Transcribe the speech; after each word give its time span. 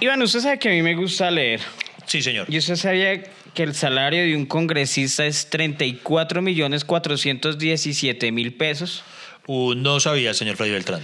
Iván, 0.00 0.20
usted 0.22 0.40
sabe 0.40 0.58
que 0.58 0.68
a 0.68 0.72
mí 0.72 0.82
me 0.82 0.94
gusta 0.94 1.30
leer. 1.30 1.60
Sí, 2.06 2.22
señor. 2.22 2.46
¿Y 2.48 2.58
usted 2.58 2.76
sabía 2.76 3.22
que 3.54 3.62
el 3.62 3.74
salario 3.74 4.22
de 4.22 4.36
un 4.36 4.46
congresista 4.46 5.24
es 5.24 5.48
34 5.48 6.42
millones 6.42 6.84
417 6.84 8.30
mil 8.32 8.54
pesos? 8.54 9.02
Uh, 9.46 9.74
no 9.74 9.98
sabía, 10.00 10.34
señor 10.34 10.56
Freddy 10.56 10.72
Beltrán. 10.72 11.00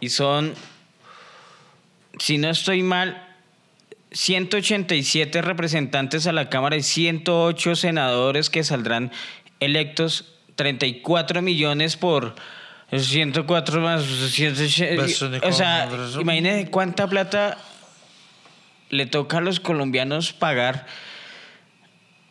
Y 0.00 0.08
son, 0.08 0.54
si 2.18 2.38
no 2.38 2.50
estoy 2.50 2.82
mal, 2.82 3.28
187 4.10 5.40
representantes 5.40 6.26
a 6.26 6.32
la 6.32 6.48
Cámara 6.48 6.76
y 6.76 6.82
108 6.82 7.76
senadores 7.76 8.50
que 8.50 8.64
saldrán 8.64 9.12
electos. 9.60 10.30
34 10.56 11.42
millones 11.42 11.96
por 11.96 12.36
104 12.96 13.80
más 13.80 14.04
180. 14.04 15.04
O 15.42 15.52
sea, 15.52 15.88
imagínese 16.20 16.70
cuánta 16.70 17.08
plata 17.08 17.58
le 18.90 19.06
toca 19.06 19.38
a 19.38 19.40
los 19.40 19.60
colombianos 19.60 20.32
pagar 20.32 20.86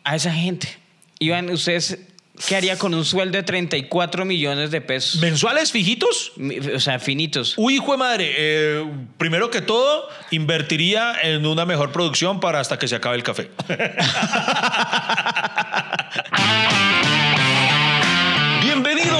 a 0.04 0.16
esa 0.16 0.32
gente. 0.32 0.68
Iván, 1.18 1.50
¿ustedes 1.50 1.98
qué 2.48 2.56
haría 2.56 2.78
con 2.78 2.94
un 2.94 3.04
sueldo 3.04 3.38
de 3.38 3.42
34 3.42 4.24
millones 4.24 4.70
de 4.70 4.80
pesos? 4.80 5.20
¿Mensuales 5.20 5.72
fijitos? 5.72 6.32
O 6.74 6.80
sea, 6.80 6.98
finitos. 6.98 7.54
Uy, 7.56 7.76
hijo 7.76 7.92
de 7.92 7.98
madre. 7.98 8.34
eh, 8.36 8.84
primero 9.18 9.50
que 9.50 9.60
todo, 9.60 10.08
invertiría 10.30 11.14
en 11.22 11.46
una 11.46 11.64
mejor 11.64 11.92
producción 11.92 12.40
para 12.40 12.60
hasta 12.60 12.78
que 12.78 12.88
se 12.88 12.96
acabe 12.96 13.16
el 13.16 13.22
café. 13.22 13.50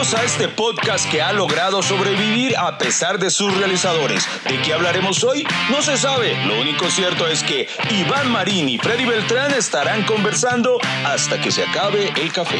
Bienvenidos 0.04 0.20
a 0.20 0.24
este 0.36 0.48
podcast 0.54 1.10
que 1.10 1.22
ha 1.22 1.32
logrado 1.32 1.82
sobrevivir 1.82 2.54
a 2.58 2.76
pesar 2.76 3.18
de 3.18 3.30
sus 3.30 3.56
realizadores. 3.56 4.28
¿De 4.46 4.60
qué 4.60 4.74
hablaremos 4.74 5.24
hoy? 5.24 5.46
No 5.70 5.80
se 5.80 5.96
sabe. 5.96 6.36
Lo 6.44 6.60
único 6.60 6.90
cierto 6.90 7.26
es 7.26 7.42
que 7.42 7.66
Iván 7.90 8.30
Marín 8.30 8.68
y 8.68 8.76
Freddy 8.76 9.06
Beltrán 9.06 9.54
estarán 9.54 10.02
conversando 10.04 10.78
hasta 11.06 11.40
que 11.40 11.50
se 11.50 11.62
acabe 11.64 12.12
el 12.20 12.30
café. 12.34 12.58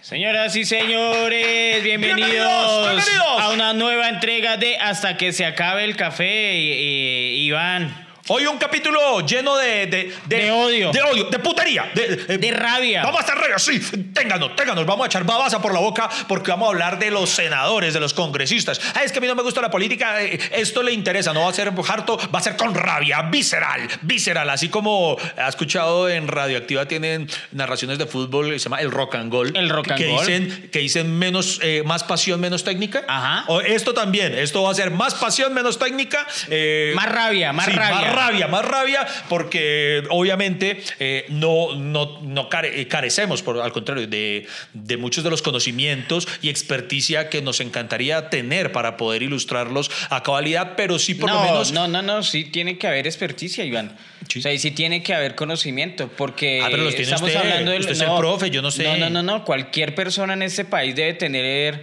Señoras 0.00 0.54
y 0.56 0.64
señores, 0.64 1.82
bienvenidos, 1.82 2.28
Bienvenidos, 2.28 2.86
bienvenidos. 2.86 3.40
a 3.40 3.48
una 3.50 3.72
nueva 3.72 4.08
entrega 4.08 4.56
de 4.56 4.76
Hasta 4.76 5.16
que 5.16 5.32
se 5.32 5.46
acabe 5.46 5.84
el 5.84 5.96
café. 5.96 6.54
I- 6.54 6.72
I- 6.72 7.46
Iván, 7.46 8.06
Hoy 8.28 8.46
un 8.46 8.56
capítulo 8.56 9.20
lleno 9.26 9.56
de... 9.56 9.86
De, 9.86 10.14
De 10.26 10.50
odio. 10.52 10.92
De 10.92 11.02
odio, 11.02 11.24
de 11.24 11.38
putería. 11.40 11.90
De, 11.92 12.38
de 12.38 12.50
rabia. 12.52 13.02
Vamos 13.02 13.18
a 13.18 13.24
estar 13.24 13.36
rabia, 13.36 13.58
sí. 13.58 13.80
Ténganos, 14.14 14.54
ténganos. 14.54 14.86
Vamos 14.86 15.04
a 15.04 15.06
echar 15.08 15.24
babasa 15.24 15.60
por 15.60 15.74
la 15.74 15.80
boca 15.80 16.08
porque 16.28 16.52
vamos 16.52 16.68
a 16.68 16.70
hablar 16.70 16.98
de 17.00 17.10
los 17.10 17.30
senadores, 17.30 17.94
de 17.94 17.98
los 18.00 18.14
congresistas. 18.14 18.80
Ah, 18.94 19.02
es 19.02 19.10
que 19.10 19.18
a 19.18 19.20
mí 19.20 19.26
no 19.26 19.34
me 19.34 19.42
gusta 19.42 19.60
la 19.60 19.72
política. 19.72 20.22
eh, 20.22 20.38
Esto 20.52 20.84
le 20.84 20.92
interesa. 20.92 21.32
No 21.32 21.42
va 21.42 21.50
a 21.50 21.52
ser 21.52 21.72
harto, 21.88 22.16
va 22.32 22.38
a 22.38 22.42
ser 22.42 22.56
con 22.56 22.72
rabia, 22.74 23.22
visceral, 23.22 23.88
visceral. 24.02 24.48
Así 24.50 24.68
como 24.68 25.16
ha 25.36 25.48
escuchado 25.48 26.08
en 26.08 26.28
Radioactiva, 26.28 26.86
tienen 26.86 27.28
narraciones 27.50 27.98
de 27.98 28.06
fútbol 28.06 28.52
que 28.52 28.58
se 28.60 28.64
llama 28.66 28.80
el 28.82 28.92
rock 28.92 29.16
and 29.16 29.32
goal. 29.32 29.52
El 29.56 29.68
rock 29.68 29.90
and 29.90 29.98
que. 29.98 30.06
Dicen, 30.06 30.68
que 30.70 30.78
dicen 30.78 31.18
menos, 31.18 31.58
eh, 31.60 31.82
más 31.84 32.04
pasión, 32.04 32.38
menos 32.40 32.62
técnica. 32.62 33.02
Ajá. 33.08 33.44
O 33.48 33.60
esto 33.60 33.94
también. 33.94 34.32
Esto 34.38 34.62
va 34.62 34.70
a 34.70 34.74
ser 34.74 34.92
más 34.92 35.14
pasión, 35.14 35.52
menos 35.52 35.76
técnica. 35.80 36.24
eh, 36.48 36.92
Más 36.94 37.10
rabia, 37.10 37.52
más 37.52 37.66
rabia. 37.74 37.90
Más 37.96 38.11
rabia, 38.12 38.46
más 38.48 38.64
rabia, 38.64 39.06
porque 39.28 40.02
obviamente 40.10 40.82
eh, 40.98 41.24
no, 41.28 41.74
no, 41.76 42.20
no 42.22 42.48
care- 42.48 42.80
eh, 42.80 42.86
carecemos, 42.88 43.42
por, 43.42 43.60
al 43.60 43.72
contrario, 43.72 44.06
de, 44.06 44.46
de 44.72 44.96
muchos 44.96 45.24
de 45.24 45.30
los 45.30 45.42
conocimientos 45.42 46.28
y 46.42 46.48
experticia 46.48 47.28
que 47.28 47.42
nos 47.42 47.60
encantaría 47.60 48.30
tener 48.30 48.72
para 48.72 48.96
poder 48.96 49.22
ilustrarlos 49.22 49.90
a 50.10 50.22
cabalidad, 50.22 50.74
pero 50.76 50.98
sí 50.98 51.14
por 51.14 51.30
no, 51.30 51.36
lo 51.36 51.42
menos... 51.42 51.72
no, 51.72 51.88
no, 51.88 52.02
no, 52.02 52.22
sí 52.22 52.44
tiene 52.44 52.78
que 52.78 52.86
haber 52.86 53.06
experticia, 53.06 53.64
Iván. 53.64 53.96
Sí. 54.28 54.38
O 54.38 54.42
sea, 54.42 54.52
y 54.52 54.58
sí 54.58 54.70
tiene 54.70 55.02
que 55.02 55.14
haber 55.14 55.34
conocimiento, 55.34 56.08
porque 56.16 56.60
Ah, 56.62 56.68
pero 56.70 56.84
los 56.84 56.94
tiene 56.94 57.10
estamos 57.12 57.28
usted. 57.28 57.40
hablando 57.40 57.70
del 57.72 57.80
Usted 57.80 57.92
es 57.92 58.00
el 58.00 58.16
profe, 58.16 58.50
yo 58.50 58.62
no 58.62 58.70
sé. 58.70 58.84
No, 58.84 58.96
no, 58.96 59.10
no, 59.10 59.22
no. 59.22 59.44
Cualquier 59.44 59.94
persona 59.94 60.32
en 60.34 60.42
este 60.42 60.64
país 60.64 60.94
debe 60.94 61.14
tener 61.14 61.82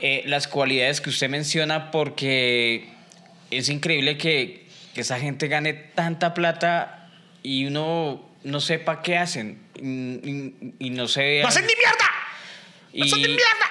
eh, 0.00 0.22
las 0.26 0.48
cualidades 0.48 1.00
que 1.00 1.10
usted 1.10 1.28
menciona, 1.28 1.90
porque 1.90 2.88
es 3.50 3.68
increíble 3.68 4.16
que, 4.18 4.65
que 4.96 5.02
esa 5.02 5.18
gente 5.20 5.46
gane 5.48 5.74
tanta 5.74 6.32
plata 6.32 7.10
y 7.42 7.66
uno 7.66 8.30
no 8.44 8.60
sepa 8.62 9.02
qué 9.02 9.18
hacen 9.18 9.60
y, 9.74 9.84
y- 9.86 10.74
y 10.78 10.88
no 10.88 11.06
se 11.06 11.42
¡No 11.42 11.48
hacen 11.48 11.66
ni 11.66 11.74
mierda! 11.76 12.08
y- 12.94 13.00
¡No 13.00 13.04
hacen 13.04 13.18
ni 13.20 13.28
mierda! 13.28 13.66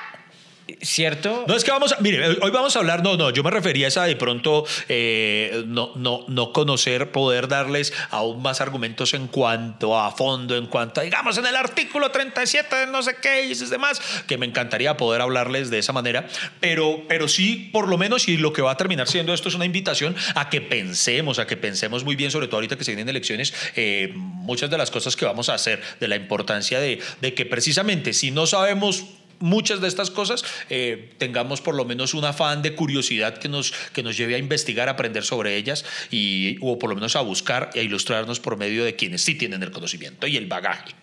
¿Cierto? 0.81 1.45
No 1.47 1.55
es 1.55 1.63
que 1.63 1.69
vamos 1.69 1.93
a, 1.93 1.97
mire, 2.01 2.27
hoy 2.27 2.49
vamos 2.49 2.75
a 2.75 2.79
hablar, 2.79 3.03
no, 3.03 3.17
no, 3.17 3.29
yo 3.29 3.43
me 3.43 3.51
refería 3.51 3.85
a 3.85 3.89
esa 3.89 4.03
de 4.05 4.15
pronto 4.15 4.65
eh, 4.89 5.63
no, 5.67 5.91
no, 5.95 6.25
no 6.27 6.53
conocer, 6.53 7.11
poder 7.11 7.47
darles 7.47 7.93
aún 8.09 8.41
más 8.41 8.61
argumentos 8.61 9.13
en 9.13 9.27
cuanto 9.27 9.99
a 9.99 10.11
fondo, 10.11 10.57
en 10.57 10.65
cuanto 10.65 11.01
a, 11.01 11.03
digamos, 11.03 11.37
en 11.37 11.45
el 11.45 11.55
artículo 11.55 12.09
37 12.09 12.75
de 12.77 12.87
no 12.87 13.03
sé 13.03 13.17
qué 13.21 13.45
y 13.45 13.53
demás, 13.53 14.01
que 14.25 14.39
me 14.39 14.47
encantaría 14.47 14.97
poder 14.97 15.21
hablarles 15.21 15.69
de 15.69 15.77
esa 15.77 15.93
manera, 15.93 16.27
pero, 16.59 17.03
pero 17.07 17.27
sí, 17.27 17.69
por 17.71 17.87
lo 17.87 17.99
menos, 17.99 18.27
y 18.27 18.37
lo 18.37 18.51
que 18.51 18.63
va 18.63 18.71
a 18.71 18.77
terminar 18.77 19.07
siendo 19.07 19.35
esto 19.35 19.49
es 19.49 19.55
una 19.55 19.65
invitación 19.65 20.15
a 20.33 20.49
que 20.49 20.61
pensemos, 20.61 21.37
a 21.37 21.45
que 21.45 21.57
pensemos 21.57 22.03
muy 22.03 22.15
bien, 22.15 22.31
sobre 22.31 22.47
todo 22.47 22.57
ahorita 22.57 22.75
que 22.75 22.83
se 22.83 22.91
vienen 22.91 23.09
elecciones, 23.09 23.53
eh, 23.75 24.13
muchas 24.15 24.71
de 24.71 24.79
las 24.79 24.89
cosas 24.89 25.15
que 25.15 25.25
vamos 25.25 25.49
a 25.49 25.53
hacer, 25.53 25.79
de 25.99 26.07
la 26.07 26.15
importancia 26.15 26.79
de, 26.79 26.99
de 27.21 27.33
que 27.35 27.45
precisamente 27.45 28.13
si 28.13 28.31
no 28.31 28.47
sabemos 28.47 29.05
muchas 29.39 29.81
de 29.81 29.87
estas 29.87 30.11
cosas 30.11 30.43
eh, 30.69 31.11
tengamos 31.17 31.61
por 31.61 31.75
lo 31.75 31.85
menos 31.85 32.13
un 32.13 32.25
afán 32.25 32.61
de 32.61 32.75
curiosidad 32.75 33.37
que 33.37 33.49
nos, 33.49 33.71
que 33.93 34.03
nos 34.03 34.17
lleve 34.17 34.35
a 34.35 34.37
investigar, 34.37 34.87
a 34.87 34.91
aprender 34.91 35.23
sobre 35.23 35.55
ellas 35.55 35.85
y, 36.11 36.57
o 36.61 36.79
por 36.79 36.89
lo 36.89 36.95
menos 36.95 37.15
a 37.15 37.21
buscar 37.21 37.69
e 37.73 37.83
ilustrarnos 37.83 38.39
por 38.39 38.57
medio 38.57 38.83
de 38.83 38.95
quienes 38.95 39.21
sí 39.21 39.35
tienen 39.35 39.63
el 39.63 39.71
conocimiento 39.71 40.27
y 40.27 40.37
el 40.37 40.47
bagaje. 40.47 40.93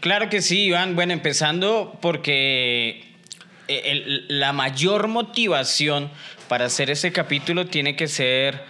Claro 0.00 0.28
que 0.28 0.42
sí, 0.42 0.64
Iván. 0.64 0.94
Bueno, 0.94 1.12
empezando 1.12 1.98
porque 2.02 3.04
eh, 3.68 4.24
la 4.28 4.52
mayor 4.52 5.08
motivación 5.08 6.10
para 6.48 6.66
hacer 6.66 6.90
este 6.90 7.12
capítulo 7.12 7.66
tiene 7.66 7.96
que 7.96 8.08
ser 8.08 8.62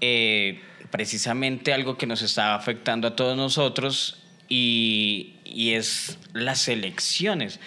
eh, 0.00 0.60
precisamente 0.90 1.72
algo 1.72 1.96
que 1.96 2.06
nos 2.06 2.22
está 2.22 2.54
afectando 2.54 3.08
a 3.08 3.16
todos 3.16 3.36
nosotros 3.36 4.18
y, 4.48 5.34
y 5.44 5.72
es 5.72 6.18
las 6.34 6.68
elecciones. 6.68 7.58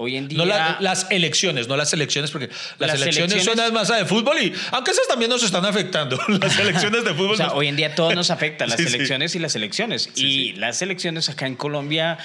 Hoy 0.00 0.16
en 0.16 0.28
día... 0.28 0.38
No 0.38 0.44
la- 0.44 0.76
las 0.80 1.06
elecciones, 1.10 1.66
no 1.68 1.76
las 1.76 1.92
elecciones, 1.92 2.30
porque 2.30 2.46
las, 2.78 2.92
Las 2.92 3.02
elecciones, 3.02 3.32
elecciones- 3.34 3.64
son 3.66 3.74
más 3.74 3.88
de 3.88 4.04
fútbol 4.04 4.38
y 4.40 4.52
aunque 4.70 4.92
esas 4.92 5.08
también 5.08 5.28
nos 5.30 5.42
están 5.42 5.64
afectando, 5.64 6.18
las 6.28 6.58
elecciones 6.58 7.04
de 7.04 7.14
fútbol. 7.14 7.32
O 7.32 7.36
sea, 7.36 7.46
nos- 7.46 7.54
hoy 7.56 7.66
en 7.68 7.76
día 7.76 7.94
todo 7.94 8.14
nos 8.14 8.30
afecta, 8.30 8.66
las 8.68 8.76
Sí, 8.78 8.86
sí. 8.86 8.94
elecciones 8.94 9.34
y 9.34 9.38
las 9.40 9.56
elecciones. 9.56 10.08
Sí, 10.14 10.24
y 10.26 10.52
sí. 10.52 10.52
las 10.54 10.80
elecciones 10.82 11.28
acá 11.28 11.46
en 11.46 11.56
Colombia 11.56 12.18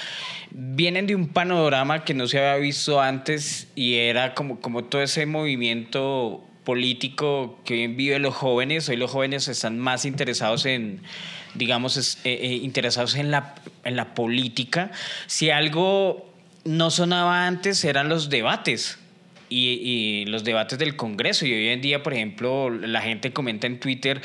vienen 0.50 1.06
de 1.08 1.16
un 1.16 1.28
panorama 1.28 2.04
que 2.04 2.14
no 2.14 2.28
se 2.28 2.38
había 2.38 2.56
visto 2.56 3.00
antes 3.00 3.66
y 3.74 3.94
era 3.96 4.34
como, 4.34 4.60
como 4.60 4.84
todo 4.84 5.02
ese 5.02 5.26
movimiento 5.26 6.44
político 6.64 7.58
que 7.64 7.74
hoy 7.74 7.86
viven 7.88 8.22
los 8.22 8.34
jóvenes. 8.34 8.88
Hoy 8.88 8.96
los 8.96 9.10
jóvenes 9.10 9.48
están 9.48 9.78
más 9.78 10.04
interesados 10.04 10.64
en, 10.66 11.00
digamos, 11.54 11.96
es- 11.96 12.18
eh, 12.24 12.38
eh, 12.40 12.54
interesados 12.62 13.14
en 13.16 13.30
la, 13.30 13.54
en 13.84 13.96
la 13.96 14.14
política. 14.14 14.90
Si 15.26 15.50
algo 15.50 16.33
no 16.64 16.90
sonaba 16.90 17.46
antes 17.46 17.84
eran 17.84 18.08
los 18.08 18.30
debates 18.30 18.98
y, 19.48 19.68
y 19.82 20.24
los 20.26 20.44
debates 20.44 20.78
del 20.78 20.96
Congreso. 20.96 21.46
Y 21.46 21.52
hoy 21.52 21.68
en 21.68 21.80
día, 21.80 22.02
por 22.02 22.14
ejemplo, 22.14 22.70
la 22.70 23.00
gente 23.02 23.32
comenta 23.32 23.66
en 23.66 23.78
Twitter, 23.80 24.20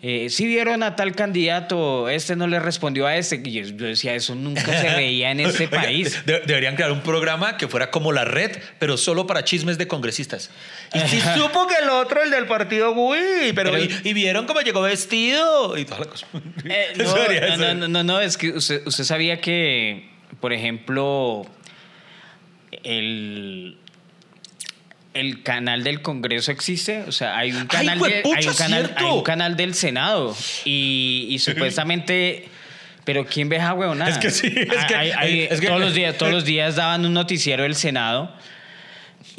eh, 0.00 0.28
si 0.30 0.46
vieron 0.46 0.84
a 0.84 0.94
tal 0.94 1.16
candidato, 1.16 2.08
este 2.08 2.36
no 2.36 2.46
le 2.46 2.60
respondió 2.60 3.08
a 3.08 3.16
este. 3.16 3.40
Y 3.44 3.50
yo, 3.50 3.64
decía, 3.86 4.14
eso 4.14 4.36
nunca 4.36 4.62
se 4.80 4.90
veía 4.94 5.32
en 5.32 5.40
este 5.40 5.66
país. 5.68 6.24
de- 6.24 6.38
deberían 6.46 6.76
crear 6.76 6.92
un 6.92 7.00
programa 7.00 7.56
que 7.56 7.66
fuera 7.66 7.90
como 7.90 8.12
la 8.12 8.24
red, 8.24 8.58
pero 8.78 8.96
solo 8.96 9.26
para 9.26 9.42
chismes 9.42 9.76
de 9.76 9.88
congresistas. 9.88 10.50
Y 10.94 11.00
si 11.08 11.20
supo 11.36 11.66
que 11.66 11.82
el 11.82 11.88
otro, 11.88 12.22
el 12.22 12.30
del 12.30 12.46
partido, 12.46 12.92
uy, 12.92 13.18
pero, 13.56 13.72
Pero- 13.72 13.78
y, 13.82 13.90
y 14.04 14.12
vieron 14.12 14.46
cómo 14.46 14.60
llegó 14.60 14.82
vestido 14.82 15.76
y 15.76 15.84
toda 15.84 16.00
la 16.00 16.06
cosa. 16.06 16.26
Eh, 16.64 16.92
no, 16.96 17.56
no, 17.56 17.74
no, 17.74 17.88
no, 17.88 18.04
no, 18.04 18.20
es 18.20 18.36
que 18.36 18.50
usted, 18.50 18.86
usted 18.86 19.02
sabía 19.02 19.40
que, 19.40 20.08
por 20.40 20.52
ejemplo, 20.52 21.44
el, 22.84 23.76
el 25.14 25.42
canal 25.42 25.84
del 25.84 26.02
Congreso 26.02 26.52
existe. 26.52 27.02
O 27.08 27.12
sea, 27.12 27.36
hay 27.36 27.52
un 27.52 27.66
canal, 27.66 27.98
de- 27.98 28.22
hay 28.36 28.46
un 28.46 28.54
canal, 28.54 28.84
cierto! 28.86 29.06
hay 29.06 29.12
un 29.12 29.22
canal 29.22 29.56
del 29.56 29.74
Senado. 29.74 30.36
Y, 30.64 31.26
y 31.30 31.38
supuestamente. 31.38 32.48
Pero 33.04 33.24
¿quién 33.24 33.48
ve 33.48 33.56
esa 33.56 33.72
huevonada? 33.72 34.10
Es 34.10 34.18
que 34.18 34.30
sí, 34.30 34.48
es 34.54 34.84
que- 34.84 34.94
Hay- 34.94 35.10
hay- 35.12 35.40
es 35.50 35.60
que- 35.60 35.66
todos, 35.66 35.80
los 35.80 35.94
días, 35.94 36.16
todos 36.18 36.30
los 36.32 36.44
días 36.44 36.76
daban 36.76 37.06
un 37.06 37.14
noticiero 37.14 37.62
del 37.62 37.74
Senado. 37.74 38.34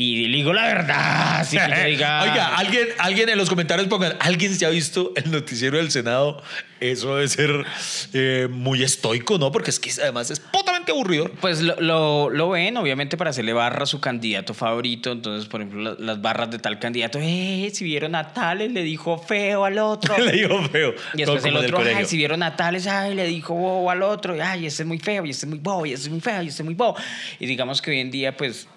Y 0.01 0.27
le 0.27 0.37
digo 0.37 0.53
la 0.53 0.63
verdad. 0.65 1.39
Así 1.41 1.57
que 1.57 1.83
diga. 1.89 2.23
Oiga, 2.23 2.55
alguien, 2.55 2.87
alguien 2.99 3.27
en 3.27 3.37
los 3.37 3.49
comentarios 3.49 3.87
pongan, 3.89 4.15
¿alguien 4.21 4.55
se 4.55 4.65
ha 4.65 4.69
visto 4.69 5.11
el 5.17 5.29
noticiero 5.29 5.75
del 5.77 5.91
Senado? 5.91 6.41
Eso 6.79 7.17
debe 7.17 7.27
ser 7.27 7.65
eh, 8.13 8.47
muy 8.49 8.81
estoico, 8.81 9.37
¿no? 9.37 9.51
Porque 9.51 9.71
es 9.71 9.77
que 9.81 9.91
además 10.01 10.31
es 10.31 10.39
potamente 10.39 10.93
aburrido. 10.93 11.29
Pues 11.41 11.59
lo, 11.59 11.75
lo, 11.81 12.29
lo 12.29 12.49
ven, 12.51 12.77
obviamente, 12.77 13.17
para 13.17 13.31
hacerle 13.31 13.51
barra 13.51 13.83
a 13.83 13.85
su 13.85 13.99
candidato 13.99 14.53
favorito. 14.53 15.11
Entonces, 15.11 15.49
por 15.49 15.59
ejemplo, 15.59 15.81
la- 15.81 15.95
las 15.99 16.21
barras 16.21 16.49
de 16.49 16.59
tal 16.59 16.79
candidato, 16.79 17.19
eh, 17.21 17.69
si 17.73 17.83
vieron 17.83 18.15
a 18.15 18.31
Tales, 18.31 18.71
le 18.71 18.83
dijo 18.83 19.17
feo 19.17 19.65
al 19.65 19.77
otro. 19.79 20.17
Le 20.23 20.31
digo 20.31 20.63
feo. 20.69 20.93
Y 21.15 21.17
después 21.17 21.43
el 21.43 21.57
otro, 21.57 21.79
ay, 21.93 22.05
si 22.05 22.15
vieron 22.15 22.41
a 22.43 22.55
Tales, 22.55 22.87
ay, 22.87 23.15
le 23.15 23.25
dijo 23.25 23.53
bobo 23.53 23.91
al 23.91 24.01
otro, 24.01 24.37
ay, 24.41 24.65
ese 24.67 24.83
es 24.83 24.87
muy 24.87 24.99
feo, 24.99 25.25
y 25.25 25.31
ese 25.31 25.45
es 25.45 25.49
muy 25.49 25.59
bobo, 25.59 25.85
y 25.85 25.91
ese 25.91 26.03
es 26.03 26.09
muy 26.09 26.21
feo, 26.21 26.41
y 26.41 26.47
ese 26.47 26.61
es 26.61 26.65
muy 26.65 26.75
bobo. 26.75 26.95
Y 27.39 27.45
digamos 27.47 27.81
que 27.81 27.91
hoy 27.91 27.99
en 27.99 28.11
día, 28.11 28.37
pues, 28.37 28.69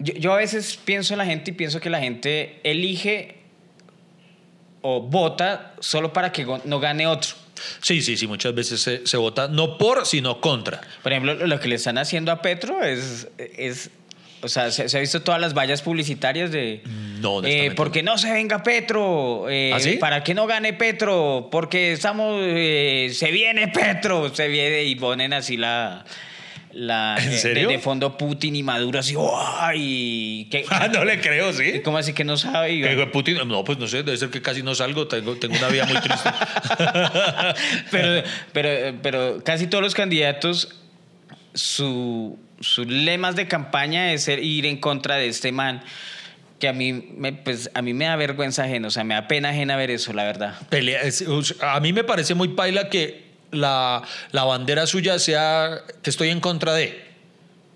yo, 0.00 0.14
yo 0.14 0.32
a 0.32 0.36
veces 0.36 0.78
pienso 0.84 1.14
en 1.14 1.18
la 1.18 1.26
gente 1.26 1.52
y 1.52 1.54
pienso 1.54 1.80
que 1.80 1.90
la 1.90 2.00
gente 2.00 2.60
elige 2.64 3.36
o 4.82 5.00
vota 5.00 5.74
solo 5.80 6.12
para 6.12 6.32
que 6.32 6.46
no 6.64 6.80
gane 6.80 7.06
otro. 7.06 7.34
Sí, 7.80 8.00
sí, 8.00 8.16
sí, 8.16 8.26
muchas 8.26 8.54
veces 8.54 8.80
se, 8.80 9.06
se 9.06 9.16
vota 9.16 9.48
no 9.48 9.78
por, 9.78 10.06
sino 10.06 10.40
contra. 10.40 10.80
Por 11.02 11.12
ejemplo, 11.12 11.34
lo 11.34 11.60
que 11.60 11.68
le 11.68 11.76
están 11.76 11.98
haciendo 11.98 12.32
a 12.32 12.40
Petro 12.40 12.82
es, 12.82 13.28
es 13.38 13.90
o 14.42 14.48
sea, 14.48 14.70
se, 14.70 14.88
se 14.88 14.96
ha 14.96 15.00
visto 15.00 15.22
todas 15.22 15.40
las 15.40 15.54
vallas 15.54 15.82
publicitarias 15.82 16.50
de... 16.50 16.82
No, 17.20 17.36
honestamente 17.36 17.74
eh, 17.74 17.76
porque 17.76 18.02
no 18.02 18.16
se 18.16 18.32
venga 18.32 18.62
Petro, 18.62 19.48
eh, 19.50 19.72
¿Ah, 19.74 19.80
sí? 19.80 19.96
para 20.00 20.24
que 20.24 20.32
no 20.34 20.46
gane 20.46 20.72
Petro, 20.72 21.48
porque 21.50 21.92
estamos, 21.92 22.40
eh, 22.42 23.10
se 23.12 23.30
viene 23.30 23.68
Petro, 23.68 24.34
se 24.34 24.48
viene 24.48 24.84
y 24.84 24.96
ponen 24.96 25.32
así 25.32 25.56
la... 25.56 26.04
la 26.72 27.16
¿En 27.20 27.32
serio? 27.38 27.68
De, 27.68 27.74
de 27.74 27.80
fondo 27.80 28.16
Putin 28.16 28.54
y 28.56 28.62
Maduro 28.62 28.98
así, 29.00 29.14
¡ay! 29.60 30.48
¿Qué, 30.50 30.64
Ah, 30.70 30.88
no 30.88 31.04
le 31.04 31.20
creo, 31.20 31.52
sí. 31.52 31.80
¿Cómo 31.84 31.98
así 31.98 32.12
que 32.12 32.24
no 32.24 32.36
sabe? 32.36 32.80
Que 32.80 33.06
Putin, 33.06 33.38
no, 33.46 33.64
pues 33.64 33.78
no 33.78 33.86
sé, 33.88 34.02
debe 34.02 34.16
ser 34.16 34.30
que 34.30 34.40
casi 34.42 34.62
no 34.62 34.74
salgo, 34.74 35.06
tengo, 35.08 35.36
tengo 35.36 35.56
una 35.56 35.68
vida 35.68 35.84
muy 35.86 36.00
triste. 36.00 36.28
pero, 37.90 38.22
pero, 38.52 38.98
pero 39.02 39.44
casi 39.44 39.66
todos 39.66 39.82
los 39.82 39.94
candidatos, 39.94 40.76
su, 41.54 42.38
sus 42.60 42.86
lemas 42.86 43.36
de 43.36 43.48
campaña 43.48 44.12
es 44.12 44.24
ser- 44.24 44.42
ir 44.42 44.66
en 44.66 44.76
contra 44.78 45.16
de 45.16 45.28
este 45.28 45.52
man. 45.52 45.82
Que 46.58 46.68
a 46.68 46.72
mí, 46.74 46.92
me, 46.92 47.32
pues, 47.32 47.70
a 47.72 47.80
mí 47.80 47.94
me 47.94 48.04
da 48.04 48.16
vergüenza 48.16 48.64
ajena, 48.64 48.88
o 48.88 48.90
sea, 48.90 49.02
me 49.02 49.14
da 49.14 49.26
pena 49.26 49.48
ajena 49.48 49.76
ver 49.76 49.90
eso, 49.90 50.12
la 50.12 50.24
verdad. 50.24 50.56
Pelea- 50.68 51.00
es- 51.02 51.24
a 51.62 51.80
mí 51.80 51.92
me 51.94 52.04
parece 52.04 52.34
muy 52.34 52.48
paila 52.48 52.90
que 52.90 53.29
la, 53.52 54.02
la 54.32 54.44
bandera 54.44 54.86
suya 54.86 55.18
sea 55.18 55.82
que 56.02 56.10
estoy 56.10 56.28
en 56.30 56.40
contra 56.40 56.74
de. 56.74 57.10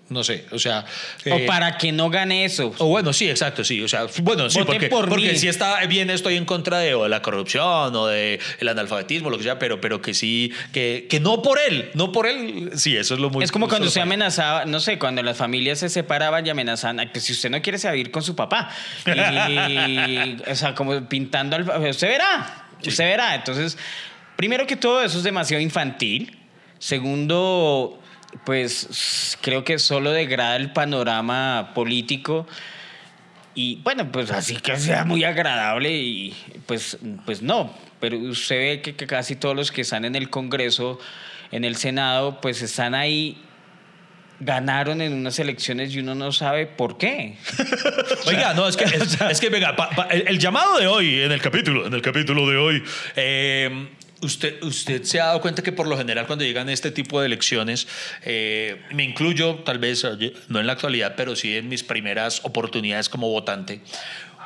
No 0.07 0.23
sé, 0.23 0.45
o 0.51 0.59
sea. 0.59 0.85
o 1.25 1.29
eh, 1.29 1.45
para 1.47 1.79
que 1.79 1.91
no 1.91 2.11
gane 2.11 2.45
eso. 2.45 2.71
o 2.77 2.85
bueno, 2.85 3.11
sí, 3.11 3.27
exacto, 3.27 3.63
sí. 3.63 3.81
O 3.81 3.87
sea, 3.87 4.05
bueno, 4.21 4.51
sí, 4.51 4.59
porque, 4.63 4.87
por 4.87 5.09
porque 5.09 5.31
mí. 5.31 5.35
si 5.35 5.47
está 5.47 5.83
bien, 5.87 6.11
estoy 6.11 6.35
en 6.35 6.45
contra 6.45 6.77
de, 6.77 6.93
o 6.93 7.03
de 7.03 7.09
la 7.09 7.23
corrupción 7.23 7.95
o 7.95 8.05
de 8.05 8.39
el 8.59 8.67
analfabetismo, 8.67 9.31
lo 9.31 9.37
que 9.39 9.43
sea, 9.45 9.57
pero, 9.57 9.81
pero 9.81 10.03
que 10.03 10.13
sí, 10.13 10.53
que, 10.71 11.07
que 11.09 11.19
no 11.19 11.41
por 11.41 11.57
él, 11.57 11.89
no 11.95 12.11
por 12.11 12.27
él. 12.27 12.69
Sí, 12.75 12.95
eso 12.95 13.15
es 13.15 13.19
lo 13.19 13.31
muy 13.31 13.43
es 13.43 13.51
como 13.51 13.67
cuando 13.67 13.89
se 13.89 13.99
amenazaba, 13.99 14.65
no 14.65 14.79
sé, 14.79 14.99
cuando 14.99 15.23
las 15.23 15.37
familias 15.37 15.79
se 15.79 15.89
separaban 15.89 16.45
y 16.45 16.51
amenazaban, 16.51 16.99
"Ay, 16.99 17.07
que 17.07 17.19
si 17.19 17.33
usted 17.33 17.49
no 17.49 17.59
quiere 17.63 17.79
se 17.79 17.87
va 17.87 17.93
a 17.95 17.97
ir 17.97 18.11
con 18.11 18.21
su 18.21 18.35
papá. 18.35 18.69
Y, 19.07 20.37
o 20.51 20.55
sea, 20.55 20.75
como 20.75 21.09
pintando 21.09 21.55
al... 21.55 21.63
Usted 21.63 22.09
verá, 22.09 22.67
usted 22.85 23.05
verá. 23.05 23.33
Entonces, 23.33 23.75
primero 24.35 24.67
que 24.67 24.75
todo, 24.75 25.03
eso 25.03 25.17
es 25.17 25.23
demasiado 25.23 25.61
infantil. 25.61 26.37
Segundo, 26.79 27.99
pues 28.43 29.37
creo 29.41 29.63
que 29.63 29.79
solo 29.79 30.11
degrada 30.11 30.55
el 30.55 30.71
panorama 30.71 31.71
político. 31.73 32.47
Y 33.53 33.77
bueno, 33.83 34.11
pues 34.11 34.31
así 34.31 34.57
que 34.57 34.75
sea 34.77 35.05
muy 35.05 35.23
agradable 35.23 35.91
y 35.91 36.35
pues, 36.65 36.97
pues 37.25 37.41
no. 37.41 37.73
Pero 38.01 38.17
usted 38.19 38.57
ve 38.57 38.81
que, 38.81 39.07
casi 39.07 39.37
todos 39.37 39.55
los 39.55 39.71
que 39.71 39.81
están 39.81 40.03
en 40.03 40.15
el 40.15 40.29
Congreso, 40.29 40.99
en 41.51 41.63
el 41.63 41.77
Senado, 41.77 42.41
pues 42.41 42.61
están 42.61 42.93
ahí, 42.93 43.37
ganaron 44.41 45.01
en 45.01 45.13
unas 45.13 45.39
elecciones 45.39 45.95
y 45.95 45.99
uno 45.99 46.15
no 46.15 46.33
sabe 46.33 46.65
por 46.65 46.97
qué. 46.97 47.37
Oiga, 48.27 48.53
no, 48.53 48.67
es 48.67 48.75
que, 48.75 48.83
es, 48.83 49.21
es 49.21 49.39
que 49.39 49.49
venga, 49.49 49.73
el, 50.11 50.27
el 50.27 50.37
llamado 50.37 50.77
de 50.77 50.87
hoy, 50.87 51.21
en 51.21 51.31
el 51.31 51.41
capítulo, 51.41 51.87
en 51.87 51.93
el 51.93 52.01
capítulo 52.01 52.49
de 52.49 52.57
hoy, 52.57 52.83
eh, 53.15 53.87
usted, 54.21 54.61
usted 54.63 55.03
se 55.03 55.19
ha 55.19 55.27
dado 55.27 55.41
cuenta 55.41 55.61
que 55.63 55.71
por 55.71 55.87
lo 55.87 55.97
general 55.97 56.27
cuando 56.27 56.45
llegan 56.45 56.69
este 56.69 56.91
tipo 56.91 57.19
de 57.19 57.27
elecciones, 57.27 57.87
eh, 58.23 58.81
me 58.93 59.03
incluyo, 59.03 59.55
tal 59.65 59.79
vez, 59.79 60.05
no 60.47 60.59
en 60.59 60.67
la 60.67 60.73
actualidad, 60.73 61.13
pero 61.15 61.35
sí 61.35 61.55
en 61.55 61.69
mis 61.69 61.83
primeras 61.83 62.41
oportunidades 62.43 63.09
como 63.09 63.29
votante, 63.29 63.81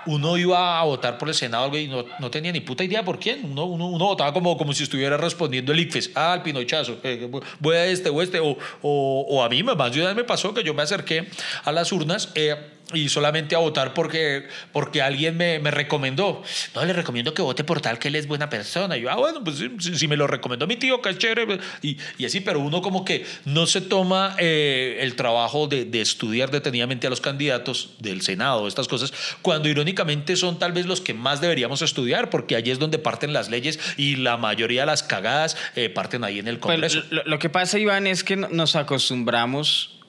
uno 0.05 0.37
iba 0.37 0.79
a 0.79 0.83
votar 0.83 1.17
por 1.17 1.27
el 1.27 1.35
Senado 1.35 1.77
y 1.77 1.87
no, 1.87 2.05
no 2.19 2.31
tenía 2.31 2.51
ni 2.51 2.61
puta 2.61 2.83
idea 2.83 3.03
por 3.03 3.19
quién. 3.19 3.43
Uno, 3.43 3.65
uno, 3.65 3.87
uno 3.87 4.05
votaba 4.05 4.33
como, 4.33 4.57
como 4.57 4.73
si 4.73 4.83
estuviera 4.83 5.17
respondiendo 5.17 5.71
el 5.71 5.79
ICFES. 5.79 6.11
Ah, 6.15 6.33
el 6.35 6.41
pinochazo. 6.41 6.97
eh, 7.03 7.29
voy 7.59 7.75
a 7.75 7.85
este 7.85 8.09
o 8.09 8.21
este. 8.21 8.39
O, 8.39 8.57
o, 8.81 9.25
o 9.29 9.43
a 9.43 9.49
mí 9.49 9.61
más 9.61 9.93
de 9.93 9.99
una 9.99 10.09
vez 10.09 10.15
me 10.15 10.23
pasó 10.23 10.53
que 10.53 10.63
yo 10.63 10.73
me 10.73 10.83
acerqué 10.83 11.27
a 11.63 11.71
las 11.71 11.91
urnas 11.91 12.31
eh, 12.35 12.55
y 12.93 13.09
solamente 13.09 13.55
a 13.55 13.59
votar 13.59 13.93
porque, 13.93 14.47
porque 14.71 15.01
alguien 15.01 15.37
me, 15.37 15.59
me 15.59 15.69
recomendó. 15.71 16.41
No, 16.73 16.85
le 16.85 16.93
recomiendo 16.93 17.33
que 17.33 17.41
vote 17.41 17.63
por 17.63 17.81
tal 17.81 17.99
que 17.99 18.07
él 18.07 18.15
es 18.15 18.27
buena 18.27 18.49
persona. 18.49 18.97
Y 18.97 19.01
yo, 19.01 19.11
ah, 19.11 19.15
bueno, 19.15 19.43
pues 19.43 19.57
si, 19.79 19.95
si 19.95 20.07
me 20.07 20.17
lo 20.17 20.25
recomendó 20.27 20.65
mi 20.65 20.75
tío, 20.75 21.01
que 21.01 21.09
es 21.09 21.17
chévere. 21.17 21.45
pues, 21.45 21.59
Y, 21.81 21.97
y 22.17 22.25
así, 22.25 22.39
pero 22.39 22.59
uno 22.59 22.81
como 22.81 23.05
que 23.05 23.25
no 23.45 23.67
se 23.67 23.81
toma 23.81 24.35
eh, 24.39 24.97
el 25.01 25.15
trabajo 25.15 25.67
de, 25.67 25.85
de 25.85 26.01
estudiar 26.01 26.49
detenidamente 26.51 27.05
a 27.07 27.09
los 27.11 27.21
candidatos 27.21 27.91
del 27.99 28.21
Senado, 28.21 28.67
estas 28.67 28.87
cosas, 28.87 29.13
cuando 29.41 29.69
irónicamente 29.69 30.35
son 30.35 30.57
tal 30.57 30.71
vez 30.71 30.85
los 30.85 31.01
que 31.01 31.13
más 31.13 31.41
deberíamos 31.41 31.81
estudiar, 31.81 32.29
porque 32.29 32.55
allí 32.55 32.71
es 32.71 32.79
donde 32.79 32.97
parten 32.99 33.33
las 33.33 33.49
leyes 33.49 33.79
y 33.97 34.15
la 34.15 34.37
mayoría 34.37 34.81
de 34.81 34.87
las 34.87 35.03
cagadas 35.03 35.55
eh, 35.75 35.89
parten 35.89 36.23
ahí 36.23 36.39
en 36.39 36.47
el 36.47 36.57
Pues, 36.57 36.73
Congreso. 36.75 37.03
lo, 37.11 37.23
lo 37.25 37.39
que 37.39 37.49
pasa, 37.49 37.77
Iván, 37.77 38.07
es 38.07 38.23
que 38.23 38.35
no- 38.35 38.49
nos 38.49 38.75
acostumbramos 38.75 39.99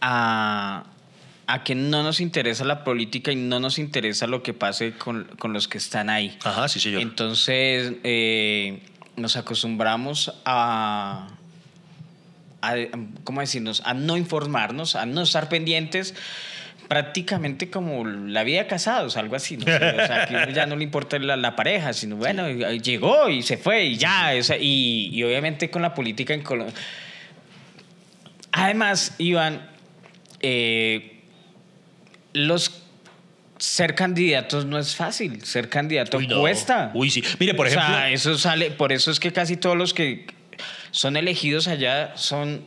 a, 0.00 0.84
a 1.46 1.64
que 1.64 1.74
no 1.74 2.02
nos 2.02 2.20
interesa 2.20 2.64
la 2.64 2.84
política 2.84 3.32
y 3.32 3.36
no 3.36 3.60
nos 3.60 3.78
interesa 3.78 4.26
lo 4.26 4.42
que 4.42 4.54
pase 4.54 4.94
con, 4.94 5.24
con 5.38 5.52
los 5.52 5.68
que 5.68 5.78
están 5.78 6.10
ahí. 6.10 6.36
Ajá, 6.44 6.68
sí, 6.68 6.80
señor. 6.80 7.02
Entonces, 7.02 7.94
eh, 8.02 8.80
nos 9.16 9.36
acostumbramos 9.36 10.34
a, 10.44 11.28
a, 12.62 12.74
¿cómo 13.24 13.40
decirnos? 13.40 13.82
A 13.84 13.94
no 13.94 14.16
informarnos, 14.16 14.96
a 14.96 15.06
no 15.06 15.22
estar 15.22 15.48
pendientes 15.48 16.14
prácticamente 16.88 17.70
como 17.70 18.04
la 18.06 18.44
vida 18.44 18.62
de 18.62 18.66
casados, 18.66 19.16
algo 19.16 19.36
así. 19.36 19.56
No 19.56 19.64
o 19.64 19.66
sea, 19.66 20.26
que 20.28 20.52
ya 20.52 20.66
no 20.66 20.76
le 20.76 20.84
importa 20.84 21.18
la, 21.18 21.36
la 21.36 21.56
pareja, 21.56 21.92
sino 21.92 22.16
bueno, 22.16 22.48
llegó 22.50 23.28
y 23.28 23.42
se 23.42 23.56
fue 23.56 23.84
y 23.84 23.96
ya. 23.96 24.32
o 24.38 24.42
sea, 24.42 24.56
y, 24.58 25.10
y 25.12 25.22
obviamente 25.24 25.70
con 25.70 25.82
la 25.82 25.94
política 25.94 26.34
en 26.34 26.42
Colombia. 26.42 26.74
Además, 28.52 29.14
Iván, 29.18 29.68
eh, 30.40 31.13
los 32.34 32.82
ser 33.58 33.94
candidatos 33.94 34.66
no 34.66 34.78
es 34.78 34.94
fácil. 34.94 35.42
Ser 35.44 35.68
candidato 35.70 36.18
Uy, 36.18 36.26
no. 36.26 36.40
cuesta. 36.40 36.90
Uy, 36.92 37.10
sí. 37.10 37.22
Mire, 37.38 37.54
por 37.54 37.66
O 37.66 37.68
ejemplo. 37.70 37.88
sea, 37.94 38.10
eso 38.10 38.36
sale, 38.36 38.70
por 38.70 38.92
eso 38.92 39.10
es 39.10 39.18
que 39.18 39.32
casi 39.32 39.56
todos 39.56 39.76
los 39.76 39.94
que 39.94 40.26
son 40.90 41.16
elegidos 41.16 41.66
allá 41.68 42.12
son 42.16 42.64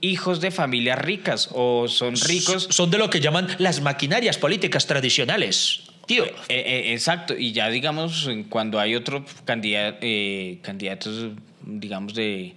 hijos 0.00 0.40
de 0.40 0.50
familias 0.50 0.98
ricas 0.98 1.48
o 1.52 1.88
son 1.88 2.14
ricos. 2.16 2.66
Son 2.70 2.90
de 2.90 2.98
lo 2.98 3.08
que 3.08 3.20
llaman 3.20 3.48
las 3.58 3.80
maquinarias 3.80 4.36
políticas 4.36 4.86
tradicionales. 4.86 5.84
Tío. 6.06 6.26
Eh, 6.26 6.32
eh, 6.48 6.92
exacto, 6.92 7.34
y 7.38 7.52
ya 7.52 7.70
digamos, 7.70 8.28
cuando 8.50 8.78
hay 8.78 8.94
otros 8.94 9.22
candidatos, 9.46 11.28
digamos, 11.64 12.14
de, 12.14 12.54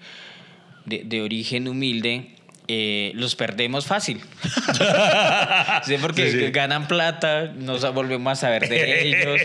de, 0.86 1.04
de 1.06 1.22
origen 1.22 1.68
humilde, 1.70 2.36
eh, 2.68 3.12
los 3.16 3.36
perdemos 3.36 3.86
fácil. 3.86 4.22
sí, 5.86 5.96
porque 6.02 6.32
Sí, 6.32 6.40
sí. 6.40 6.52
ganan 6.52 6.88
plata, 6.88 7.54
nos 7.56 7.82
volvemos 7.94 8.34
a 8.34 8.36
saber 8.36 8.68
de 8.68 9.08
ellos. 9.08 9.42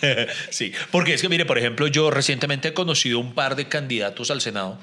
sí, 0.50 0.72
porque 0.90 1.14
es 1.14 1.22
que, 1.22 1.28
mire, 1.28 1.44
por 1.46 1.58
ejemplo, 1.58 1.86
yo 1.88 2.10
recientemente 2.10 2.68
he 2.68 2.74
conocido 2.74 3.18
un 3.18 3.34
par 3.34 3.56
de 3.56 3.68
candidatos 3.68 4.30
al 4.30 4.40
Senado, 4.40 4.78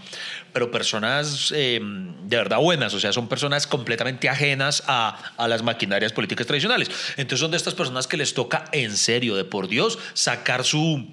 pero 0.53 0.71
personas 0.71 1.53
eh, 1.55 1.79
de 1.81 2.37
verdad 2.37 2.57
buenas, 2.59 2.93
o 2.93 2.99
sea, 2.99 3.13
son 3.13 3.29
personas 3.29 3.67
completamente 3.67 4.27
ajenas 4.29 4.83
a, 4.87 5.33
a 5.37 5.47
las 5.47 5.63
maquinarias 5.63 6.11
políticas 6.13 6.47
tradicionales. 6.47 6.89
Entonces 7.17 7.39
son 7.39 7.51
de 7.51 7.57
estas 7.57 7.73
personas 7.75 8.07
que 8.07 8.17
les 8.17 8.33
toca 8.33 8.65
en 8.71 8.97
serio, 8.97 9.35
de 9.35 9.45
por 9.45 9.67
Dios, 9.67 9.97
sacar 10.13 10.65
su 10.65 11.07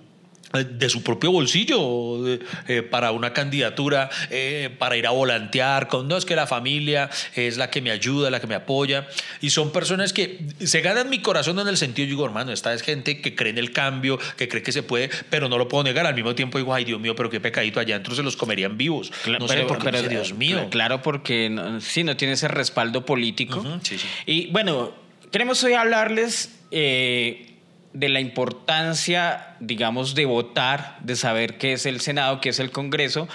de 0.52 0.88
su 0.88 1.02
propio 1.02 1.30
bolsillo 1.30 2.26
eh, 2.68 2.82
para 2.82 3.12
una 3.12 3.32
candidatura, 3.34 4.08
eh, 4.30 4.70
para 4.78 4.96
ir 4.96 5.06
a 5.06 5.10
volantear, 5.10 5.88
con 5.88 6.08
no 6.08 6.16
es 6.16 6.24
que 6.24 6.34
la 6.36 6.46
familia 6.46 7.10
es 7.34 7.58
la 7.58 7.70
que 7.70 7.82
me 7.82 7.90
ayuda, 7.90 8.30
la 8.30 8.40
que 8.40 8.46
me 8.46 8.54
apoya, 8.54 9.06
y 9.42 9.50
son 9.50 9.72
personas 9.72 10.12
que 10.14 10.38
se 10.64 10.80
ganan 10.80 11.10
mi 11.10 11.20
corazón 11.20 11.58
en 11.58 11.68
el 11.68 11.76
sentido, 11.76 12.06
yo 12.06 12.10
digo, 12.12 12.24
hermano, 12.24 12.50
esta 12.52 12.72
es 12.72 12.82
gente 12.82 13.20
que 13.20 13.34
cree 13.34 13.50
en 13.50 13.58
el 13.58 13.72
cambio, 13.72 14.18
que 14.38 14.48
cree 14.48 14.62
que 14.62 14.72
se 14.72 14.82
puede, 14.82 15.10
pero 15.28 15.48
no 15.50 15.58
lo 15.58 15.68
puedo 15.68 15.84
negar, 15.84 16.06
al 16.06 16.14
mismo 16.14 16.34
tiempo 16.34 16.56
digo, 16.56 16.72
ay 16.72 16.84
Dios 16.84 16.98
mío, 17.00 17.14
pero 17.14 17.28
qué 17.28 17.40
pecadito 17.40 17.78
allá 17.80 17.96
adentro 17.96 18.14
se 18.14 18.22
los 18.22 18.36
comerían 18.36 18.78
vivos. 18.78 19.12
Cla- 19.24 19.38
no 19.38 19.48
sé 19.48 19.62
por 19.64 19.78
qué, 19.78 19.92
no 19.92 19.98
sé, 19.98 20.08
Dios 20.08 20.32
mío. 20.32 20.60
cl- 20.60 20.68
Claro, 20.70 21.02
porque 21.02 21.50
no, 21.50 21.80
sí, 21.82 22.04
no 22.04 22.16
tiene 22.16 22.34
ese 22.34 22.48
respaldo 22.48 23.04
político. 23.04 23.62
Sí, 23.82 23.98
sí. 23.98 24.06
Y 24.24 24.46
bueno, 24.46 24.92
queremos 25.30 25.62
hoy 25.62 25.74
hablarles 25.74 26.54
eh, 26.70 27.57
de 27.92 28.08
la 28.08 28.20
importancia, 28.20 29.56
digamos, 29.60 30.14
de 30.14 30.24
votar, 30.26 30.98
de 31.00 31.16
saber 31.16 31.58
qué 31.58 31.72
es 31.72 31.86
el 31.86 32.00
Senado, 32.00 32.40
qué 32.40 32.50
es 32.50 32.58
el 32.60 32.70
Congreso, 32.70 33.28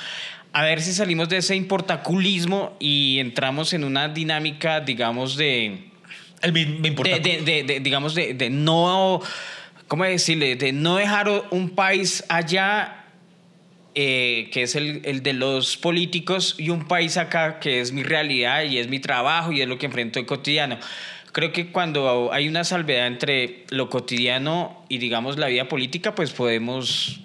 a 0.53 0.61
ver 0.63 0.81
si 0.81 0.93
salimos 0.93 1.29
de 1.29 1.37
ese 1.37 1.55
importaculismo 1.55 2.75
y 2.79 3.17
entramos 3.19 3.73
en 3.73 3.83
una 3.83 4.07
dinámica, 4.09 4.79
digamos, 4.81 5.35
de... 5.35 5.89
El, 6.41 6.53
me, 6.53 6.61
importa. 6.61 7.17
de, 7.17 7.19
de- 7.19 7.41
de- 7.41 7.63
de- 7.63 7.79
digamos, 7.79 8.13
de, 8.15 8.33
de 8.33 8.49
no, 8.49 9.21
¿cómo 9.87 10.03
decirle? 10.03 10.55
De 10.55 10.71
no 10.73 10.97
dejar 10.97 11.29
un 11.51 11.69
país 11.71 12.23
allá, 12.29 13.05
eh, 13.95 14.49
que 14.51 14.63
es 14.63 14.75
el, 14.75 15.01
el 15.05 15.23
de 15.23 15.33
los 15.33 15.77
políticos, 15.77 16.55
y 16.59 16.69
un 16.69 16.87
país 16.87 17.17
acá, 17.17 17.59
que 17.59 17.79
es 17.81 17.91
mi 17.91 18.03
realidad 18.03 18.63
y 18.63 18.77
es 18.77 18.87
mi 18.89 18.99
trabajo 18.99 19.51
y 19.51 19.61
es 19.61 19.67
lo 19.67 19.77
que 19.77 19.85
enfrento 19.87 20.19
el 20.19 20.25
cotidiano. 20.25 20.77
Creo 21.33 21.51
que 21.51 21.71
cuando 21.71 22.31
hay 22.31 22.47
una 22.47 22.63
salvedad 22.63 23.07
entre 23.07 23.65
lo 23.69 23.89
cotidiano 23.89 24.85
y, 24.87 24.99
digamos, 24.99 25.37
la 25.37 25.47
vida 25.47 25.67
política, 25.67 26.13
pues 26.15 26.31
podemos, 26.31 27.19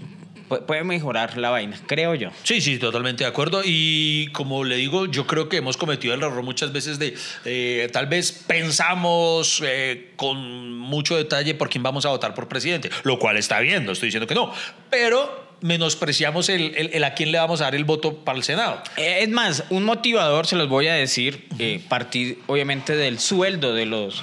pu- 0.48 0.64
puede 0.64 0.82
mejorar 0.82 1.36
la 1.36 1.50
vaina, 1.50 1.78
creo 1.86 2.14
yo. 2.14 2.30
Sí, 2.42 2.60
sí, 2.62 2.78
totalmente 2.78 3.24
de 3.24 3.28
acuerdo. 3.30 3.60
Y 3.64 4.28
como 4.32 4.64
le 4.64 4.76
digo, 4.76 5.06
yo 5.06 5.26
creo 5.26 5.48
que 5.50 5.58
hemos 5.58 5.76
cometido 5.76 6.14
el 6.14 6.22
error 6.22 6.42
muchas 6.42 6.72
veces 6.72 6.98
de 6.98 7.14
eh, 7.44 7.88
tal 7.92 8.06
vez 8.06 8.32
pensamos 8.46 9.62
eh, 9.64 10.12
con 10.16 10.72
mucho 10.78 11.14
detalle 11.16 11.54
por 11.54 11.68
quién 11.68 11.82
vamos 11.82 12.06
a 12.06 12.08
votar 12.08 12.34
por 12.34 12.48
presidente, 12.48 12.88
lo 13.04 13.18
cual 13.18 13.36
está 13.36 13.60
bien, 13.60 13.84
no 13.84 13.92
estoy 13.92 14.06
diciendo 14.06 14.26
que 14.26 14.34
no, 14.34 14.52
pero 14.88 15.47
menospreciamos 15.60 16.48
el, 16.48 16.74
el- 16.76 16.90
el 16.92 17.04
a 17.04 17.14
quién 17.14 17.32
le 17.32 17.38
vamos 17.38 17.60
a 17.60 17.64
dar 17.64 17.74
el 17.74 17.84
voto 17.84 18.16
para 18.24 18.38
el 18.38 18.44
Senado. 18.44 18.82
Eh, 18.96 19.18
Es 19.22 19.28
más, 19.28 19.64
un 19.70 19.84
motivador, 19.84 20.46
se 20.46 20.56
los 20.56 20.68
voy 20.68 20.86
a 20.88 20.94
decir, 20.94 21.46
eh, 21.58 21.80
partir 21.88 22.38
obviamente 22.46 22.96
del 22.96 23.18
sueldo 23.18 23.74
de 23.74 23.86
los 23.86 24.22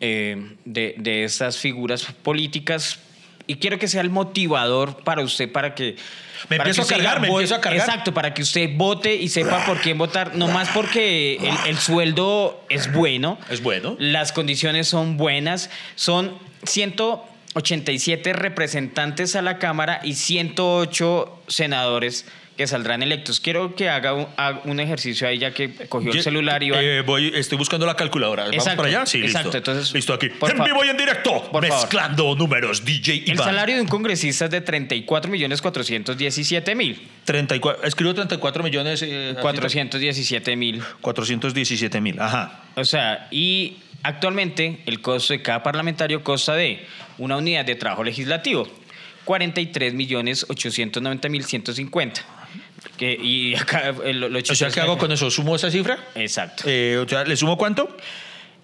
eh, 0.00 0.54
de, 0.64 0.94
de 0.98 1.24
estas 1.24 1.56
figuras 1.58 2.04
políticas. 2.22 3.00
Y 3.46 3.56
quiero 3.56 3.78
que 3.78 3.88
sea 3.88 4.02
el 4.02 4.10
motivador 4.10 5.02
para 5.04 5.22
usted, 5.22 5.50
para 5.50 5.74
que. 5.74 5.96
Me 6.50 6.58
para 6.58 6.68
empiezo 6.70 6.86
que 6.86 6.94
a 6.94 6.98
cargar, 6.98 7.20
me 7.20 7.28
empiezo 7.28 7.54
a 7.54 7.60
cargar. 7.60 7.80
Exacto, 7.88 8.12
para 8.12 8.34
que 8.34 8.42
usted 8.42 8.70
vote 8.76 9.14
y 9.14 9.28
sepa 9.28 9.64
por 9.64 9.80
quién 9.80 9.96
votar. 9.96 10.36
No 10.36 10.48
más 10.48 10.68
porque 10.68 11.36
el, 11.36 11.56
el 11.70 11.78
sueldo 11.78 12.62
es 12.68 12.92
bueno. 12.92 13.38
Es 13.50 13.62
bueno. 13.62 13.96
Las 13.98 14.32
condiciones 14.32 14.86
son 14.86 15.16
buenas. 15.16 15.70
Son 15.96 16.36
187 17.54 18.32
representantes 18.32 19.34
a 19.36 19.42
la 19.42 19.58
Cámara 19.58 20.00
y 20.04 20.14
108 20.14 21.42
senadores 21.48 22.26
que 22.56 22.66
saldrán 22.66 23.04
electos. 23.04 23.38
Quiero 23.38 23.76
que 23.76 23.88
haga 23.88 24.14
un, 24.14 24.26
haga 24.36 24.62
un 24.64 24.80
ejercicio 24.80 25.28
ahí 25.28 25.38
ya 25.38 25.52
que 25.52 25.72
cogió 25.88 26.10
el 26.10 26.22
celular 26.22 26.60
y 26.60 26.72
eh, 26.74 27.02
voy, 27.02 27.30
estoy 27.32 27.56
buscando 27.56 27.86
la 27.86 27.94
calculadora. 27.94 28.42
¿Vamos 28.44 28.56
Exacto, 28.56 28.78
para 28.82 28.88
allá? 28.88 29.06
Sí, 29.06 29.18
exacto, 29.22 29.44
listo. 29.46 29.58
entonces, 29.58 29.94
listo 29.94 30.12
aquí. 30.12 30.26
en 30.26 30.64
vivo 30.64 30.84
y 30.84 30.88
en 30.88 30.96
directo. 30.96 31.34
por 31.52 31.64
favor. 31.64 31.82
mezclando 31.82 32.34
números, 32.34 32.84
DJ 32.84 33.22
el 33.26 33.34
Iván. 33.34 33.46
salario 33.46 33.76
de 33.76 33.82
un 33.82 33.86
congresista 33.86 34.46
es 34.46 34.50
de 34.50 34.60
34 34.60 35.30
millones 35.30 35.62
417 35.62 36.74
mil. 36.74 37.00
34, 37.24 37.84
escribo 37.84 38.12
34 38.14 38.64
millones. 38.64 39.02
eh, 39.02 39.30
así, 39.30 39.40
417 39.40 40.56
mil. 40.56 40.82
417 41.00 42.00
mil. 42.00 42.20
Ajá. 42.20 42.64
O 42.74 42.84
sea, 42.84 43.28
y 43.30 43.76
actualmente 44.02 44.82
el 44.86 45.00
costo 45.00 45.32
de 45.32 45.42
cada 45.42 45.62
parlamentario 45.62 46.22
consta 46.22 46.54
de 46.54 46.86
una 47.18 47.36
unidad 47.36 47.64
de 47.64 47.74
trabajo 47.74 48.04
legislativo, 48.04 48.68
43 49.24 49.94
millones 49.94 50.46
890 50.48 51.28
mil 51.28 51.44
150. 51.44 52.20
Que, 52.96 53.12
y 53.12 53.54
acá 53.54 53.94
eh, 54.04 54.12
lo, 54.12 54.28
lo 54.28 54.38
O 54.38 54.42
sea, 54.42 54.70
¿qué 54.70 54.80
hago 54.80 54.98
con 54.98 55.12
eso? 55.12 55.30
¿Sumo 55.30 55.56
esa 55.56 55.70
cifra? 55.70 55.98
Exacto. 56.14 56.64
Eh, 56.66 56.98
o 56.98 57.08
sea, 57.08 57.24
¿le 57.24 57.36
sumo 57.36 57.56
cuánto? 57.56 57.96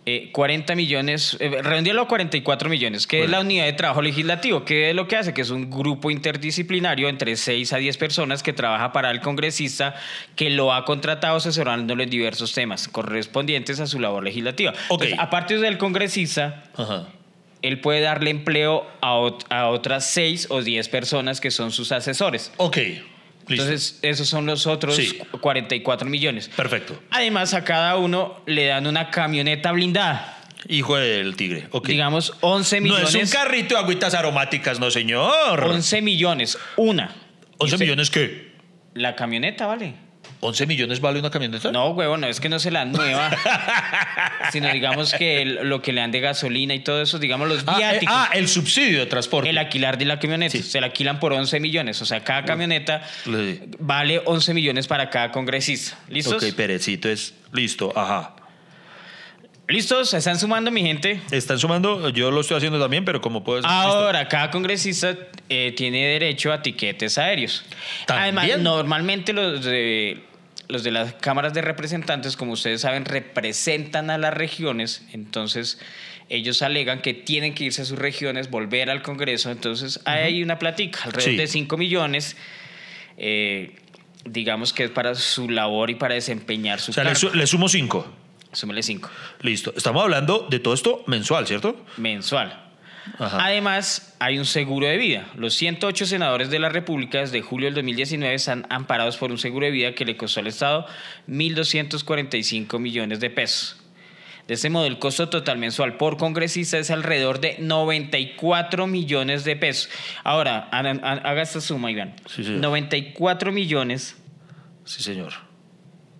Eh, 0.06 0.28
40 0.32 0.74
millones, 0.74 1.34
eh, 1.40 1.62
redondealo 1.62 2.02
a 2.02 2.08
44 2.08 2.68
millones, 2.68 3.06
que 3.06 3.24
es 3.24 3.30
la 3.30 3.40
unidad 3.40 3.64
de 3.64 3.72
trabajo 3.72 4.02
legislativo, 4.02 4.62
que 4.62 4.90
es 4.90 4.94
lo 4.94 5.08
que 5.08 5.16
hace, 5.16 5.32
que 5.32 5.40
es 5.40 5.48
un 5.48 5.70
grupo 5.70 6.10
interdisciplinario 6.10 7.08
entre 7.08 7.34
6 7.36 7.72
a 7.72 7.78
10 7.78 7.96
personas 7.96 8.42
que 8.42 8.52
trabaja 8.52 8.92
para 8.92 9.10
el 9.10 9.20
congresista 9.22 9.94
que 10.36 10.50
lo 10.50 10.74
ha 10.74 10.84
contratado 10.84 11.36
asesorándolo 11.38 12.02
en 12.02 12.10
diversos 12.10 12.52
temas 12.52 12.86
correspondientes 12.86 13.80
a 13.80 13.86
su 13.86 13.98
labor 13.98 14.22
legislativa. 14.24 14.72
Ok. 14.88 15.04
Entonces, 15.04 15.18
aparte 15.18 15.56
del 15.56 15.78
congresista, 15.78 16.64
Ajá. 16.76 17.06
él 17.62 17.80
puede 17.80 18.02
darle 18.02 18.28
empleo 18.28 18.86
a, 19.00 19.14
ot- 19.14 19.46
a 19.48 19.68
otras 19.68 20.04
6 20.10 20.48
o 20.50 20.60
10 20.60 20.86
personas 20.90 21.40
que 21.40 21.50
son 21.50 21.70
sus 21.72 21.92
asesores. 21.92 22.52
Ok. 22.58 22.76
Listo. 23.46 23.64
Entonces, 23.64 23.98
esos 24.02 24.28
son 24.28 24.46
los 24.46 24.66
otros 24.66 24.96
Sí. 24.96 25.18
44 25.40 26.08
millones. 26.08 26.48
Perfecto. 26.56 26.98
Además, 27.10 27.52
a 27.54 27.62
cada 27.64 27.96
uno 27.96 28.42
le 28.46 28.66
dan 28.66 28.86
una 28.86 29.10
camioneta 29.10 29.72
blindada. 29.72 30.30
Hijo 30.66 30.96
del 30.96 31.36
tigre. 31.36 31.66
Ok. 31.72 31.88
Digamos 31.88 32.32
11 32.40 32.80
no 32.80 32.84
millones. 32.94 33.14
es 33.14 33.22
un 33.26 33.30
carrito 33.30 33.74
de 33.74 33.80
agüitas 33.82 34.14
aromáticas, 34.14 34.80
no, 34.80 34.90
señor. 34.90 35.62
11 35.62 36.00
millones, 36.00 36.56
una. 36.76 37.10
¿11 37.58 37.60
Y 37.60 37.64
usted- 37.74 37.78
millones 37.80 38.10
qué? 38.10 38.54
La 38.94 39.14
camioneta, 39.14 39.66
¿vale? 39.66 39.94
¿11 40.44 40.66
millones 40.66 41.00
vale 41.00 41.18
una 41.18 41.30
camioneta? 41.30 41.72
No, 41.72 41.88
huevo, 41.90 42.16
no 42.16 42.26
es 42.26 42.38
que 42.40 42.48
no 42.48 42.58
se 42.58 42.70
la 42.70 42.84
nueva, 42.84 43.30
sino 44.52 44.68
digamos 44.72 45.12
que 45.14 45.42
el- 45.42 45.68
lo 45.68 45.80
que 45.82 45.92
le 45.92 46.00
dan 46.02 46.10
de 46.12 46.20
gasolina 46.20 46.74
y 46.74 46.80
todo 46.80 47.00
eso, 47.02 47.18
digamos 47.18 47.48
los 47.48 47.64
Ah, 47.66 47.72
eh, 47.74 47.78
viáticos. 47.78 48.14
ah, 48.16 48.30
el 48.34 48.48
subsidio 48.48 49.00
de 49.00 49.06
transporte. 49.06 49.50
el 49.50 49.58
alquilar 49.58 49.98
de 49.98 50.04
la 50.04 50.18
camioneta, 50.18 50.56
se 50.58 50.80
la 50.80 50.86
alquilan 50.88 51.18
por 51.18 51.32
11 51.32 51.58
millones. 51.60 52.00
O 52.02 52.06
sea, 52.06 52.22
cada 52.22 52.44
camioneta 52.44 53.02
Le- 53.26 53.62
vale 53.78 54.20
11 54.24 54.54
millones 54.54 54.86
para 54.86 55.10
cada 55.10 55.30
congresista. 55.32 55.98
¿Listos? 56.08 56.42
Ok, 56.42 56.54
Perecito 56.54 57.08
es 57.08 57.34
listo. 57.52 57.92
Ajá. 57.96 58.34
¿Listos? 59.66 60.10
¿Se 60.10 60.18
están 60.18 60.38
sumando, 60.38 60.70
mi 60.70 60.82
gente? 60.82 61.22
¿Están 61.30 61.58
sumando? 61.58 62.10
Yo 62.10 62.30
lo 62.30 62.42
estoy 62.42 62.58
haciendo 62.58 62.78
también, 62.78 63.06
pero 63.06 63.22
como 63.22 63.42
puedes. 63.44 63.64
Ahora, 63.64 64.28
cada 64.28 64.50
congresista 64.50 65.16
eh, 65.48 65.72
tiene 65.74 66.04
derecho 66.06 66.52
a 66.52 66.60
tiquetes 66.60 67.16
aéreos. 67.16 67.64
¿También? 68.06 68.36
Además, 68.38 68.58
normalmente 68.60 69.32
los 69.32 69.64
los 70.68 70.82
de 70.82 70.90
las 70.90 71.14
cámaras 71.14 71.52
de 71.54 71.62
representantes, 71.62 72.36
como 72.36 72.52
ustedes 72.52 72.80
saben, 72.82 73.04
representan 73.04 74.10
a 74.10 74.18
las 74.18 74.32
regiones. 74.34 75.02
Entonces, 75.12 75.78
ellos 76.28 76.62
alegan 76.62 77.02
que 77.02 77.12
tienen 77.14 77.54
que 77.54 77.64
irse 77.64 77.82
a 77.82 77.84
sus 77.84 77.98
regiones, 77.98 78.50
volver 78.50 78.88
al 78.90 79.02
Congreso. 79.02 79.50
Entonces, 79.50 80.00
hay 80.06 80.42
una 80.42 80.58
platica, 80.58 81.00
alrededor 81.04 81.32
Sí. 81.32 81.36
de 81.36 81.46
5 81.46 81.76
millones. 81.76 82.36
eh, 83.16 83.76
digamos 84.24 84.72
que 84.72 84.84
es 84.84 84.90
para 84.90 85.14
su 85.14 85.48
labor 85.50 85.90
y 85.90 85.94
para 85.96 86.14
desempeñar 86.14 86.80
su 86.80 86.90
O 86.92 86.94
sea, 86.94 87.04
cargo. 87.04 87.30
le 87.34 87.46
sumo 87.46 87.68
5. 87.68 88.06
Súmele 88.52 88.82
5. 88.82 89.10
Listo. 89.42 89.72
Estamos 89.76 90.02
hablando 90.02 90.46
de 90.50 90.58
todo 90.60 90.72
esto 90.74 91.04
mensual, 91.06 91.46
¿cierto? 91.46 91.84
mensual. 91.98 92.63
Ajá. 93.18 93.44
Además, 93.44 94.14
hay 94.18 94.38
un 94.38 94.44
seguro 94.46 94.86
de 94.86 94.96
vida. 94.96 95.26
Los 95.36 95.54
108 95.54 96.06
senadores 96.06 96.50
de 96.50 96.58
la 96.58 96.68
República 96.70 97.18
desde 97.18 97.42
julio 97.42 97.66
del 97.66 97.74
2019 97.74 98.34
están 98.34 98.66
amparados 98.70 99.16
por 99.18 99.30
un 99.30 99.38
seguro 99.38 99.66
de 99.66 99.72
vida 99.72 99.94
que 99.94 100.04
le 100.04 100.16
costó 100.16 100.40
al 100.40 100.46
Estado 100.46 100.86
1.245 101.28 102.78
millones 102.78 103.20
de 103.20 103.30
pesos. 103.30 103.76
De 104.48 104.54
este 104.54 104.68
modo, 104.68 104.84
el 104.86 104.98
costo 104.98 105.30
total 105.30 105.56
mensual 105.56 105.96
por 105.96 106.18
congresista 106.18 106.76
es 106.78 106.90
alrededor 106.90 107.40
de 107.40 107.56
94 107.60 108.86
millones 108.86 109.44
de 109.44 109.56
pesos. 109.56 109.88
Ahora, 110.22 110.68
ha- 110.70 110.80
ha- 110.80 111.12
haga 111.30 111.42
esta 111.42 111.60
suma, 111.62 111.90
Iván. 111.90 112.14
Sí, 112.26 112.44
sí. 112.44 112.50
94 112.50 113.52
millones, 113.52 114.16
Sí, 114.84 115.02
señor. 115.02 115.32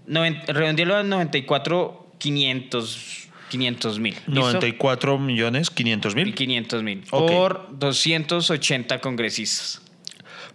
redondealo 0.07 0.97
a 0.97 1.03
94, 1.03 2.13
500 2.19 3.24
500 3.51 3.99
mil. 4.01 4.17
94 4.27 5.19
millones 5.19 5.71
500 5.71 6.15
mil 6.15 6.35
500 6.35 6.83
mil. 6.83 7.05
Ok. 7.11 7.31
Por 7.31 7.69
280 7.79 9.01
congresistas. 9.01 9.81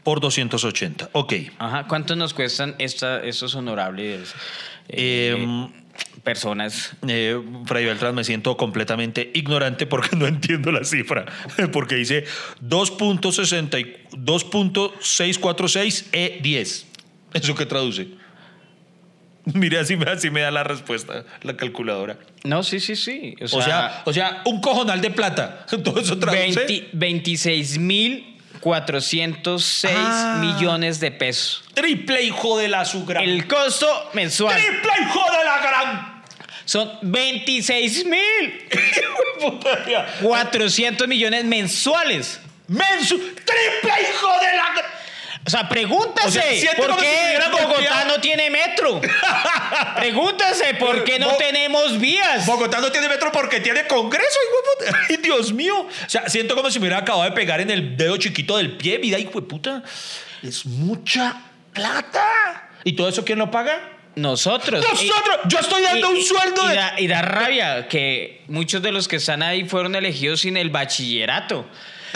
por 0.03 0.19
280. 0.22 1.10
Ok. 1.13 1.34
Ajá. 1.60 1.86
¿Cuánto 1.88 2.15
nos 2.15 2.34
cuestan 2.34 2.75
esta, 2.79 3.24
estos 3.24 3.53
honorables 3.55 4.34
Eh, 4.88 5.36
eh, 5.38 5.67
personas? 6.24 6.96
Eh, 7.08 7.39
Fray 7.65 7.86
Beltrán, 7.86 8.15
me 8.15 8.24
siento 8.24 8.55
completamente 8.58 9.29
ignorante 9.34 9.86
porque 9.86 10.15
no 10.15 10.25
entiendo 10.25 10.72
la 10.72 10.84
cifra. 10.84 11.25
Porque 11.72 11.96
dice 11.96 12.24
2.60 12.62 13.79
y- 13.79 14.17
2.646 14.17 16.05
E10. 16.12 16.84
¿Eso 17.34 17.55
qué 17.55 17.65
traduce? 17.65 18.08
Mire, 19.53 19.79
así 19.79 19.96
me, 19.96 20.10
así 20.10 20.29
me 20.29 20.41
da 20.41 20.51
la 20.51 20.63
respuesta 20.63 21.24
la 21.43 21.55
calculadora. 21.58 22.17
No, 22.43 22.62
sí, 22.63 22.79
sí, 22.79 22.96
sí. 22.96 23.36
O 23.51 23.58
O 23.58 23.62
sea, 23.62 24.01
o 24.05 24.13
sea, 24.13 24.41
un 24.46 24.62
cojonal 24.62 25.01
de 25.01 25.10
plata. 25.12 25.65
Todo 25.84 26.00
eso 26.00 26.17
traduce. 26.19 26.60
20 26.65 26.89
26 26.93 27.77
mil 27.79 28.38
406 28.62 29.93
Ah. 29.96 30.38
millones 30.41 31.00
de 31.00 31.12
pesos. 31.12 31.63
Triple 31.74 32.24
hijo 32.24 32.58
de 32.58 32.67
la 32.67 32.86
su 32.86 33.05
gran. 33.05 33.24
El 33.24 33.48
costo 33.48 33.88
mensual 34.13 34.55
Triple 34.55 34.91
hijo 35.01 35.22
de 35.31 35.46
la 35.46 35.60
gran. 35.62 36.24
son 36.65 36.91
26 37.01 38.05
mil 38.05 38.67
Puta 39.39 39.84
mía. 39.88 40.05
400 40.22 41.08
millones 41.08 41.46
mensuales. 41.46 42.41
Mensu. 42.67 43.17
Triple 43.17 43.91
hijo 44.12 44.27
de 44.41 44.58
la 44.58 44.74
gran. 44.75 44.86
O 45.49 45.51
sea, 45.51 45.67
pregúntase 45.67 46.27
O 46.27 46.31
sea, 46.31 46.43
siente 46.43 46.75
por 46.75 46.95
qué 46.97 47.39
Bogotá 47.51 48.05
no 48.05 48.21
tiene 48.21 48.51
metro. 48.51 49.01
pregúntase 49.95 50.75
por 50.75 51.03
qué 51.03 51.17
no 51.17 51.31
Bo- 51.31 51.37
tenemos 51.37 51.99
vías. 51.99 52.45
Bogotá 52.45 52.79
no 52.79 52.91
tiene 52.91 53.09
metro 53.09 53.31
porque 53.31 53.59
tiene 53.59 53.87
congreso, 53.87 54.37
hijo. 54.45 54.95
Ay, 55.09 55.17
Dios 55.17 55.51
mío. 55.51 55.79
O 55.81 56.09
sea, 56.09 56.29
siento 56.29 56.55
como 56.55 56.69
si 56.69 56.77
me 56.79 56.83
hubiera 56.85 56.99
acabado 56.99 57.23
de 57.23 57.31
pegar 57.31 57.61
en 57.61 57.71
el 57.71 57.97
dedo 57.97 58.17
chiquito 58.17 58.57
del 58.57 58.73
pie. 58.77 58.99
Vida, 58.99 59.17
hijo 59.17 59.41
de 59.41 59.47
puta. 59.47 59.81
Es 60.43 60.65
mucha 60.67 61.41
plata. 61.73 62.69
¿Y 62.83 62.93
todo 62.93 63.09
eso 63.09 63.25
quién 63.25 63.39
lo 63.39 63.49
paga? 63.49 63.79
Nosotros. 64.15 64.83
Nosotros. 64.87 65.37
Yo 65.45 65.59
estoy 65.59 65.81
dando 65.81 66.09
un 66.11 66.21
sueldo 66.21 66.65
y 66.65 66.69
de- 66.69 66.75
da, 66.75 66.93
y 66.99 67.07
da 67.07 67.21
rabia 67.23 67.87
que 67.87 68.43
muchos 68.47 68.81
de 68.81 68.91
los 68.91 69.07
que 69.07 69.15
están 69.15 69.41
ahí 69.41 69.65
fueron 69.65 69.95
elegidos 69.95 70.41
sin 70.41 70.57
el 70.57 70.69
bachillerato, 70.69 71.67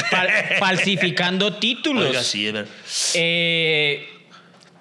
fal- 0.09 0.29
falsificando 0.59 1.53
títulos, 1.55 2.05
Oiga, 2.09 2.23
sí, 2.23 2.47
es 2.47 2.53
verdad. 2.53 2.71
eh, 3.15 4.09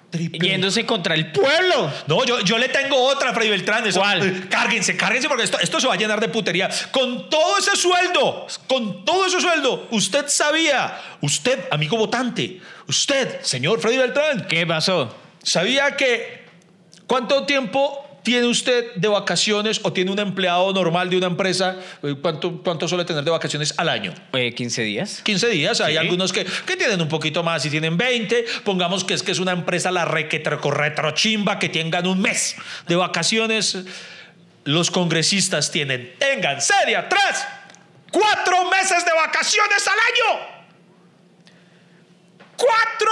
Triple. 0.09 0.47
yéndose 0.47 0.85
contra 0.85 1.15
el 1.15 1.31
pueblo. 1.31 1.91
No, 2.05 2.23
yo, 2.23 2.39
yo 2.41 2.59
le 2.59 2.69
tengo 2.69 2.95
otra, 3.03 3.33
Freddy 3.33 3.49
Beltrán. 3.49 3.87
Eso- 3.87 3.99
¿Cuál? 3.99 4.21
eh, 4.27 4.43
Cárguense, 4.47 4.95
cárguense 4.95 5.27
porque 5.27 5.43
esto, 5.43 5.57
esto 5.59 5.79
se 5.79 5.87
va 5.87 5.95
a 5.95 5.97
llenar 5.97 6.19
de 6.19 6.29
putería. 6.29 6.69
Con 6.91 7.31
todo 7.31 7.57
ese 7.57 7.75
sueldo, 7.75 8.45
con 8.67 9.03
todo 9.05 9.25
ese 9.25 9.41
sueldo, 9.41 9.87
usted 9.89 10.27
sabía, 10.27 10.99
usted, 11.21 11.59
amigo 11.71 11.97
votante, 11.97 12.61
usted, 12.87 13.41
señor 13.41 13.79
Freddy 13.81 13.97
Beltrán, 13.97 14.45
¿Qué 14.47 14.67
pasó? 14.67 15.15
sabía 15.41 15.95
que 15.97 16.45
cuánto 17.07 17.45
tiempo 17.47 18.12
tiene 18.23 18.47
usted 18.47 18.95
de 18.95 19.07
vacaciones 19.09 19.81
o 19.83 19.91
tiene 19.91 20.09
un 20.09 20.17
empleado 20.19 20.71
normal 20.73 21.09
de 21.09 21.17
una 21.17 21.27
empresa, 21.27 21.77
eh, 22.01 22.15
cuánto, 22.21 22.61
cuánto 22.63 22.87
suele 22.87 23.03
tener 23.03 23.23
de 23.23 23.31
vacaciones 23.31 23.73
al 23.77 23.89
año. 23.89 24.13
Eh, 24.31 24.55
¿15 24.55 24.83
días? 24.83 25.21
15 25.23 25.47
días, 25.49 25.81
hay 25.81 25.93
Sí. 25.93 25.97
algunos 25.97 26.31
que, 26.31 26.45
que 26.45 26.77
tienen 26.77 27.01
un 27.01 27.09
poquito 27.09 27.43
más 27.43 27.65
y 27.65 27.69
tienen 27.69 27.97
20. 27.97 28.45
Pongamos 28.63 29.03
que 29.03 29.13
es 29.13 29.23
que 29.23 29.33
es 29.33 29.39
una 29.39 29.51
empresa 29.51 29.91
la 29.91 30.05
requetro 30.05 30.59
chimba 31.13 31.59
que 31.59 31.67
tengan 31.69 32.07
un 32.07 32.21
mes 32.21 32.55
de 32.87 32.95
vacaciones. 32.95 33.77
Los 34.63 34.89
congresistas 34.89 35.69
tienen, 35.71 36.15
tengan 36.17 36.61
serie 36.61 36.95
atrás, 36.95 37.45
cuatro 38.09 38.69
meses 38.71 39.03
de 39.05 39.11
vacaciones 39.11 39.85
al 39.85 39.99
año. 39.99 40.53
¡Cuatro 42.55 43.11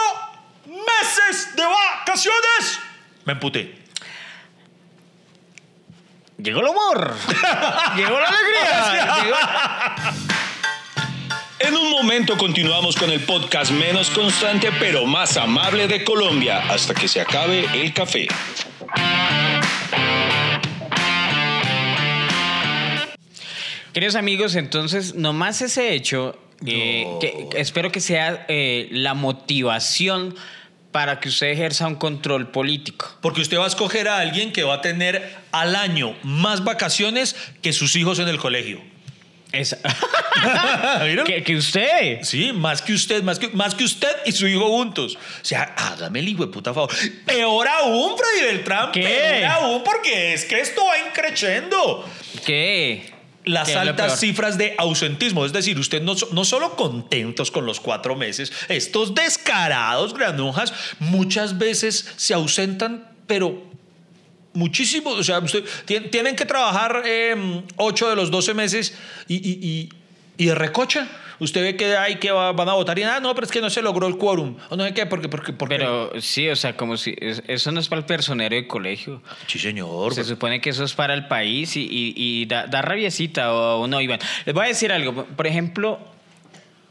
meses 0.65 1.55
de 1.55 1.63
vacaciones! 1.65 2.79
Me 3.25 3.33
emputé. 3.33 3.80
Llegó 6.41 6.61
el 6.61 6.67
humor. 6.67 7.15
Llegó 7.95 8.19
la 8.19 8.27
alegría. 8.27 9.23
Llegó- 9.23 9.37
En 11.59 11.75
un 11.75 11.91
momento 11.91 12.37
continuamos 12.37 12.95
con 12.95 13.11
el 13.11 13.19
podcast 13.21 13.71
menos 13.71 14.09
constante 14.09 14.71
pero 14.79 15.05
más 15.05 15.37
amable 15.37 15.87
de 15.87 16.03
Colombia 16.03 16.63
hasta 16.69 16.93
que 16.95 17.07
se 17.07 17.21
acabe 17.21 17.65
el 17.79 17.93
café. 17.93 18.27
Queridos 23.93 24.15
amigos, 24.15 24.55
entonces, 24.55 25.15
nomás 25.15 25.61
ese 25.61 25.93
hecho, 25.93 26.37
eh, 26.65 27.03
No. 27.05 27.19
que, 27.19 27.47
que 27.51 27.59
espero 27.59 27.91
que 27.91 27.99
sea 27.99 28.45
eh, 28.47 28.87
la 28.91 29.13
motivación 29.13 30.35
para 30.91 31.19
que 31.19 31.29
usted 31.29 31.47
ejerza 31.47 31.87
un 31.87 31.95
control 31.95 32.49
político. 32.51 33.17
Porque 33.21 33.41
usted 33.41 33.57
va 33.57 33.65
a 33.65 33.67
escoger 33.67 34.07
a 34.07 34.17
alguien 34.19 34.51
que 34.51 34.63
va 34.63 34.75
a 34.75 34.81
tener 34.81 35.35
al 35.51 35.75
año 35.75 36.15
más 36.23 36.63
vacaciones 36.63 37.35
que 37.61 37.71
sus 37.73 37.95
hijos 37.95 38.19
en 38.19 38.27
el 38.27 38.37
colegio. 38.37 38.81
Es- 39.51 39.75
¿Vieron? 41.03 41.25
que, 41.25 41.43
que 41.43 41.55
usted. 41.57 42.19
Sí, 42.23 42.51
más 42.53 42.81
que 42.81 42.93
usted, 42.93 43.21
más 43.23 43.37
que, 43.39 43.49
más 43.49 43.75
que 43.75 43.83
usted 43.83 44.09
y 44.25 44.31
su 44.31 44.47
hijo 44.47 44.67
juntos. 44.69 45.15
O 45.41 45.45
sea, 45.45 45.73
hágame 45.77 46.19
el 46.19 46.29
hijo 46.29 46.45
de 46.45 46.51
puta 46.51 46.73
favor. 46.73 46.89
Peor 47.25 47.67
aún, 47.67 48.15
Freddy 48.17 48.45
Beltrán. 48.53 48.91
¿Qué? 48.91 49.01
Peor 49.03 49.45
aún, 49.51 49.83
porque 49.83 50.33
es 50.33 50.45
que 50.45 50.59
esto 50.61 50.85
va 50.85 50.97
increciendo. 51.07 52.09
¿Qué? 52.45 53.11
Las 53.45 53.67
¿Qué 53.69 53.71
es 53.73 53.83
lo 53.83 53.89
altas 53.89 54.19
cifras 54.19 54.57
de 54.57 54.75
ausentismo. 54.77 55.45
Es 55.45 55.51
decir, 55.53 55.79
usted 55.79 56.01
no, 56.01 56.13
no 56.31 56.45
solo 56.45 56.75
contentos 56.75 57.49
con 57.49 57.65
los 57.65 57.79
cuatro 57.79 58.15
meses, 58.15 58.51
estos 58.69 59.15
descarados 59.15 60.13
granujas 60.13 60.73
muchas 60.99 61.57
veces 61.57 62.13
se 62.17 62.33
ausentan, 62.35 63.09
pero 63.27 63.63
muchísimo. 64.53 65.11
O 65.11 65.23
sea, 65.23 65.39
usted, 65.39 65.63
tien- 65.87 66.09
tienen 66.11 66.35
que 66.35 66.45
trabajar 66.45 67.03
eh, 67.05 67.63
ocho 67.77 68.09
de 68.09 68.15
los 68.15 68.29
12 68.31 68.53
meses 68.53 68.93
y, 69.27 69.35
y, 69.35 69.59
y, 69.67 69.89
y 70.37 70.45
de 70.47 70.55
recocha. 70.55 71.07
Usted 71.41 71.61
ve 71.63 71.75
que 71.75 71.97
hay 71.97 72.15
que 72.17 72.31
va- 72.31 72.51
van 72.51 72.69
a 72.69 72.73
votar 72.73 72.97
y 72.99 73.01
nada, 73.01 73.19
no, 73.19 73.33
pero 73.33 73.45
es 73.45 73.51
que 73.51 73.61
no 73.61 73.69
se 73.71 73.81
logró 73.81 74.07
el 74.07 74.17
quórum. 74.17 74.57
O 74.69 74.75
no 74.75 74.85
sé 74.85 74.93
qué, 74.93 75.05
porque, 75.07 75.27
porque, 75.27 75.53
porque. 75.53 75.75
Pero 75.75 76.11
sí, 76.21 76.47
o 76.47 76.55
sea, 76.55 76.77
como 76.77 76.97
si 76.97 77.15
es- 77.19 77.41
eso 77.47 77.71
no 77.71 77.79
es 77.79 77.87
para 77.89 77.99
el 78.01 78.05
personero 78.05 78.55
de 78.55 78.67
colegio. 78.67 79.23
Sí, 79.47 79.57
señor. 79.57 80.13
Se 80.13 80.23
supone 80.23 80.61
que 80.61 80.69
eso 80.69 80.83
es 80.83 80.93
para 80.93 81.15
el 81.15 81.27
país 81.27 81.75
y, 81.75 81.81
y- 81.81 82.13
y 82.15 82.45
da, 82.45 82.67
da 82.67 82.81
rabiecita 82.83 83.51
o, 83.53 83.81
o 83.81 83.87
no, 83.87 83.99
Iván. 83.99 84.19
Les 84.45 84.53
voy 84.53 84.65
a 84.65 84.67
decir 84.67 84.91
algo. 84.91 85.25
Por 85.25 85.47
ejemplo, 85.47 85.99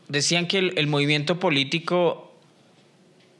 decían 0.08 0.46
que 0.48 0.58
el, 0.58 0.74
el 0.76 0.88
movimiento 0.88 1.38
político 1.38 2.34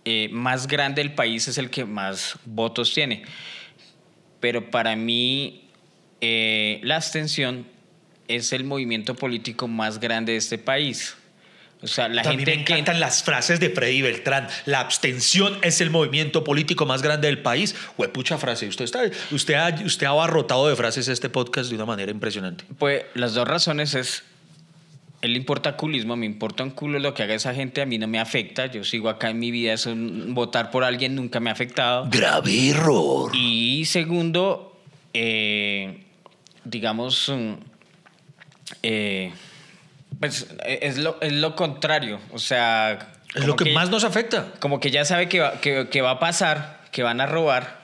eh, 0.05 0.29
más 0.33 0.67
grande 0.69 1.03
del 1.03 1.13
país 1.15 1.49
es 1.49 1.59
el 1.59 1.71
que 1.71 1.85
más 1.85 2.39
votos 2.45 2.95
tiene. 2.95 3.25
Pero 4.39 4.71
para 4.71 4.95
mí, 4.97 5.65
eh, 6.21 6.81
la 6.85 6.97
abstención 6.97 7.67
es 8.37 8.53
el 8.53 8.65
movimiento 8.65 9.15
político 9.15 9.69
más 9.69 10.01
grande 10.01 10.33
de 10.33 10.39
este 10.39 10.59
país. 10.59 11.17
O 11.83 11.87
sea, 11.87 12.09
la 12.09 12.23
mí 12.23 12.29
gente 12.29 12.45
me 12.57 12.65
que... 12.65 12.73
encantan 12.73 13.01
las 13.01 13.23
frases 13.23 13.59
de 13.59 13.71
Freddy 13.71 14.03
Beltrán. 14.03 14.49
La 14.67 14.81
abstención 14.81 15.59
es 15.63 15.81
el 15.81 15.91
movimiento 15.91 16.45
político 16.45 16.85
más 16.85 17.03
grande 17.03 17.29
del 17.29 17.39
país. 17.39 17.75
Huepucha 17.97 18.37
frase. 18.39 18.69
Usted, 18.69 18.85
está, 18.85 19.03
usted, 19.31 19.55
ha, 19.55 19.69
usted 19.85 20.07
ha 20.07 20.11
abarrotado 20.11 20.69
de 20.69 20.77
frases 20.77 21.09
este 21.09 21.31
podcast 21.31 21.71
de 21.71 21.77
una 21.77 21.87
manera 21.87 22.11
impresionante. 22.11 22.65
Pues 22.79 23.05
las 23.15 23.33
dos 23.33 23.49
razones 23.49 23.95
es, 23.95 24.25
él 25.23 25.33
le 25.33 25.39
importa 25.39 25.77
culismo, 25.77 26.17
me 26.17 26.27
importa 26.27 26.65
un 26.65 26.71
culo 26.71 26.99
lo 26.99 27.15
que 27.15 27.23
haga 27.23 27.35
esa 27.35 27.55
gente, 27.55 27.81
a 27.81 27.87
mí 27.87 27.99
no 27.99 28.09
me 28.09 28.19
afecta, 28.19 28.67
yo 28.67 28.85
sigo 28.85 29.09
acá 29.09 29.31
en 29.31 29.39
mi 29.39 29.51
vida, 29.51 29.73
eso, 29.73 29.95
votar 29.97 30.71
por 30.71 30.85
alguien 30.85 31.15
nunca 31.15 31.41
me 31.41 31.49
ha 31.49 31.55
afectado. 31.55 32.09
Grave 32.11 32.69
error. 32.69 33.33
Y 33.35 33.87
segundo, 33.87 34.79
eh, 35.15 36.05
digamos, 36.65 37.31
mm, 37.31 37.70
eh, 38.83 39.33
pues 40.19 40.49
es 40.65 40.99
lo, 40.99 41.21
es 41.21 41.33
lo 41.33 41.57
contrario, 41.57 42.21
o 42.33 42.39
sea... 42.39 43.13
Es 43.35 43.47
lo 43.47 43.55
que, 43.55 43.73
más 43.73 43.91
nos 43.91 44.03
afecta. 44.03 44.53
Como 44.59 44.81
que 44.81 44.91
ya 44.91 45.05
sabe 45.05 45.29
que 45.29 45.41
va, 45.41 45.61
que, 45.61 45.89
que 45.89 46.03
va 46.03 46.13
a 46.13 46.19
pasar, 46.19 46.81
que 46.91 47.05
van 47.05 47.21
a 47.21 47.27
robar. 47.27 47.80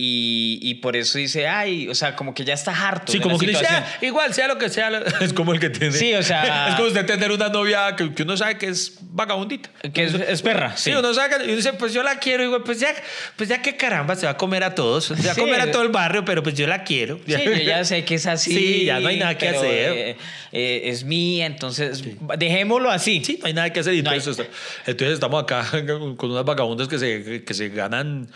Y, 0.00 0.60
y 0.62 0.74
por 0.76 0.94
eso 0.94 1.18
dice, 1.18 1.48
ay, 1.48 1.88
o 1.88 1.94
sea, 1.96 2.14
como 2.14 2.32
que 2.32 2.44
ya 2.44 2.54
está 2.54 2.70
harto. 2.88 3.10
Sí, 3.10 3.18
de 3.18 3.22
como 3.24 3.34
la 3.34 3.40
que 3.40 3.46
dice. 3.48 3.66
"Ah, 3.68 3.84
igual 4.00 4.32
sea 4.32 4.46
lo 4.46 4.56
que 4.56 4.68
sea. 4.68 4.90
lo-". 4.90 5.04
Es 5.20 5.32
como 5.32 5.52
el 5.52 5.58
que 5.58 5.70
tiene. 5.70 5.92
Sí, 5.92 6.14
o 6.14 6.22
sea- 6.22 6.68
Es 6.70 6.74
como 6.76 6.86
usted 6.86 7.04
tener 7.04 7.32
una 7.32 7.48
novia 7.48 7.96
que, 7.96 8.14
que 8.14 8.22
uno 8.22 8.36
sabe 8.36 8.58
que 8.58 8.66
es 8.68 8.96
vagabundita. 9.10 9.70
Que 9.92 10.04
es, 10.04 10.14
es 10.14 10.40
perra, 10.42 10.76
Sí, 10.76 10.90
sí. 10.92 10.96
uno 10.96 11.12
sabe 11.12 11.30
que 11.36 11.42
y 11.42 11.46
uno 11.48 11.56
dice, 11.56 11.72
pues 11.72 11.92
yo 11.92 12.04
la 12.04 12.20
quiero. 12.20 12.44
Y 12.44 12.46
digo, 12.46 12.62
pues 12.62 12.78
ya, 12.78 12.94
pues 13.34 13.48
ya 13.48 13.60
que 13.60 13.76
caramba, 13.76 14.14
se 14.14 14.26
va 14.26 14.32
a 14.32 14.36
comer 14.36 14.62
a 14.62 14.72
todos. 14.76 15.06
Se 15.06 15.14
va 15.14 15.32
a 15.32 15.34
Sí. 15.34 15.40
comer 15.40 15.60
a 15.62 15.72
todo 15.72 15.82
el 15.82 15.88
barrio, 15.88 16.24
pero 16.24 16.44
pues 16.44 16.54
yo 16.54 16.68
la 16.68 16.84
quiero. 16.84 17.18
Sí, 17.26 17.32
yo 17.44 17.52
ya 17.54 17.84
sé 17.84 18.04
que 18.04 18.14
es 18.14 18.26
así. 18.26 18.54
Sí, 18.54 18.84
ya 18.84 19.00
no 19.00 19.08
hay 19.08 19.18
nada 19.18 19.36
que 19.36 19.48
hacer. 19.48 19.64
eh, 19.96 20.16
eh, 20.52 20.82
es 20.84 21.02
mía, 21.02 21.46
entonces 21.46 22.04
dejémoslo 22.38 22.88
así. 22.90 23.22
Sí, 23.24 23.38
no 23.40 23.48
hay 23.48 23.52
nada 23.54 23.72
que 23.72 23.80
hacer. 23.80 23.94
Y 23.94 24.02
No 24.02 24.10
hay- 24.10 24.18
entonces, 24.18 24.46
entonces 24.86 25.14
estamos 25.14 25.42
acá 25.42 25.66
con 26.16 26.30
unas 26.30 26.44
vagabundas 26.44 26.86
que 26.86 27.00
se, 27.00 27.42
que 27.44 27.52
se 27.54 27.68
ganan 27.70 28.28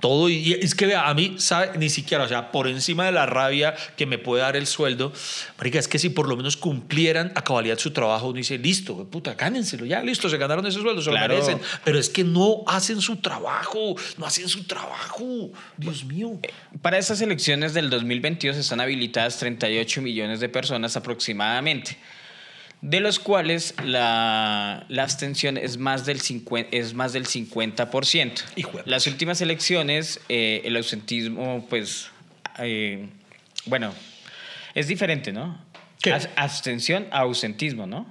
todo. 0.00 0.28
Y, 0.28 0.52
es 0.52 0.74
que 0.74 0.86
vea, 0.86 1.08
a 1.08 1.14
mí, 1.14 1.36
¿sabe? 1.38 1.78
Ni 1.78 1.88
siquiera, 1.88 2.24
o 2.24 2.28
sea, 2.28 2.52
por 2.52 2.68
encima 2.68 3.06
de 3.06 3.12
la 3.12 3.26
rabia 3.26 3.74
que 3.96 4.06
me 4.06 4.18
puede 4.18 4.42
dar 4.42 4.56
el 4.56 4.66
sueldo, 4.66 5.12
marica, 5.58 5.78
es 5.78 5.88
que 5.88 5.98
si 5.98 6.10
por 6.10 6.28
lo 6.28 6.36
menos 6.36 6.56
cumplieran 6.56 7.32
a 7.34 7.42
cabalidad 7.42 7.78
su 7.78 7.92
trabajo, 7.92 8.28
uno 8.28 8.36
dice, 8.36 8.58
listo, 8.58 9.08
puta, 9.08 9.34
gánenselo, 9.34 9.84
ya, 9.84 10.02
listo, 10.02 10.28
se 10.28 10.38
ganaron 10.38 10.66
ese 10.66 10.80
sueldo, 10.80 11.02
se 11.02 11.10
lo 11.10 11.18
merecen. 11.18 11.60
Pero 11.84 11.98
es 11.98 12.08
que 12.08 12.24
no 12.24 12.62
hacen 12.66 13.00
su 13.00 13.16
trabajo, 13.16 13.96
no 14.18 14.26
hacen 14.26 14.48
su 14.48 14.64
trabajo. 14.64 15.50
Dios 15.76 16.04
mío. 16.04 16.38
Para 16.82 16.98
estas 16.98 17.20
elecciones 17.20 17.74
del 17.74 17.90
2022 17.90 18.56
están 18.56 18.80
habilitadas 18.80 19.38
38 19.38 20.02
millones 20.02 20.40
de 20.40 20.48
personas 20.48 20.96
aproximadamente, 20.96 21.96
de 22.84 23.00
los 23.00 23.18
cuales 23.18 23.74
la, 23.82 24.84
la 24.90 25.02
abstención 25.04 25.56
es 25.56 25.78
más 25.78 26.04
del, 26.04 26.20
50, 26.20 26.68
es 26.76 26.92
más 26.92 27.14
del 27.14 27.24
50%. 27.24 28.44
Hijo 28.56 28.76
de 28.76 28.82
Las 28.84 29.06
últimas 29.06 29.40
elecciones, 29.40 30.20
eh, 30.28 30.60
el 30.66 30.76
ausentismo, 30.76 31.66
pues, 31.70 32.10
eh, 32.58 33.08
bueno, 33.64 33.94
es 34.74 34.86
diferente, 34.86 35.32
¿no? 35.32 35.58
¿Qué? 36.02 36.12
Abstención 36.36 37.06
a 37.10 37.20
ausentismo, 37.20 37.86
¿no? 37.86 38.06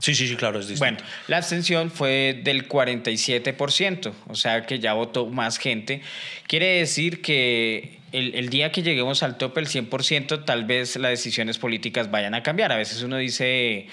Sí, 0.00 0.16
sí, 0.16 0.26
sí, 0.26 0.34
claro, 0.34 0.58
es 0.58 0.66
distinto. 0.66 0.96
Bueno, 0.96 1.10
la 1.28 1.36
abstención 1.36 1.92
fue 1.92 2.40
del 2.42 2.68
47%, 2.68 4.12
o 4.26 4.34
sea 4.34 4.66
que 4.66 4.80
ya 4.80 4.94
votó 4.94 5.26
más 5.26 5.56
gente. 5.56 6.02
Quiere 6.48 6.78
decir 6.80 7.22
que 7.22 7.95
el, 8.12 8.34
el 8.34 8.48
día 8.48 8.72
que 8.72 8.82
lleguemos 8.82 9.22
al 9.22 9.36
tope, 9.36 9.60
el 9.60 9.66
100%, 9.66 10.44
tal 10.44 10.64
vez 10.64 10.96
las 10.96 11.10
decisiones 11.10 11.58
políticas 11.58 12.10
vayan 12.10 12.34
a 12.34 12.42
cambiar. 12.42 12.72
A 12.72 12.76
veces 12.76 13.02
uno 13.02 13.16
dice, 13.16 13.86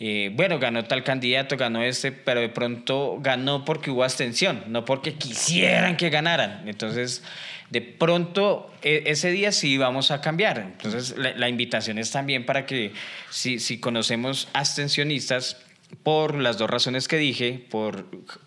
eh, 0.00 0.30
bueno, 0.34 0.58
ganó 0.58 0.84
tal 0.84 1.04
candidato, 1.04 1.56
ganó 1.56 1.82
este, 1.82 2.12
pero 2.12 2.40
de 2.40 2.48
pronto 2.48 3.18
ganó 3.20 3.64
porque 3.64 3.90
hubo 3.90 4.04
abstención, 4.04 4.64
no 4.66 4.84
porque 4.84 5.14
quisieran 5.14 5.96
que 5.96 6.10
ganaran. 6.10 6.68
Entonces, 6.68 7.22
de 7.70 7.80
pronto 7.80 8.70
e- 8.82 9.04
ese 9.06 9.30
día 9.30 9.52
sí 9.52 9.78
vamos 9.78 10.10
a 10.10 10.20
cambiar. 10.20 10.58
Entonces, 10.58 11.16
la, 11.16 11.32
la 11.36 11.48
invitación 11.48 11.98
es 11.98 12.10
también 12.10 12.44
para 12.44 12.66
que 12.66 12.92
si, 13.30 13.58
si 13.60 13.78
conocemos 13.78 14.48
abstencionistas, 14.52 15.56
por 16.02 16.34
las 16.36 16.58
dos 16.58 16.68
razones 16.68 17.08
que 17.08 17.16
dije, 17.16 17.64
por, 17.70 18.06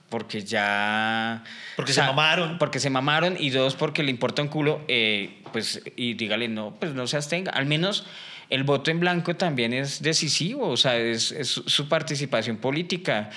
porque 0.10 0.44
ya... 0.44 1.44
Porque 1.76 1.94
se 1.94 2.02
mamaron. 2.02 2.58
Porque 2.58 2.80
se 2.80 2.90
mamaron 2.90 3.36
y 3.40 3.50
dos, 3.50 3.76
porque 3.76 4.04
le 4.04 4.12
importa 4.12 4.42
un 4.42 4.48
culo, 4.50 4.82
eh, 4.88 5.42
pues, 5.52 5.82
y 5.96 6.14
dígale, 6.16 6.48
no, 6.48 6.76
pues 6.80 6.94
no 6.94 7.08
se 7.08 7.18
abstenga. 7.18 7.52
Al 7.52 7.66
menos 7.66 8.06
el 8.50 8.64
voto 8.64 8.92
en 8.92 9.00
blanco 9.00 9.36
también 9.36 9.74
es 9.74 10.02
decisivo, 10.02 10.70
o 10.70 10.78
sea, 10.78 10.98
es, 10.98 11.32
es 11.32 11.48
su 11.50 11.88
participación 11.88 12.58
política. 12.58 13.30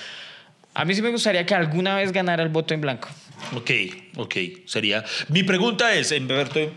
A 0.73 0.85
mí 0.85 0.93
sí 0.93 1.01
me 1.01 1.09
gustaría 1.09 1.45
que 1.45 1.55
alguna 1.55 1.95
vez 1.95 2.11
ganara 2.11 2.43
el 2.43 2.49
voto 2.49 2.73
en 2.73 2.81
blanco. 2.81 3.09
Ok, 3.55 3.71
ok, 4.17 4.35
sería. 4.65 5.03
Mi 5.29 5.43
pregunta 5.43 5.93
es, 5.95 6.11
en 6.11 6.27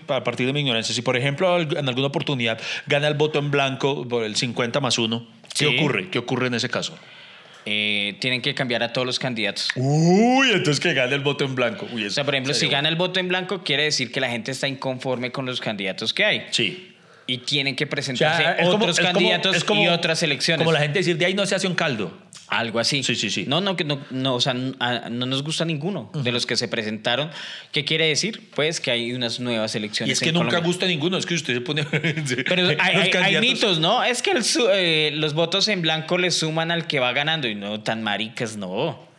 a 0.09 0.25
partir 0.25 0.47
de 0.47 0.53
mi 0.53 0.61
ignorancia, 0.61 0.95
si 0.95 1.03
por 1.03 1.17
ejemplo 1.17 1.61
en 1.61 1.89
alguna 1.89 2.07
oportunidad 2.07 2.61
gana 2.87 3.09
el 3.09 3.15
voto 3.15 3.39
en 3.39 3.51
blanco 3.51 4.07
por 4.09 4.25
el 4.25 4.37
50 4.37 4.81
más 4.81 4.99
1, 4.99 5.29
¿qué 5.55 5.67
Sí. 5.69 5.77
ocurre? 5.77 6.09
¿Qué 6.09 6.19
ocurre 6.19 6.47
en 6.47 6.55
ese 6.55 6.69
caso? 6.69 6.97
Eh, 7.65 8.17
tienen 8.19 8.43
que 8.43 8.55
cambiar 8.55 8.83
a 8.83 8.93
todos 8.93 9.07
los 9.07 9.19
candidatos. 9.21 9.69
Uy, 9.77 10.49
entonces 10.51 10.81
que 10.81 10.95
gane 10.95 11.15
el 11.15 11.21
voto 11.21 11.45
en 11.45 11.55
blanco. 11.55 11.87
Uy, 11.93 12.07
O 12.07 12.11
sea, 12.11 12.25
por 12.25 12.35
ejemplo, 12.35 12.55
si 12.55 12.67
gana 12.69 12.89
el 12.89 12.97
voto 12.97 13.21
en 13.21 13.29
blanco, 13.29 13.63
quiere 13.63 13.85
decir 13.85 14.11
que 14.11 14.21
la 14.21 14.29
gente 14.29 14.51
está 14.51 14.67
inconforme 14.67 15.31
con 15.31 15.47
los 15.47 15.61
candidatos 15.61 16.13
que 16.13 16.25
hay. 16.25 16.47
Sí. 16.51 16.89
Y 17.25 17.39
tienen 17.39 17.77
que 17.77 17.85
O 17.85 17.87
sea, 17.87 17.91
presentarse 17.91 18.43
es 18.63 18.69
como- 18.69 18.77
otros 18.85 18.99
como- 18.99 19.13
candidatos 19.13 19.65
como- 19.65 19.83
y 19.85 19.89
otras 19.89 20.23
elecciones. 20.25 20.59
Como 20.65 20.73
la 20.73 20.81
gente 20.81 20.99
decir, 20.99 21.17
de 21.17 21.25
ahí 21.27 21.35
no 21.35 21.47
se 21.47 21.55
hace 21.55 21.69
un 21.69 21.75
caldo. 21.77 22.13
Algo 22.53 22.79
así. 22.79 23.03
Sí, 23.03 23.15
sí, 23.15 23.31
sí. 23.31 23.45
No, 23.49 23.61
no, 23.61 23.77
que 23.77 23.85
no, 23.85 23.99
no, 24.11 24.35
o 24.35 24.41
sea, 24.41 24.53
no 24.55 25.27
nos 25.27 25.43
gusta 25.43 25.65
ninguno 25.65 26.11
de 26.15 26.33
los 26.33 26.45
que 26.45 26.57
se 26.57 26.69
presentaron. 26.69 27.31
¿Qué 27.73 27.85
quiere 27.85 28.07
decir? 28.09 28.51
Pues 28.55 28.79
que 28.81 28.91
hay 28.91 29.13
unas 29.13 29.41
nuevas 29.41 29.75
Y 29.75 29.79
elecciones. 29.79 30.13
es 30.15 30.21
que 30.21 30.29
en 30.29 30.35
nunca 30.35 30.49
Colombia. 30.49 30.67
gusta 30.67 30.87
ninguno, 30.87 31.17
es 31.17 31.25
que 31.25 31.35
usted 31.35 31.55
se 31.55 31.61
pone... 31.63 31.85
Pero 32.49 32.69
hay, 32.79 33.41
mitos, 33.41 33.79
¿no? 33.81 34.05
Es 34.05 34.21
que 34.21 34.33
el 34.33 34.43
eh, 34.73 35.11
los 35.15 35.33
votos 35.35 35.67
en 35.69 35.81
blanco 35.83 36.19
le 36.19 36.31
suman 36.31 36.71
al 36.71 36.87
que 36.87 37.01
va 37.01 37.13
ganando 37.13 37.49
y 37.49 37.55
no 37.55 37.81
tan 37.81 38.03
maricas, 38.03 38.57
no. 38.57 39.11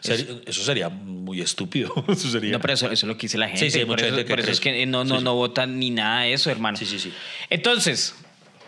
Sería- 0.00 0.26
Eso 0.46 0.62
sería 0.62 0.88
muy 0.88 1.40
estúpido. 1.40 1.92
Eso 2.08 2.30
sería... 2.30 2.52
No, 2.52 2.60
pero 2.60 2.74
eso, 2.74 2.86
eso 2.86 2.92
es 2.92 3.02
lo 3.04 3.16
que 3.16 3.22
dice 3.22 3.38
la 3.38 3.48
gente. 3.48 3.70
Sí, 3.70 3.78
sí, 3.80 3.84
por 3.86 4.00
eso, 4.00 4.14
gente 4.14 4.28
por 4.28 4.40
eso 4.40 4.50
es 4.50 4.60
que 4.60 4.82
eso. 4.82 4.90
no, 4.90 5.04
no, 5.04 5.18
sí. 5.18 5.24
no 5.24 5.34
votan 5.34 5.78
ni 5.78 5.90
nada 5.90 6.22
de 6.22 6.34
eso, 6.34 6.50
hermano. 6.50 6.76
Sí, 6.76 6.84
sí, 6.86 6.98
sí. 6.98 7.12
Entonces, 7.48 8.14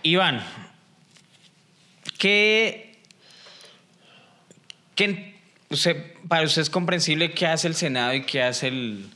Iván, 0.03 0.43
¿qué, 2.19 2.84
qué 4.95 5.35
usted- 5.71 5.97
para 6.29 6.45
usted 6.45 6.63
es 6.63 6.71
comprensible 6.71 7.33
qué 7.33 7.47
hace 7.47 7.69
el 7.69 7.75
Senado 7.75 8.15
y 8.15 8.23
qué 8.23 8.43
hace 8.43 8.69
el, 8.69 9.07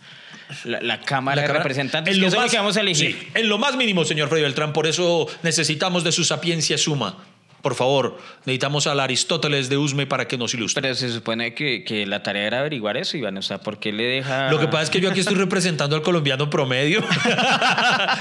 la, 0.64 0.80
la 0.80 1.00
Cámara 1.00 1.36
La 1.36 1.42
de 1.42 1.46
Cámara- 1.48 1.62
Representantes? 1.62 2.14
en 2.14 2.20
lo 2.20 2.30
más- 2.30 2.50
que 2.50 2.56
vamos 2.56 2.76
a 2.76 2.80
elegir. 2.80 3.12
sí, 3.18 3.28
en 3.34 3.48
lo 3.48 3.58
más 3.58 3.76
mínimo, 3.76 4.04
señor 4.04 4.28
Freddy 4.28 4.42
Beltrán, 4.42 4.72
por 4.72 4.86
eso 4.86 5.26
necesitamos 5.42 6.04
de 6.04 6.12
su 6.12 6.24
sapiencia 6.24 6.76
suma. 6.78 7.24
Por 7.68 7.74
favor, 7.76 8.16
necesitamos 8.46 8.86
al 8.86 8.98
Aristóteles 8.98 9.68
de 9.68 9.76
Usme 9.76 10.06
para 10.06 10.26
que 10.26 10.38
nos 10.38 10.54
ilustre. 10.54 10.80
Pero 10.80 10.94
se 10.94 11.10
supone 11.10 11.52
que, 11.52 11.84
que 11.84 12.06
la 12.06 12.22
tarea 12.22 12.46
era 12.46 12.60
averiguar 12.60 12.96
eso, 12.96 13.18
Iván. 13.18 13.36
O 13.36 13.42
sea, 13.42 13.58
¿por 13.58 13.78
qué 13.78 13.92
le 13.92 14.04
deja...? 14.04 14.50
Lo 14.50 14.58
que 14.58 14.68
pasa 14.68 14.84
es 14.84 14.90
que 14.90 15.02
yo 15.02 15.10
aquí 15.10 15.20
estoy 15.20 15.36
representando 15.36 15.94
al 15.94 16.00
colombiano 16.00 16.48
promedio. 16.48 17.00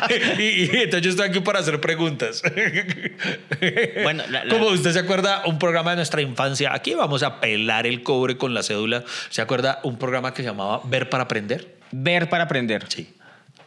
y, 0.38 0.42
y 0.44 0.70
entonces 0.74 1.02
yo 1.02 1.10
estoy 1.12 1.30
aquí 1.30 1.40
para 1.40 1.60
hacer 1.60 1.80
preguntas. 1.80 2.42
Bueno, 4.04 4.24
la- 4.30 4.44
la- 4.46 4.54
Como 4.54 4.68
usted 4.68 4.92
se 4.92 5.00
acuerda, 5.00 5.44
un 5.46 5.58
programa 5.60 5.92
de 5.92 5.98
nuestra 5.98 6.22
infancia, 6.22 6.74
aquí 6.74 6.94
vamos 6.94 7.24
a 7.24 7.40
pelar 7.40 7.88
el 7.88 8.04
cobre 8.04 8.38
con 8.38 8.54
la 8.54 8.64
cédula. 8.64 9.04
¿Se 9.30 9.42
acuerda 9.42 9.80
un 9.84 9.98
programa 9.98 10.34
que 10.34 10.42
se 10.44 10.50
llamaba 10.50 10.82
Ver 10.84 11.10
para 11.10 11.24
Aprender? 11.24 11.78
Ver 11.92 12.28
para 12.30 12.44
aprender. 12.44 12.86
Sí. 12.90 13.14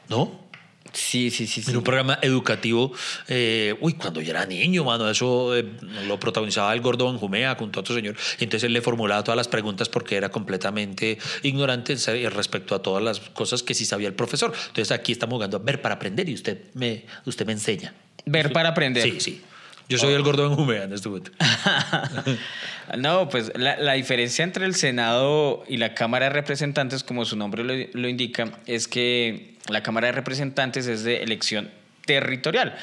¿No? 0.08 0.49
Sí, 0.92 1.30
sí, 1.30 1.46
sí. 1.46 1.62
sí. 1.62 1.70
Era 1.70 1.78
un 1.78 1.84
programa 1.84 2.18
educativo. 2.22 2.92
eh, 3.28 3.74
uy, 3.80 3.94
cuando 3.94 4.20
yo 4.20 4.30
era 4.30 4.44
niño, 4.46 4.84
mano, 4.84 5.08
eso 5.08 5.56
eh, 5.56 5.64
lo 6.06 6.18
protagonizaba 6.18 6.72
el 6.74 6.80
gordo 6.80 7.10
Benjumea 7.10 7.54
junto 7.54 7.78
a 7.78 7.82
otro 7.82 7.94
señor. 7.94 8.16
Y 8.38 8.44
entonces 8.44 8.66
él 8.66 8.72
le 8.72 8.80
formulaba 8.82 9.22
todas 9.22 9.36
las 9.36 9.48
preguntas 9.48 9.88
porque 9.88 10.16
era 10.16 10.30
completamente 10.30 11.18
ignorante 11.42 11.94
en- 12.06 12.30
respecto 12.30 12.74
a 12.74 12.82
todas 12.82 13.02
las 13.02 13.20
cosas 13.20 13.62
que 13.62 13.74
sí 13.74 13.84
sabía 13.84 14.08
el 14.08 14.14
profesor. 14.14 14.52
Entonces 14.68 14.90
aquí 14.92 15.12
estamos 15.12 15.34
jugando 15.36 15.58
a 15.58 15.60
ver 15.60 15.80
para 15.80 15.94
aprender 15.96 16.28
y 16.28 16.34
usted 16.34 16.58
me, 16.74 17.04
usted 17.24 17.46
me 17.46 17.52
enseña. 17.52 17.94
Ver 18.26 18.52
para 18.52 18.70
aprender. 18.70 19.02
Sí, 19.04 19.20
sí. 19.20 19.42
Yo 19.88 19.98
soy 19.98 20.12
el 20.14 20.22
gordo 20.22 20.48
Benjumea 20.48 20.84
en 20.84 20.92
este 20.92 21.08
momento. 21.08 21.32
No, 22.96 23.28
pues 23.28 23.52
la, 23.56 23.76
la 23.76 23.92
diferencia 23.94 24.42
entre 24.42 24.66
el 24.66 24.74
Senado 24.74 25.64
y 25.68 25.76
la 25.76 25.94
Cámara 25.94 26.26
de 26.26 26.30
Representantes, 26.30 27.04
como 27.04 27.24
su 27.24 27.36
nombre 27.36 27.62
lo, 27.64 27.74
lo 27.92 28.08
indica, 28.08 28.50
es 28.66 28.88
que 28.88 29.54
la 29.68 29.82
Cámara 29.82 30.08
de 30.08 30.12
Representantes 30.12 30.86
es 30.86 31.04
de 31.04 31.22
elección 31.22 31.70
territorial 32.06 32.76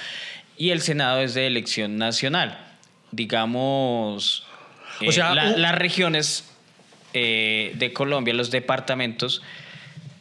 y 0.58 0.70
el 0.70 0.82
Senado 0.82 1.20
es 1.22 1.34
de 1.34 1.48
elección 1.48 1.98
nacional. 1.98 2.58
Digamos, 3.12 4.46
O 5.06 5.12
sea, 5.12 5.32
eh, 5.32 5.36
la- 5.36 5.58
las 5.58 5.76
regiones 5.76 6.50
eh, 7.14 7.74
de 7.76 7.94
Colombia, 7.94 8.34
los 8.34 8.52
departamentos, 8.52 9.42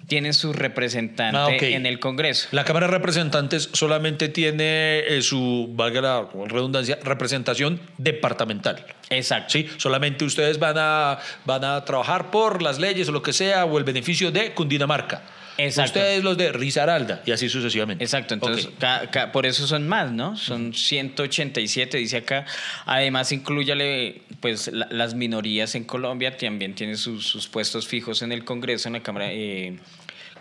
tienen 0.06 0.34
su 0.34 0.52
representante 0.52 1.38
Ah, 1.38 1.56
en 1.60 1.86
el 1.86 1.98
Congreso. 1.98 2.48
La 2.52 2.64
Cámara 2.64 2.86
de 2.86 2.92
Representantes 2.92 3.70
solamente 3.72 4.28
tiene 4.28 5.00
eh, 5.00 5.22
su, 5.22 5.68
valga 5.72 6.00
la 6.00 6.28
redundancia, 6.46 6.98
representación 7.02 7.80
departamental. 7.98 8.84
Exacto. 9.10 9.50
Sí, 9.50 9.68
solamente 9.78 10.24
ustedes 10.24 10.58
van 10.58 10.76
a, 10.78 11.18
van 11.44 11.64
a 11.64 11.84
trabajar 11.84 12.30
por 12.30 12.62
las 12.62 12.78
leyes 12.78 13.08
o 13.08 13.12
lo 13.12 13.22
que 13.22 13.32
sea 13.32 13.64
o 13.64 13.78
el 13.78 13.84
beneficio 13.84 14.30
de 14.30 14.52
Cundinamarca. 14.54 15.22
Exacto. 15.58 15.98
Ustedes 15.98 16.22
los 16.24 16.36
de 16.36 16.52
Risaralda 16.52 17.22
y 17.24 17.32
así 17.32 17.48
sucesivamente. 17.48 18.04
Exacto, 18.04 18.34
entonces 18.34 18.66
Ok. 18.66 18.72
ca- 18.78 19.10
ca- 19.10 19.32
por 19.32 19.46
eso 19.46 19.66
son 19.66 19.88
más, 19.88 20.10
¿no? 20.12 20.36
Son 20.36 20.74
187, 20.74 21.98
dice 21.98 22.18
acá. 22.18 22.44
Además, 22.84 23.32
incluyale 23.32 24.22
pues 24.40 24.68
la- 24.68 24.88
las 24.90 25.14
minorías 25.14 25.74
en 25.74 25.84
Colombia, 25.84 26.36
también 26.36 26.74
tienen 26.74 26.96
sus, 26.98 27.26
sus 27.26 27.48
puestos 27.48 27.86
fijos 27.86 28.22
en 28.22 28.32
el 28.32 28.44
Congreso, 28.44 28.88
en 28.88 28.94
la 28.94 29.02
Cámara, 29.02 29.32
eh, 29.32 29.78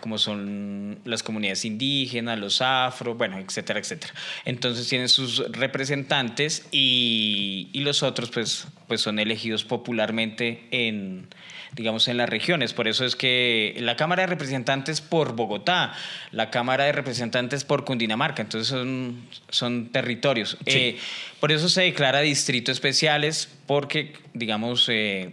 como 0.00 0.18
son 0.18 0.98
las 1.04 1.22
comunidades 1.22 1.64
indígenas, 1.64 2.38
los 2.38 2.62
afro, 2.62 3.14
bueno, 3.14 3.38
etcétera, 3.38 3.80
etcétera. 3.80 4.14
Entonces 4.44 4.88
tienen 4.88 5.08
sus 5.08 5.50
representantes 5.52 6.66
y, 6.70 7.68
y 7.72 7.80
los 7.80 8.02
otros 8.02 8.30
pues, 8.30 8.66
pues 8.88 9.00
son 9.00 9.18
elegidos 9.18 9.64
popularmente 9.64 10.66
en 10.70 11.28
digamos, 11.76 12.08
en 12.08 12.16
las 12.16 12.28
regiones. 12.28 12.72
Por 12.72 12.88
eso 12.88 13.04
es 13.04 13.16
que 13.16 13.76
la 13.78 13.96
Cámara 13.96 14.22
de 14.22 14.28
Representantes 14.28 15.00
por 15.02 15.36
Bogotá, 15.36 15.92
la 16.32 16.50
Cámara 16.50 16.84
de 16.84 16.92
Representantes 16.92 17.64
por 17.64 17.84
Cundinamarca, 17.84 18.42
entonces 18.42 18.68
son, 18.68 19.28
son 19.50 19.88
territorios. 19.88 20.56
Sí. 20.66 20.78
Eh, 20.78 20.98
por 21.38 21.52
eso 21.52 21.68
se 21.68 21.82
declara 21.82 22.20
distritos 22.20 22.74
especiales, 22.74 23.50
porque, 23.66 24.14
digamos, 24.32 24.88
eh, 24.88 25.32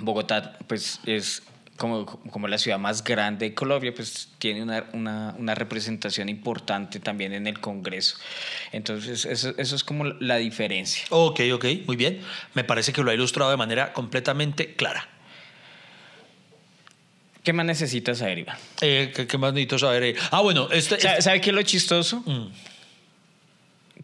Bogotá, 0.00 0.56
pues, 0.68 1.00
es 1.04 1.42
como, 1.80 2.04
como 2.04 2.46
la 2.46 2.58
ciudad 2.58 2.78
más 2.78 3.02
grande 3.02 3.48
de 3.48 3.54
Colombia, 3.54 3.92
pues 3.94 4.28
tiene 4.38 4.62
una, 4.62 4.84
una, 4.92 5.34
una 5.38 5.54
representación 5.54 6.28
importante 6.28 7.00
también 7.00 7.32
en 7.32 7.46
el 7.46 7.58
Congreso. 7.58 8.18
Entonces, 8.70 9.24
eso, 9.24 9.54
eso 9.56 9.76
es 9.76 9.82
como 9.82 10.04
la 10.04 10.36
diferencia. 10.36 11.06
Ok, 11.08 11.40
ok, 11.54 11.64
muy 11.86 11.96
bien. 11.96 12.20
Me 12.52 12.64
parece 12.64 12.92
que 12.92 13.02
lo 13.02 13.10
ha 13.10 13.14
ilustrado 13.14 13.50
de 13.50 13.56
manera 13.56 13.94
completamente 13.94 14.74
clara. 14.74 15.08
¿Qué 17.42 17.54
más 17.54 17.64
necesitas 17.64 18.18
saber, 18.18 18.40
Iván? 18.40 18.58
Eh, 18.82 19.12
¿qué, 19.16 19.26
qué 19.26 19.38
más 19.38 19.54
necesito 19.54 19.78
saber? 19.78 20.02
Eh, 20.02 20.16
Ah, 20.30 20.42
bueno, 20.42 20.68
este, 20.70 21.00
¿Sabe, 21.00 21.12
este- 21.14 21.22
sabe 21.22 21.40
qué 21.40 21.48
es 21.48 21.56
lo 21.56 21.62
chistoso? 21.62 22.22
Mm. 22.26 22.48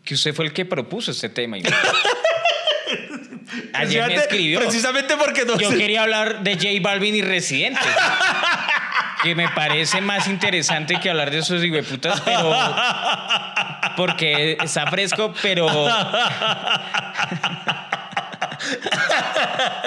Que 0.03 0.15
usted 0.15 0.35
fue 0.35 0.47
el 0.47 0.53
que 0.55 0.65
propuso 0.65 1.11
este 1.11 1.29
tema. 1.29 1.59
Iván. 1.59 1.73
Ayer 3.79 4.03
me 4.03 4.07
Precisamente- 4.07 4.17
escribió. 4.17 4.61
Precisamente 4.61 5.17
porque 5.17 5.45
no 5.45 5.57
Yo 5.59 5.71
sé- 5.71 5.77
quería 5.79 6.03
hablar 6.03 6.41
de 6.41 6.55
J 6.55 6.67
Balvin 6.81 7.15
y 7.17 7.23
Residente. 7.23 7.81
que 9.23 9.35
me 9.35 9.49
parece 9.49 10.01
más 10.01 10.27
interesante 10.29 10.99
que 11.01 11.11
hablar 11.11 11.31
de 11.31 11.39
esos 11.39 11.63
hijueputas, 11.65 12.21
pero. 12.23 12.55
Porque 13.97 14.57
está 14.63 14.87
fresco, 14.89 15.33
pero. 15.43 15.67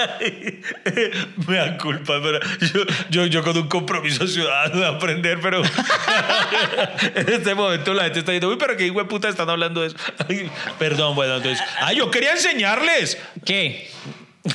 Me 1.47 1.55
da 1.57 1.77
culpa, 1.77 2.19
pero 2.21 2.39
yo, 2.73 2.83
yo, 3.09 3.25
yo 3.25 3.43
con 3.43 3.57
un 3.57 3.67
compromiso 3.67 4.27
ciudadano 4.27 4.79
de 4.79 4.87
aprender, 4.87 5.39
pero 5.41 5.61
en 7.15 7.29
este 7.33 7.55
momento 7.55 7.93
la 7.93 8.03
gente 8.03 8.19
está 8.19 8.31
diciendo, 8.31 8.49
uy, 8.49 8.57
pero 8.59 8.75
qué 8.77 8.85
hijo 8.87 8.99
de 8.99 9.05
puta 9.05 9.29
están 9.29 9.49
hablando 9.49 9.81
de 9.81 9.87
eso. 9.87 9.97
Ay, 10.29 10.49
perdón, 10.77 11.15
bueno, 11.15 11.37
entonces, 11.37 11.63
ah, 11.81 11.93
yo 11.93 12.09
quería 12.11 12.31
enseñarles. 12.33 13.17
¿Qué? 13.45 13.89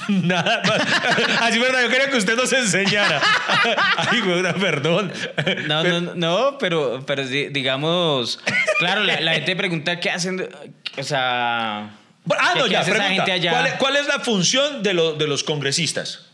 Nada 0.09 0.63
más. 0.67 0.81
Así, 1.43 1.59
verdad, 1.59 1.83
yo 1.83 1.89
quería 1.91 2.11
que 2.11 2.17
usted 2.17 2.37
nos 2.37 2.53
enseñara. 2.53 3.21
Ay, 3.97 4.21
güey, 4.23 4.43
perdón. 4.55 5.13
No, 5.67 5.85
no, 5.85 6.01
no, 6.01 6.15
no, 6.15 6.59
pero, 6.59 7.05
pero 7.07 7.27
di- 7.27 7.49
digamos. 7.49 8.41
Claro, 8.79 9.03
la, 9.05 9.21
la 9.21 9.35
gente 9.35 9.55
pregunta 9.55 10.01
qué 10.01 10.11
hacen. 10.11 10.49
O 10.97 11.03
sea. 11.03 11.91
Ah, 12.31 12.51
¿qué- 12.55 12.59
no, 12.61 12.67
ya, 12.67 12.83
pregunta. 12.83 13.25
allá? 13.25 13.51
¿Cuál, 13.53 13.67
es- 13.67 13.75
cuál 13.75 13.97
es 13.97 14.07
la 14.07 14.21
función 14.21 14.83
de, 14.83 14.95
lo- 14.95 15.13
de 15.15 15.27
los 15.27 15.43
congresistas? 15.45 16.27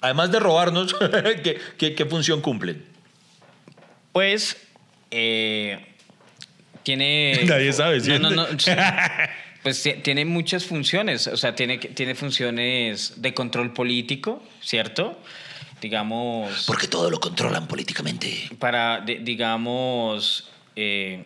Además 0.00 0.30
de 0.30 0.38
robarnos, 0.40 0.94
¿qué, 1.42 1.58
qué, 1.78 1.94
qué 1.94 2.06
función 2.06 2.40
cumplen? 2.42 2.84
Pues, 4.12 4.56
eh, 5.10 5.84
Tiene. 6.82 7.40
Nadie 7.46 7.72
sabe, 7.72 8.00
¿sí? 8.00 8.10
No, 8.18 8.30
no, 8.30 8.30
no. 8.30 8.46
Pues 9.62 9.82
ti- 9.82 9.94
tiene 9.94 10.24
muchas 10.24 10.64
funciones. 10.64 11.26
O 11.26 11.36
sea, 11.36 11.56
tiene, 11.56 11.78
tiene 11.78 12.14
funciones 12.14 13.14
de 13.20 13.34
control 13.34 13.72
político, 13.72 14.40
¿cierto? 14.60 15.20
Digamos. 15.80 16.64
Porque 16.68 16.86
todo 16.86 17.10
lo 17.10 17.18
controlan 17.18 17.66
políticamente. 17.66 18.48
para, 18.60 19.00
di- 19.00 19.16
digamos, 19.16 20.48
eh, 20.76 21.24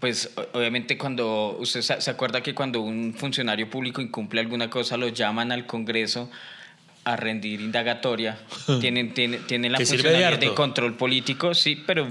pues 0.00 0.30
obviamente 0.52 0.96
cuando 0.96 1.56
usted 1.60 1.80
se, 1.82 2.10
acuerda 2.10 2.42
que 2.42 2.54
cuando 2.54 2.80
un 2.80 3.14
funcionario 3.14 3.68
público 3.68 4.00
incumple 4.00 4.40
alguna 4.40 4.70
cosa, 4.70 4.96
lo 4.96 5.08
llaman 5.08 5.50
al 5.52 5.66
Congreso 5.66 6.30
a 7.04 7.16
rendir 7.16 7.60
indagatoria. 7.60 8.38
Tienen, 8.80 9.14
tienen, 9.14 9.42
tienen 9.46 9.72
la 9.72 9.78
de 9.78 9.86
funcionalidad 9.86 10.38
de, 10.38 10.52
control 10.54 10.94
político, 10.94 11.54
sí, 11.54 11.82
pero 11.86 12.06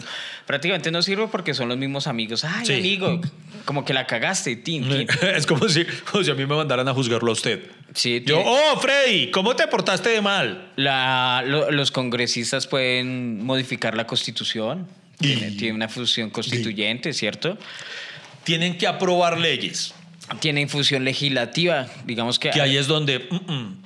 prácticamente 0.45 0.89
no 0.91 1.01
sirve 1.03 1.27
porque 1.27 1.53
son 1.53 1.69
los 1.69 1.77
mismos 1.77 2.07
amigos. 2.07 2.43
Ay, 2.43 2.65
Sí. 2.65 2.73
amigo, 2.73 3.21
como 3.65 3.85
que 3.85 3.93
la 3.93 4.07
cagaste, 4.07 4.55
tin, 4.55 4.87
tin. 4.89 5.07
Es 5.35 5.45
como 5.45 5.69
si, 5.69 5.85
como 6.11 6.23
si 6.23 6.31
a 6.31 6.33
mí 6.33 6.45
me 6.45 6.55
mandaran 6.55 6.87
a 6.87 6.93
juzgarlo 6.93 7.29
a 7.29 7.33
usted. 7.33 7.69
Sí, 7.93 8.23
Yo, 8.25 8.41
oh, 8.43 8.79
Freddy, 8.79 9.29
¿cómo 9.31 9.55
te 9.55 9.67
portaste 9.67 10.09
de 10.09 10.21
mal? 10.21 10.71
La- 10.77 11.43
lo- 11.45 11.69
los 11.71 11.91
congresistas 11.91 12.65
pueden 12.67 13.45
modificar 13.45 13.95
la 13.95 14.07
constitución. 14.07 14.87
Tiene, 15.19 15.49
Y- 15.49 15.57
tiene 15.57 15.73
una 15.75 15.87
función 15.89 16.29
constituyente, 16.29 17.13
¿cierto? 17.13 17.57
Tienen 18.43 18.77
que 18.77 18.87
aprobar 18.87 19.37
leyes. 19.39 19.93
Tienen 20.39 20.69
función 20.69 21.03
legislativa. 21.05 21.87
Digamos 22.05 22.37
que. 22.39 22.49
Que 22.51 22.61
ahí 22.61 22.77
es 22.77 22.87
donde, 22.87 23.27
mm, 23.29 23.51
mm, 23.51 23.77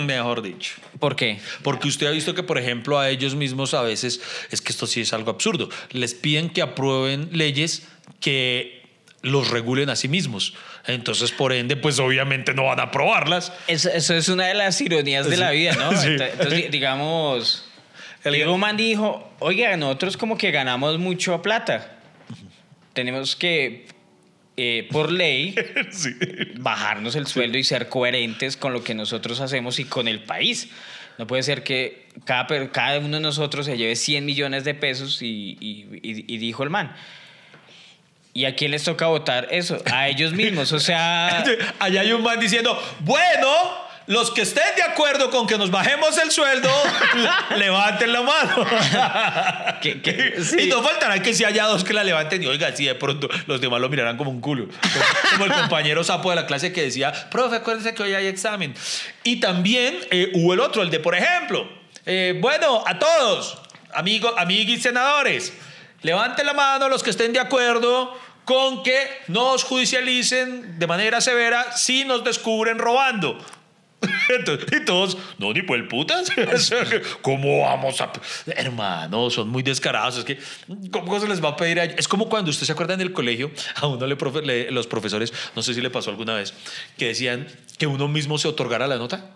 mm, 0.00 0.04
mejor 0.06 0.42
dicho. 0.42 0.72
¿Por 1.00 1.16
qué? 1.16 1.38
Porque 1.62 1.88
usted 1.88 2.06
ha 2.06 2.10
visto 2.10 2.34
que, 2.34 2.42
por 2.42 2.58
ejemplo, 2.58 2.98
a 2.98 3.08
ellos 3.10 3.34
mismos 3.34 3.74
a 3.74 3.82
veces, 3.82 4.20
es 4.50 4.60
que 4.60 4.72
esto 4.72 4.86
sí 4.86 5.00
es 5.00 5.12
algo 5.12 5.30
absurdo, 5.30 5.68
les 5.92 6.14
piden 6.14 6.50
que 6.50 6.62
aprueben 6.62 7.30
leyes 7.32 7.82
que 8.20 8.82
los 9.22 9.48
regulen 9.50 9.90
a 9.90 9.96
sí 9.96 10.08
mismos. 10.08 10.54
Entonces, 10.86 11.32
por 11.32 11.52
ende, 11.52 11.76
pues 11.76 11.98
obviamente 11.98 12.54
no 12.54 12.64
van 12.66 12.80
a 12.80 12.84
aprobarlas. 12.84 13.52
Eso, 13.66 13.90
eso 13.90 14.14
es 14.14 14.28
una 14.28 14.46
de 14.46 14.54
las 14.54 14.80
ironías 14.80 15.28
de 15.28 15.36
la 15.36 15.50
vida, 15.50 15.72
¿no? 15.74 15.90
Sí. 16.00 16.08
Entonces, 16.08 16.50
di- 16.54 16.68
digamos. 16.70 17.64
El- 18.28 18.34
Diego 18.36 18.58
Man 18.58 18.76
dijo: 18.76 19.30
Oiga, 19.40 19.76
nosotros 19.76 20.16
como 20.16 20.36
que 20.38 20.50
ganamos 20.50 20.98
mucho 20.98 21.40
plata. 21.42 21.98
Tenemos 22.92 23.36
que, 23.36 23.86
eh, 24.56 24.88
por 24.90 25.12
ley, 25.12 25.54
Sí. 25.90 26.10
bajarnos 26.56 27.14
el 27.16 27.26
sueldo 27.26 27.58
y 27.58 27.64
ser 27.64 27.88
coherentes 27.88 28.56
con 28.56 28.72
lo 28.72 28.82
que 28.82 28.94
nosotros 28.94 29.40
hacemos 29.40 29.78
y 29.78 29.84
con 29.84 30.08
el 30.08 30.22
país. 30.24 30.68
No 31.18 31.26
puede 31.26 31.42
ser 31.42 31.62
que 31.64 32.06
cada, 32.24 32.98
uno 32.98 33.16
de 33.16 33.20
nosotros 33.22 33.66
se 33.66 33.76
lleve 33.76 33.96
100 33.96 34.24
millones 34.24 34.64
de 34.64 34.74
pesos 34.74 35.20
y, 35.22 35.56
y- 35.60 35.86
y- 36.02 36.24
y 36.34 36.38
dijo 36.38 36.62
el 36.62 36.70
man. 36.70 36.94
¿Y 38.34 38.44
a 38.44 38.54
quién 38.54 38.70
les 38.70 38.84
toca 38.84 39.06
votar 39.06 39.48
eso? 39.50 39.82
A 39.92 40.08
ellos 40.08 40.32
mismos. 40.32 40.70
O 40.72 40.78
sea, 40.78 41.42
Allá 41.80 42.02
hay 42.02 42.12
un 42.12 42.22
man 42.22 42.38
diciendo, 42.38 42.80
bueno, 43.00 43.48
los 44.08 44.30
que 44.30 44.40
estén 44.42 44.74
de 44.74 44.82
acuerdo 44.82 45.30
con 45.30 45.46
que 45.46 45.56
nos 45.56 45.70
bajemos 45.70 46.16
el 46.18 46.30
sueldo, 46.32 46.68
levanten 47.56 48.12
la 48.12 48.22
mano. 48.22 48.66
que- 49.80 50.34
Y 50.58 50.66
no 50.66 50.82
faltará 50.82 51.22
que 51.22 51.34
si 51.34 51.44
haya 51.44 51.66
dos 51.66 51.84
que 51.84 51.92
la 51.92 52.02
levanten 52.02 52.42
y 52.42 52.46
oiga, 52.46 52.74
si 52.74 52.86
de 52.86 52.94
pronto 52.94 53.28
los 53.46 53.60
demás 53.60 53.80
lo 53.80 53.88
mirarán 53.88 54.16
como 54.16 54.30
un 54.30 54.40
culo. 54.40 54.66
Como, 55.32 55.44
el 55.44 55.52
compañero 55.52 56.02
sapo 56.04 56.30
de 56.30 56.36
la 56.36 56.46
clase 56.46 56.72
que 56.72 56.82
decía, 56.82 57.12
profe, 57.30 57.56
acuérdese 57.56 57.94
que 57.94 58.02
hoy 58.02 58.14
hay 58.14 58.26
examen. 58.26 58.74
Y 59.24 59.40
también 59.40 59.98
eh, 60.10 60.32
hubo 60.34 60.54
el 60.54 60.60
otro, 60.60 60.82
el 60.82 60.90
de, 60.90 61.00
por 61.00 61.14
ejemplo, 61.14 61.68
eh, 62.06 62.34
bueno, 62.40 62.82
a 62.86 62.98
todos, 62.98 63.58
amigos, 63.92 64.32
amiguis 64.38 64.82
senadores, 64.82 65.52
levanten 66.02 66.46
la 66.46 66.54
mano 66.54 66.88
los 66.88 67.02
que 67.02 67.10
estén 67.10 67.32
de 67.34 67.40
acuerdo 67.40 68.18
con 68.46 68.82
que 68.82 68.98
nos 69.26 69.64
judicialicen 69.64 70.78
de 70.78 70.86
manera 70.86 71.20
severa 71.20 71.76
si 71.76 72.04
nos 72.06 72.24
descubren 72.24 72.78
robando. 72.78 73.38
Y 74.72 74.84
todos, 74.84 75.16
no, 75.38 75.52
ni 75.52 75.60
el 75.60 75.88
putas. 75.88 76.30
¿Cómo 77.22 77.62
vamos 77.62 78.00
a.? 78.00 78.12
Hermano, 78.46 79.30
son 79.30 79.48
muy 79.48 79.62
descarados. 79.62 80.18
Es 80.18 80.24
que, 80.24 80.38
¿cómo 80.90 81.18
se 81.18 81.26
les 81.26 81.42
va 81.42 81.50
a 81.50 81.56
pedir 81.56 81.80
a 81.80 81.84
ellos? 81.84 81.96
Es 81.98 82.06
como 82.08 82.28
cuando 82.28 82.50
usted 82.50 82.66
se 82.66 82.72
acuerda 82.72 82.94
en 82.94 83.00
el 83.00 83.12
colegio, 83.12 83.50
a 83.76 83.86
uno 83.86 84.06
le, 84.06 84.16
profe- 84.16 84.42
le- 84.44 84.70
los 84.70 84.86
profesores, 84.86 85.32
no 85.56 85.62
sé 85.62 85.74
si 85.74 85.80
le 85.80 85.90
pasó 85.90 86.10
alguna 86.10 86.34
vez, 86.34 86.54
que 86.96 87.06
decían 87.06 87.48
que 87.78 87.86
uno 87.86 88.06
mismo 88.08 88.38
se 88.38 88.48
otorgara 88.48 88.86
la 88.86 88.96
nota. 88.96 89.30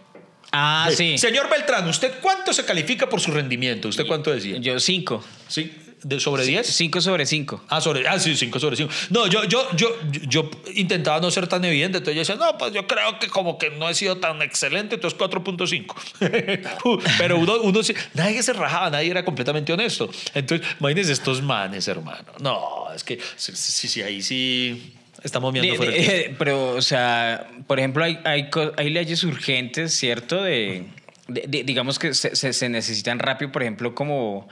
Ah, 0.53 0.91
sí. 0.95 1.17
Señor 1.17 1.49
Beltrán, 1.49 1.89
¿usted 1.89 2.13
cuánto 2.21 2.53
se 2.53 2.65
califica 2.67 3.09
por 3.09 3.21
su 3.21 3.31
rendimiento? 3.31 3.89
¿Usted 3.89 4.07
cuánto 4.07 4.31
decía? 4.31 4.59
Yo 4.59 4.79
cinco. 4.79 5.25
¿Sí? 5.49 5.73
¿De 6.05 6.19
sobre 6.19 6.45
10? 6.45 6.67
Cinco 6.67 7.01
sobre 7.01 7.27
cinco. 7.27 7.63
Ah, 7.69 7.81
sobre, 7.81 8.09
ah, 8.09 8.19
sí, 8.19 8.35
5 8.37 8.59
sobre 8.59 8.75
5. 8.77 8.91
No, 9.11 9.27
yo, 9.29 9.45
yo, 9.45 9.69
yo, 9.77 9.89
yo 10.29 10.51
intentaba 10.75 11.21
no 11.21 11.31
ser 11.31 11.47
tan 11.47 11.65
evidente, 11.65 11.99
entonces 11.99 12.15
yo 12.17 12.21
decía, 12.21 12.35
no, 12.45 12.59
pues 12.59 12.73
yo 12.73 12.87
creo 12.89 13.19
que 13.21 13.29
como 13.29 13.57
que 13.57 13.71
no 13.71 13.89
he 13.89 13.95
sido 13.95 14.17
tan 14.19 14.43
excelente, 14.43 14.97
entonces 14.97 15.17
4.5. 15.19 15.95
Pero 17.19 17.39
uno, 17.39 17.61
uno 17.63 17.81
nadie 18.15 18.43
se 18.43 18.53
rajaba, 18.53 18.91
nadie 18.91 19.11
era 19.11 19.25
completamente 19.25 19.73
honesto. 19.73 20.11
Entonces, 20.35 20.67
imagínense 20.81 21.13
estos 21.13 21.41
manes, 21.43 21.87
hermano. 21.89 22.33
No, 22.41 22.93
es 22.95 23.05
que 23.05 23.19
sí, 23.37 23.53
sí, 23.55 23.89
sí, 23.89 24.03
ahí 24.03 24.23
sí 24.23 24.95
estamos 25.23 25.53
viendo 25.53 25.75
fuera 25.77 25.93
de- 25.93 26.01
eh, 26.27 26.35
pero, 26.39 26.71
o 26.73 26.83
sea, 26.83 27.47
por 27.67 27.79
ejemplo, 27.79 28.03
hay, 28.03 28.19
hay, 28.25 28.49
hay 28.77 28.91
leyes 28.91 29.23
urgentes, 29.25 29.95
¿cierto? 29.95 30.43
De, 30.43 30.85
de- 31.29 31.45
de- 31.47 31.63
digamos 31.63 31.99
que 32.01 32.13
se, 32.15 32.35
se- 32.35 32.53
se 32.53 32.69
necesitan 32.69 33.19
rápido, 33.21 33.53
por 33.53 33.63
ejemplo, 33.63 33.95
como, 33.95 34.49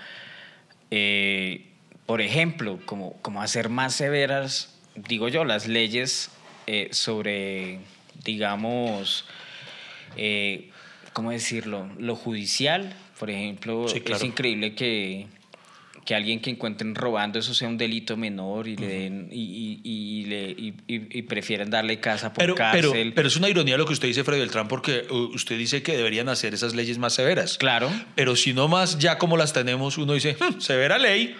eh, 0.90 1.66
por 2.06 2.20
ejemplo, 2.20 2.78
como, 2.86 3.14
como 3.22 3.42
hacer 3.42 3.68
más 3.68 3.94
severas, 3.94 4.78
digo 4.96 5.28
yo, 5.28 5.44
las 5.44 5.68
leyes 5.68 6.30
eh, 6.66 6.88
sobre, 6.92 7.78
digamos, 8.24 9.26
eh, 10.16 10.70
¿cómo 11.12 11.30
decirlo? 11.30 11.88
Lo 11.98 12.16
judicial, 12.16 12.94
por 13.18 13.30
ejemplo, 13.30 13.88
Sí, 13.88 14.00
claro. 14.00 14.16
es 14.16 14.24
increíble 14.24 14.74
que 14.74 15.26
que 16.10 16.16
alguien 16.16 16.40
que 16.40 16.50
encuentren 16.50 16.96
robando 16.96 17.38
eso 17.38 17.54
sea 17.54 17.68
un 17.68 17.78
delito 17.78 18.16
menor 18.16 18.66
y 18.66 18.74
le 18.76 18.88
den 18.88 19.28
y, 19.30 19.80
y, 19.84 19.90
y 19.90 20.24
le, 20.24 20.50
y, 20.50 20.74
y- 20.88 21.18
y 21.18 21.22
prefieren 21.22 21.70
darle 21.70 22.00
casa 22.00 22.32
por 22.32 22.42
Pero, 22.42 22.56
pero, 22.56 22.88
cárcel. 22.90 23.12
pero 23.14 23.28
es 23.28 23.36
una 23.36 23.48
ironía 23.48 23.76
lo 23.78 23.86
que 23.86 23.92
usted 23.92 24.08
dice, 24.08 24.24
Freddy 24.24 24.40
Beltrán, 24.40 24.66
porque 24.66 25.06
usted 25.08 25.56
dice 25.56 25.84
que 25.84 25.96
deberían 25.96 26.28
hacer 26.28 26.52
esas 26.52 26.74
leyes 26.74 26.98
más 26.98 27.12
severas. 27.12 27.58
Claro. 27.58 27.92
Pero 28.16 28.34
si 28.34 28.52
no 28.52 28.66
más, 28.66 28.98
ya 28.98 29.18
como 29.18 29.36
las 29.36 29.52
tenemos, 29.52 29.98
uno 29.98 30.14
dice, 30.14 30.36
"Hmm, 30.40 30.58
severa 30.60 30.98
ley. 30.98 31.36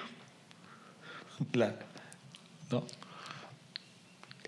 La- 1.55 1.75
¿No? 2.71 2.87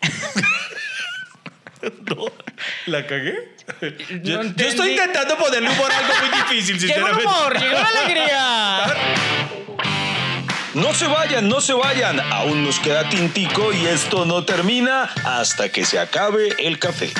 no, 1.82 2.24
¿La 2.86 3.06
cagué? 3.08 3.34
Yo, 4.22 4.40
estoy 4.40 4.90
intentando 4.90 5.36
ponerle 5.36 5.68
humor 5.70 5.90
a 5.90 5.98
algo 5.98 6.12
muy 6.20 6.28
difícil, 6.38 6.78
Llegó 6.80 7.08
el 7.08 7.14
sinceramente. 7.14 7.26
humor, 7.26 7.60
llegó 7.60 7.72
la 7.72 7.88
alegría. 7.88 8.84
No 10.74 10.94
se 10.94 11.06
vayan, 11.06 11.48
no 11.48 11.60
se 11.60 11.74
vayan. 11.74 12.18
Aún 12.18 12.64
nos 12.64 12.78
queda 12.78 13.06
tintico 13.10 13.74
y 13.74 13.86
esto 13.86 14.24
no 14.24 14.44
termina 14.44 15.12
hasta 15.24 15.68
que 15.68 15.84
se 15.84 15.98
acabe 15.98 16.54
el 16.58 16.78
café. 16.78 17.12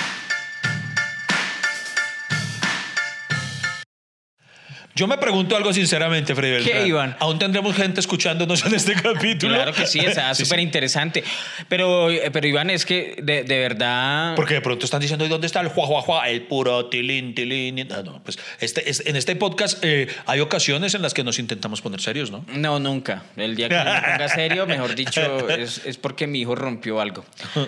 Yo 4.95 5.07
me 5.07 5.17
pregunto 5.17 5.57
algo 5.57 5.73
sinceramente, 5.73 6.35
Freddy 6.35 6.65
¿Qué. 6.65 6.87
Iván? 6.87 7.17
¿Aún 7.19 7.39
tendremos 7.39 7.75
gente 7.75 7.99
escuchándonos 8.01 8.65
en 8.67 8.75
este 8.75 8.93
capítulo? 9.03 9.55
Claro 9.55 9.73
que 9.73 9.87
sí, 9.87 10.01
está 10.07 10.35
súper 10.35 10.59
sí. 10.59 10.63
interesante. 10.65 11.25
Pero, 11.69 12.09
pero 12.31 12.47
Iván, 12.47 12.69
es 12.69 12.85
que 12.85 13.17
de, 13.23 13.43
de 13.43 13.59
verdad. 13.59 14.35
Porque 14.37 14.53
de 14.55 14.61
pronto 14.61 14.85
están 14.85 15.01
diciendo, 15.01 15.25
¿y 15.25 15.29
dónde 15.29 15.47
está 15.47 15.61
el 15.63 15.69
juá, 15.69 15.87
juá, 15.87 16.03
juá? 16.03 16.29
El 16.29 16.43
puro 16.43 16.87
tilín, 16.91 17.35
tilín. 17.35 17.89
No, 18.05 18.23
pues 18.23 18.39
este, 18.61 18.91
es- 18.91 19.03
en 19.07 19.17
este 19.17 19.35
podcast 19.35 19.79
eh, 19.83 20.09
hay 20.27 20.41
ocasiones 20.41 20.95
en 20.95 21.01
las 21.01 21.15
que 21.15 21.25
nos 21.25 21.39
intentamos 21.39 21.81
poner 21.81 22.03
serios, 22.03 22.31
¿no? 22.31 22.45
No, 22.49 22.79
nunca. 22.79 23.23
El 23.39 23.57
día 23.57 23.71
que 23.71 23.75
me 23.77 23.85
ponga 23.85 24.29
serio, 24.29 24.67
mejor 24.67 24.95
dicho, 24.95 25.49
es, 25.51 25.81
es 25.87 25.97
porque 25.97 26.27
mi 26.27 26.41
hijo 26.43 26.55
rompió 26.55 27.01
algo. 27.01 27.25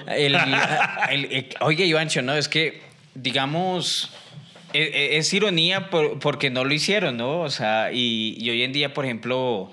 El- 0.08 0.34
el- 0.34 1.24
el- 1.32 1.48
oye, 1.60 1.86
Ivancho, 1.86 2.20
no, 2.20 2.34
es 2.36 2.48
que, 2.48 2.82
digamos, 3.14 4.10
es, 4.74 5.32
ironía 5.32 5.88
por- 5.90 6.18
porque 6.18 6.50
no 6.50 6.64
lo 6.64 6.74
hicieron, 6.74 7.16
¿no? 7.16 7.40
O 7.40 7.50
sea, 7.50 7.90
y, 7.92 8.36
y 8.38 8.50
hoy 8.50 8.62
en 8.62 8.72
día, 8.72 8.92
por 8.94 9.04
ejemplo, 9.04 9.70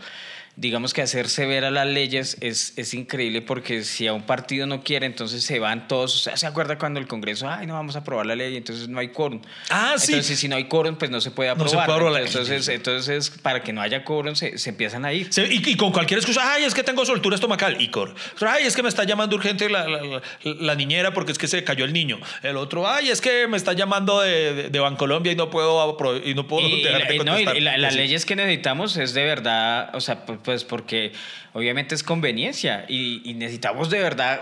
digamos 0.61 0.93
que 0.93 1.01
hacer 1.01 1.27
severas 1.27 1.71
las 1.73 1.87
leyes 1.87 2.37
es, 2.39 2.73
es 2.77 2.93
increíble 2.93 3.41
porque 3.41 3.83
si 3.83 4.05
a 4.05 4.13
un 4.13 4.21
partido 4.21 4.67
no 4.67 4.83
quiere, 4.83 5.07
entonces 5.07 5.43
se 5.43 5.57
van 5.59 5.87
todos. 5.87 6.15
O 6.15 6.19
sea, 6.19 6.37
¿se 6.37 6.45
acuerda 6.45 6.77
cuando 6.77 6.99
el 6.99 7.07
Congreso, 7.07 7.49
ay, 7.49 7.65
no 7.65 7.73
vamos 7.73 7.95
a 7.95 7.99
aprobar 7.99 8.27
la 8.27 8.35
ley, 8.35 8.55
entonces 8.55 8.87
no 8.87 8.99
hay 8.99 9.07
quórum? 9.07 9.41
Ah, 9.71 9.95
sí. 9.97 10.11
Entonces, 10.13 10.39
si 10.39 10.47
no 10.47 10.55
hay 10.55 10.65
quórum, 10.65 10.95
pues 10.97 11.09
no 11.09 11.19
se 11.19 11.31
puede 11.31 11.49
No 11.55 11.55
se 11.67 11.75
aprobar. 11.75 11.85
puede 11.87 11.97
aprobar 11.97 12.21
la- 12.21 12.27
entonces, 12.27 12.67
entonces, 12.67 13.29
para 13.41 13.63
que 13.63 13.73
no 13.73 13.81
haya 13.81 14.03
quórum, 14.05 14.35
se, 14.35 14.59
se 14.59 14.69
empiezan 14.69 15.03
a 15.03 15.11
ir. 15.13 15.29
Y, 15.35 15.71
y 15.71 15.75
con 15.75 15.91
cualquier 15.91 16.19
excusa, 16.19 16.53
ay, 16.53 16.63
es 16.65 16.75
que 16.75 16.83
tengo 16.83 17.03
soltura 17.07 17.33
estomacal, 17.35 17.81
Icor. 17.81 18.13
Ay, 18.47 18.65
es 18.67 18.75
que 18.75 18.83
me 18.83 18.89
está 18.89 19.03
llamando 19.03 19.35
urgente 19.35 19.67
la, 19.67 19.87
la- 19.87 20.01
la- 20.03 20.21
la 20.43 20.75
niñera 20.75 21.11
porque 21.11 21.31
es 21.31 21.39
que 21.39 21.47
se 21.47 21.63
cayó 21.63 21.85
el 21.85 21.93
niño. 21.93 22.19
El 22.43 22.57
otro, 22.57 22.87
ay, 22.87 23.09
es 23.09 23.19
que 23.19 23.47
me 23.47 23.57
está 23.57 23.73
llamando 23.73 24.21
de, 24.21 24.53
de, 24.53 24.69
de 24.69 24.79
Bancolombia 24.79 25.31
y 25.31 25.35
no 25.35 25.49
puedo, 25.49 25.97
y 26.23 26.35
no 26.35 26.45
puedo 26.47 26.67
Y, 26.67 26.83
no, 27.25 27.39
y 27.39 27.59
la- 27.61 27.77
leyes 27.91 28.25
que 28.27 28.35
necesitamos 28.35 28.95
es 28.97 29.13
de 29.15 29.23
verdad, 29.23 29.89
o 29.95 30.01
sea, 30.01 30.23
por, 30.25 30.50
pues 30.51 30.65
porque 30.65 31.13
obviamente 31.53 31.95
es 31.95 32.03
conveniencia 32.03 32.85
y, 32.89 33.21
y 33.23 33.33
necesitamos 33.35 33.89
de 33.89 33.99
verdad 34.01 34.41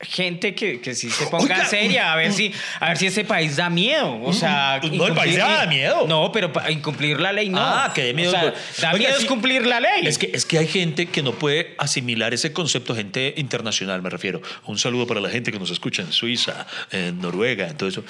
gente 0.00 0.54
que, 0.54 0.82
que 0.82 0.94
sí 0.94 1.08
se 1.08 1.24
ponga 1.28 1.44
Oiga, 1.44 1.64
seria 1.64 2.12
a 2.12 2.16
ver 2.16 2.30
si 2.32 2.52
a 2.80 2.88
ver 2.88 2.98
si 2.98 3.06
ese 3.06 3.24
país 3.24 3.56
da 3.56 3.70
miedo 3.70 4.20
o 4.22 4.32
sea 4.34 4.78
Mm, 4.82 4.96
no, 4.96 5.06
el 5.06 5.14
país 5.14 5.38
da 5.38 5.64
miedo. 5.66 6.06
no 6.06 6.30
pero 6.30 6.52
incumplir 6.68 7.20
la 7.20 7.32
ley 7.32 7.48
no 7.48 7.58
Ah, 7.60 7.90
que 7.94 8.12
miedo. 8.12 8.28
o 8.30 8.32
sea, 8.32 8.42
da 8.82 8.92
Oiga, 8.92 8.98
miedo 9.08 9.16
es 9.16 9.24
cumplir 9.24 9.64
la 9.66 9.80
ley 9.80 10.06
Es 10.06 10.18
que, 10.18 10.30
es 10.34 10.44
que 10.44 10.58
hay 10.58 10.66
gente 10.66 11.06
que 11.06 11.22
no 11.22 11.32
puede 11.32 11.74
asimilar 11.78 12.34
ese 12.34 12.52
concepto, 12.52 12.94
gente 12.94 13.32
internacional 13.38 14.02
me 14.02 14.10
refiero. 14.10 14.42
Un 14.66 14.78
saludo 14.78 15.06
para 15.06 15.20
la 15.20 15.30
gente 15.30 15.52
que 15.52 15.58
nos 15.58 15.70
escucha 15.70 16.02
en 16.02 16.12
Suiza, 16.12 16.66
en 16.90 17.20
Noruega, 17.20 17.68
en 17.68 17.76
todo 17.76 17.88
eso. 17.88 18.04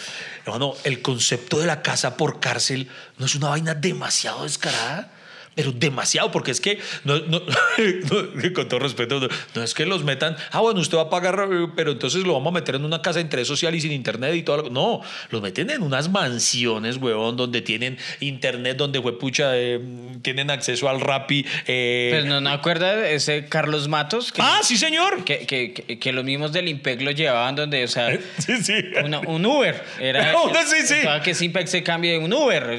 Hermano, 0.46 0.74
el 0.85 1.00
concepto 1.02 1.61
de 1.61 1.66
la 1.66 1.83
casa 1.83 2.16
por 2.16 2.40
cárcel 2.40 2.88
no 3.18 3.26
es 3.26 3.35
una 3.37 3.50
vaina 3.50 3.74
demasiado 3.74 4.42
descarada. 4.44 5.12
Pero 5.54 5.70
demasiado, 5.72 6.30
porque 6.32 6.50
es 6.50 6.60
que, 6.60 6.78
no, 7.04 7.18
no- 7.20 7.40
no, 8.10 8.52
con 8.54 8.68
todo 8.68 8.80
respeto, 8.80 9.28
no, 9.54 9.62
es 9.62 9.74
que 9.74 9.86
los 9.86 10.02
metan, 10.04 10.36
ah, 10.52 10.60
bueno, 10.60 10.80
usted 10.80 10.96
va 10.98 11.02
a 11.02 11.10
pagar, 11.10 11.48
pero 11.76 11.92
entonces 11.92 12.22
lo 12.24 12.32
vamos 12.34 12.50
a 12.50 12.54
meter 12.54 12.74
en 12.74 12.84
una 12.84 13.02
casa 13.02 13.18
de 13.18 13.22
interés 13.22 13.46
social 13.46 13.74
y 13.74 13.80
sin 13.80 13.92
internet 13.92 14.34
y 14.34 14.42
todo. 14.42 14.56
lo- 14.64 14.70
No, 14.70 15.00
los 15.30 15.42
meten 15.42 15.70
en 15.70 15.82
unas 15.82 16.08
mansiones, 16.10 16.96
huevón, 16.96 17.36
donde 17.36 17.62
tienen 17.62 17.98
internet, 18.20 18.76
donde, 18.76 18.98
huepucha, 18.98 19.56
eh, 19.56 19.80
tienen 20.22 20.50
acceso 20.50 20.88
al 20.88 21.00
Rappi. 21.00 21.44
eh, 21.66 22.10
pues 22.12 22.24
no 22.24 22.40
no 22.40 22.50
acuerdas 22.50 22.96
de 22.96 23.14
ese 23.14 23.46
Carlos 23.46 23.88
Matos 23.88 24.32
que, 24.32 24.42
Ah, 24.42 24.60
sí, 24.62 24.76
señor. 24.76 25.24
que, 25.24 25.46
que, 25.46 25.72
que- 25.72 25.98
que 25.98 26.12
los 26.12 26.24
mismos 26.24 26.52
del 26.52 26.68
IMPEC 26.68 27.00
lo 27.02 27.10
llevaban 27.12 27.54
donde 27.54 27.84
o 27.84 27.88
sea 27.88 28.08
Sí, 28.38 28.62
sí. 28.62 28.74
una- 29.04 29.20
un 29.20 29.44
Uber 29.46 29.82
era 30.00 30.34
sí, 30.66 30.86
sí. 30.86 30.94
que 31.22 31.34
Simpex 31.34 31.70
se 31.70 31.82
cambie 31.82 32.12
de 32.12 32.18
un 32.18 32.32
Uber 32.32 32.76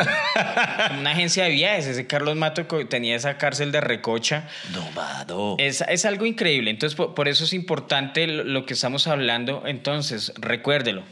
una 1.00 1.12
agencia 1.12 1.46
de 1.46 1.52
viajes 1.52 1.88
ese 1.88 2.06
Carlos 2.08 2.36
Matos 2.36 2.65
tenía 2.90 3.16
esa 3.16 3.38
cárcel 3.38 3.72
de 3.72 3.82
recocha 3.82 4.48
No, 4.74 4.90
mano. 4.92 5.56
Es, 5.60 5.82
es 5.82 6.06
algo 6.06 6.26
increíble. 6.26 6.72
Entonces, 6.72 6.96
por, 6.96 7.14
por 7.14 7.28
eso 7.28 7.44
es 7.44 7.54
importante 7.54 8.28
lo 8.28 8.66
que 8.66 8.74
estamos 8.74 9.08
hablando. 9.08 9.64
Entonces, 9.66 10.34
recuérdelo. 10.38 11.04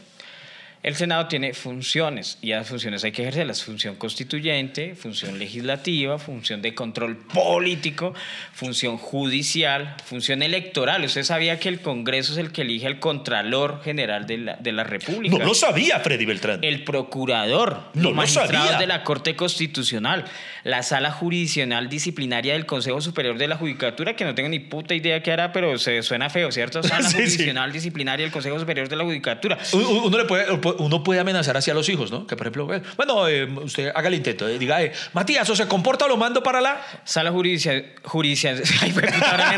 El 0.83 0.95
Senado 0.95 1.27
tiene 1.27 1.53
funciones 1.53 2.37
y 2.41 2.49
las 2.49 2.67
funciones 2.67 3.05
hay 3.05 3.13
que 3.13 3.21
ejercerlas. 3.21 3.63
Función 3.63 3.95
constituyente, 3.95 4.95
función 4.95 5.39
legislativa, 5.39 6.19
función 6.19 6.61
de 6.61 6.75
control 6.75 7.15
político, 7.15 8.13
función 8.53 8.97
judicial, 8.97 9.95
función 10.03 10.43
electoral. 10.43 11.05
Usted 11.05 11.23
sabía 11.23 11.57
que 11.57 11.69
el 11.69 11.79
Congreso 11.79 12.33
es 12.33 12.37
el 12.37 12.51
que 12.51 12.63
elige 12.63 12.85
al 12.85 12.99
Contralor 12.99 13.81
General 13.81 14.27
de 14.27 14.37
la, 14.39 14.55
de 14.57 14.71
la 14.73 14.83
República. 14.83 15.37
No 15.37 15.45
lo 15.45 15.53
sabía, 15.53 16.01
Freddy 16.01 16.25
Beltrán. 16.25 16.59
El 16.61 16.83
procurador, 16.83 17.83
No 17.93 18.01
los 18.03 18.11
lo 18.11 18.17
magistrados 18.17 18.65
sabía. 18.65 18.77
de 18.79 18.87
la 18.87 19.03
Corte 19.05 19.37
Constitucional, 19.37 20.25
la 20.65 20.83
Sala 20.83 21.11
Jurisdiccional 21.11 21.87
Disciplinaria 21.87 22.53
del 22.53 22.65
Consejo 22.65 22.99
Superior 22.99 23.37
de 23.37 23.47
la 23.47 23.55
Judicatura, 23.55 24.17
que 24.17 24.25
no 24.25 24.35
tengo 24.35 24.49
ni 24.49 24.59
puta 24.59 24.93
idea 24.93 25.23
qué 25.23 25.31
hará, 25.31 25.53
pero 25.53 25.77
se 25.77 26.03
suena 26.03 26.29
feo, 26.29 26.51
¿cierto? 26.51 26.83
Sala 26.83 27.03
Sí, 27.03 27.09
sí. 27.11 27.15
Jurisdiccional 27.15 27.71
Disciplinaria 27.71 28.25
del 28.25 28.33
Consejo 28.33 28.59
Superior 28.59 28.89
de 28.89 28.95
la 28.97 29.05
Judicatura. 29.05 29.57
Uno, 29.71 30.17
le 30.17 30.25
puede, 30.25 30.45
uno 30.79 31.03
puede 31.03 31.19
amenazar 31.19 31.55
hacia 31.57 31.73
los 31.73 31.87
hijos, 31.89 32.11
¿no? 32.11 32.25
Que 32.27 32.35
por 32.35 32.47
ejemplo, 32.47 32.65
bueno, 32.97 33.27
eh, 33.27 33.45
usted 33.63 33.91
haga 33.95 34.07
el 34.07 34.13
intento, 34.15 34.47
eh, 34.47 34.57
diga, 34.59 34.81
eh, 34.81 34.91
Matías, 35.13 35.49
o 35.49 35.55
se 35.55 35.67
comporta 35.67 36.05
o 36.05 36.07
lo 36.07 36.17
mando 36.17 36.41
para 36.43 36.61
la. 36.61 36.81
Sala 37.03 37.31
Jurisdiccional. 37.31 37.93
Jurisdiccional. 38.03 38.63
Ay, 38.81 38.93
ahora 39.25 39.53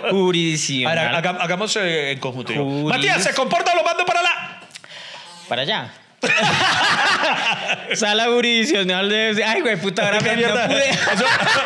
Jurisdiccional. 0.10 1.14
haga- 1.16 1.38
hagamos 1.40 1.76
eh, 1.76 2.12
en 2.12 2.18
conjunto. 2.20 2.52
Juris- 2.52 2.88
Matías, 2.96 3.22
se 3.22 3.34
comporta 3.34 3.72
o 3.72 3.76
lo 3.76 3.82
mando 3.84 4.04
para 4.04 4.22
la. 4.22 4.60
Para 5.48 5.62
allá. 5.62 5.92
Sala 7.94 8.26
Jurisdiccional 8.26 9.08
de. 9.08 9.42
Ay, 9.44 9.60
güey, 9.60 9.76
puta, 9.76 10.04
ahora 10.06 10.18
¿Qué 10.22 10.24
me 10.24 10.30
no 10.32 10.38
mierda? 10.38 10.66
pude. 10.68 10.88
Eso- 10.90 11.24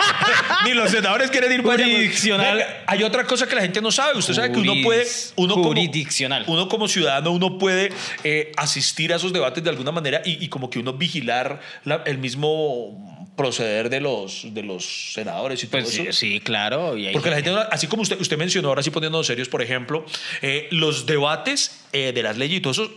Ni 0.64 0.74
los 0.74 0.90
senadores 0.90 1.30
quieren 1.30 1.52
ir 1.52 1.60
allá. 1.60 1.70
Jurisdiccional. 1.84 2.56
Venga, 2.58 2.84
Hay 2.86 3.02
otra 3.02 3.24
cosa 3.24 3.46
que 3.48 3.54
la 3.54 3.62
gente 3.62 3.80
no 3.80 3.90
sabe. 3.90 4.16
Usted 4.18 4.34
sabe 4.34 4.52
que 4.52 4.58
uno 4.60 4.74
puede. 4.82 5.06
Uno 5.36 5.54
como, 5.54 5.68
jurisdiccional. 5.68 6.44
uno 6.46 6.68
como 6.68 6.86
ciudadano, 6.88 7.30
uno 7.32 7.58
puede 7.58 7.90
eh, 8.24 8.52
asistir 8.56 9.12
a 9.12 9.16
esos 9.16 9.32
debates 9.32 9.62
de 9.64 9.70
alguna 9.70 9.90
manera 9.92 10.22
y, 10.24 10.44
y 10.44 10.48
como 10.48 10.70
que 10.70 10.78
uno 10.78 10.92
vigilar 10.92 11.60
la- 11.84 12.02
el 12.06 12.18
mismo 12.18 13.26
proceder 13.36 13.88
de 13.88 14.00
los, 14.00 14.42
de 14.54 14.62
los 14.62 15.12
senadores 15.14 15.64
y 15.64 15.66
todo 15.66 15.80
Pues 15.82 15.98
eso. 15.98 16.12
sí, 16.12 16.38
claro. 16.40 16.96
y 16.98 17.10
Porque 17.12 17.30
la 17.30 17.36
gente, 17.36 17.50
así 17.70 17.86
como 17.86 18.02
usted, 18.02 18.20
usted 18.20 18.36
mencionó, 18.36 18.68
ahora 18.68 18.82
sí 18.82 18.90
poniéndonos 18.90 19.26
serios, 19.26 19.48
por 19.48 19.62
ejemplo, 19.62 20.04
eh, 20.42 20.68
los 20.70 21.06
debates 21.06 21.80
eh, 21.94 22.12
de 22.14 22.22
las 22.22 22.36
leyes 22.36 22.58
y 22.58 22.60
todo 22.60 22.72
eso, 22.72 22.92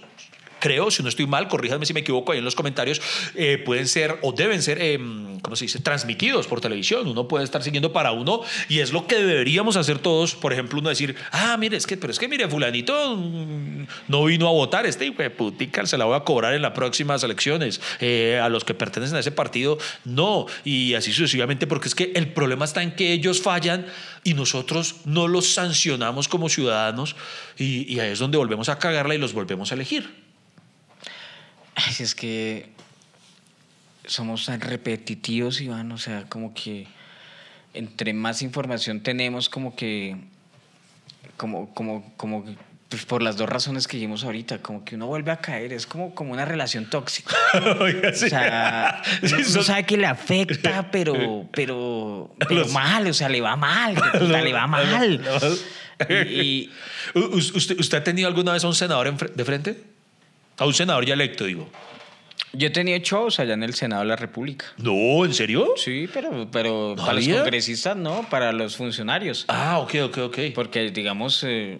creo, 0.65 0.89
si 0.89 1.03
no 1.03 1.09
estoy 1.09 1.27
mal, 1.27 1.47
corríjanme 1.47 1.85
si 1.85 1.93
me 1.93 1.99
equivoco 1.99 2.31
ahí 2.31 2.39
en 2.39 2.43
los 2.43 2.55
comentarios, 2.55 2.99
eh, 3.35 3.61
pueden 3.63 3.87
ser 3.87 4.17
o 4.23 4.31
deben 4.31 4.63
ser, 4.63 4.79
eh, 4.81 4.97
¿cómo 5.43 5.55
se 5.55 5.65
dice?, 5.65 5.79
transmitidos 5.79 6.47
por 6.47 6.59
televisión. 6.59 7.07
Uno 7.07 7.27
puede 7.27 7.43
estar 7.43 7.61
siguiendo 7.61 7.93
para 7.93 8.13
uno 8.13 8.41
y 8.67 8.79
es 8.79 8.91
lo 8.91 9.05
que 9.05 9.17
deberíamos 9.17 9.75
hacer 9.75 9.99
todos. 9.99 10.33
Por 10.33 10.53
ejemplo, 10.53 10.79
uno 10.79 10.89
decir, 10.89 11.15
ah, 11.31 11.55
mire, 11.57 11.77
es 11.77 11.85
que, 11.85 11.97
pero 11.97 12.09
es 12.09 12.17
que, 12.17 12.27
mire, 12.27 12.47
fulanito 12.47 13.15
mm, 13.15 13.85
no 14.07 14.25
vino 14.25 14.47
a 14.47 14.51
votar, 14.53 14.87
este 14.87 15.05
hijo 15.05 15.21
de 15.21 15.29
putica 15.29 15.85
se 15.85 15.99
la 15.99 16.05
voy 16.05 16.15
a 16.15 16.21
cobrar 16.21 16.55
en 16.55 16.63
las 16.63 16.71
próximas 16.71 17.21
elecciones. 17.21 17.79
Eh, 17.99 18.39
a 18.41 18.49
los 18.49 18.63
que 18.63 18.73
pertenecen 18.73 19.17
a 19.17 19.19
ese 19.19 19.31
partido, 19.31 19.77
no. 20.03 20.47
Y 20.63 20.95
así 20.95 21.11
sucesivamente, 21.11 21.67
porque 21.67 21.89
es 21.89 21.93
que 21.93 22.11
el 22.15 22.29
problema 22.33 22.65
está 22.65 22.81
en 22.81 22.95
que 22.95 23.13
ellos 23.13 23.39
fallan 23.39 23.85
y 24.23 24.33
nosotros 24.33 24.95
no 25.05 25.27
los 25.27 25.53
sancionamos 25.53 26.27
como 26.27 26.49
ciudadanos 26.49 27.15
y, 27.55 27.93
y 27.93 27.99
ahí 27.99 28.13
es 28.13 28.17
donde 28.19 28.39
volvemos 28.39 28.67
a 28.69 28.79
cagarla 28.79 29.13
y 29.13 29.19
los 29.19 29.33
volvemos 29.33 29.71
a 29.71 29.75
elegir. 29.75 30.24
Ay, 31.75 31.93
es 31.99 32.15
que 32.15 32.69
somos 34.05 34.45
tan 34.45 34.61
repetitivos, 34.61 35.61
Iván, 35.61 35.91
o 35.91 35.97
sea, 35.97 36.23
como 36.29 36.53
que 36.53 36.87
entre 37.73 38.13
más 38.13 38.41
información 38.41 39.01
tenemos, 39.01 39.49
como 39.49 39.75
que, 39.75 40.15
como, 41.37 41.73
como, 41.73 42.13
como, 42.15 42.45
pues 42.87 43.03
por 43.05 43.21
las 43.23 43.35
dos 43.35 43.49
razones 43.49 43.87
que 43.87 43.97
dijimos 43.97 44.23
ahorita, 44.23 44.59
como 44.61 44.85
que 44.85 44.95
uno 44.95 45.07
vuelve 45.07 45.31
a 45.31 45.37
caer, 45.37 45.73
es 45.73 45.85
como, 45.87 46.13
como 46.15 46.31
una 46.31 46.45
relación 46.45 46.89
tóxica. 46.89 47.35
Oiga, 47.81 48.13
sí. 48.13 48.25
O 48.25 48.29
sea, 48.29 49.01
Sí, 49.23 49.33
uno 49.33 49.43
son- 49.43 49.63
sabe 49.65 49.85
que 49.85 49.97
le 49.97 50.05
afecta, 50.05 50.89
pero, 50.91 51.49
pero, 51.51 52.33
pero 52.39 52.61
Los- 52.61 52.71
mal, 52.71 53.07
o 53.07 53.13
sea, 53.13 53.27
le 53.27 53.41
va 53.41 53.55
mal, 53.55 53.95
puta, 53.95 54.41
le 54.41 54.53
va 54.53 54.67
mal. 54.67 55.21
Y, 56.29 56.69
¿Usted, 57.13 57.79
¿Usted 57.79 57.97
ha 57.97 58.03
tenido 58.03 58.27
alguna 58.27 58.53
vez 58.53 58.63
a 58.63 58.67
un 58.67 58.75
senador 58.75 59.17
de 59.17 59.45
frente? 59.45 59.94
A 60.57 60.65
un 60.65 60.73
senador 60.73 61.05
ya 61.05 61.13
electo, 61.13 61.45
digo. 61.45 61.69
yo 62.53 62.71
tenido 62.71 62.97
shows 62.99 63.39
allá 63.39 63.53
en 63.55 63.63
el 63.63 63.73
Senado 63.73 64.03
de 64.03 64.07
la 64.07 64.15
República. 64.15 64.65
No, 64.77 65.25
¿en 65.25 65.33
serio? 65.33 65.73
Sí, 65.75 66.07
pero, 66.13 66.47
pero 66.51 66.93
¿No 66.95 67.05
para 67.05 67.19
los 67.19 67.27
congresistas 67.27 67.97
no, 67.97 68.25
para 68.29 68.51
los 68.53 68.75
funcionarios. 68.77 69.45
Ah, 69.49 69.79
ok, 69.79 69.95
ok, 70.05 70.17
ok. 70.19 70.37
Porque, 70.53 70.91
digamos, 70.91 71.43
eh, 71.43 71.79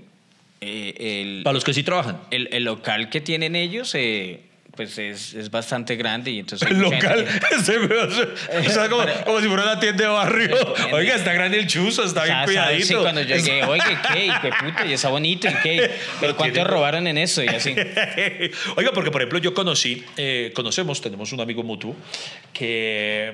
eh, 0.62 1.22
el, 1.38 1.44
Para 1.44 1.54
los 1.54 1.64
que 1.64 1.74
sí 1.74 1.84
trabajan. 1.84 2.20
el, 2.32 2.50
el 2.52 2.64
local 2.66 3.10
que 3.10 3.22
tienen 3.22 3.56
ellos, 3.56 3.96
eh, 3.96 4.42
pues 4.76 4.98
es, 4.98 5.34
es 5.34 5.50
bastante 5.50 5.96
grande 5.96 6.32
y 6.32 6.40
entonces... 6.40 6.70
El 6.72 6.80
local, 6.80 7.26
gente 7.28 7.48
que- 7.50 7.56
ese 7.56 7.80
weón, 7.80 8.10
o 8.66 8.70
sea, 8.70 8.90
como, 8.90 9.04
como 9.26 9.42
si 9.42 9.48
fuera 9.48 9.64
una 9.64 9.80
tienda 9.80 10.04
de 10.04 10.10
barrio. 10.10 10.58
Oiga, 10.94 11.16
está 11.16 11.34
grande 11.34 11.60
el 11.60 11.68
chuzo, 11.68 12.04
está 12.04 12.22
O 12.22 12.24
bien 12.26 12.36
sea, 12.36 12.46
cuidadito. 12.46 12.86
Sí, 12.86 12.94
cuando 12.96 13.22
llegué, 13.22 13.64
oye, 13.64 13.82
¿qué? 14.14 14.32
De 14.44 14.52
puta, 14.54 14.86
y 14.86 14.94
está 14.94 15.10
bonito, 15.10 15.48
¿y 15.48 15.54
qué? 15.64 15.92
¿Pero 16.20 16.36
cuánto 16.36 16.54
tiene- 16.54 16.70
robaron 16.70 17.08
en 17.08 17.18
eso? 17.18 17.44
Y 17.44 17.48
así. 17.48 17.76
Oiga, 18.76 18.92
porque 18.94 19.12
por 19.12 19.22
ejemplo 19.22 19.40
yo 19.40 19.54
conocí, 19.54 20.04
eh, 20.18 20.52
conocemos, 20.56 21.02
tenemos 21.02 21.32
un 21.32 21.42
amigo 21.42 21.64
mutuo 21.64 21.96
que 22.54 23.34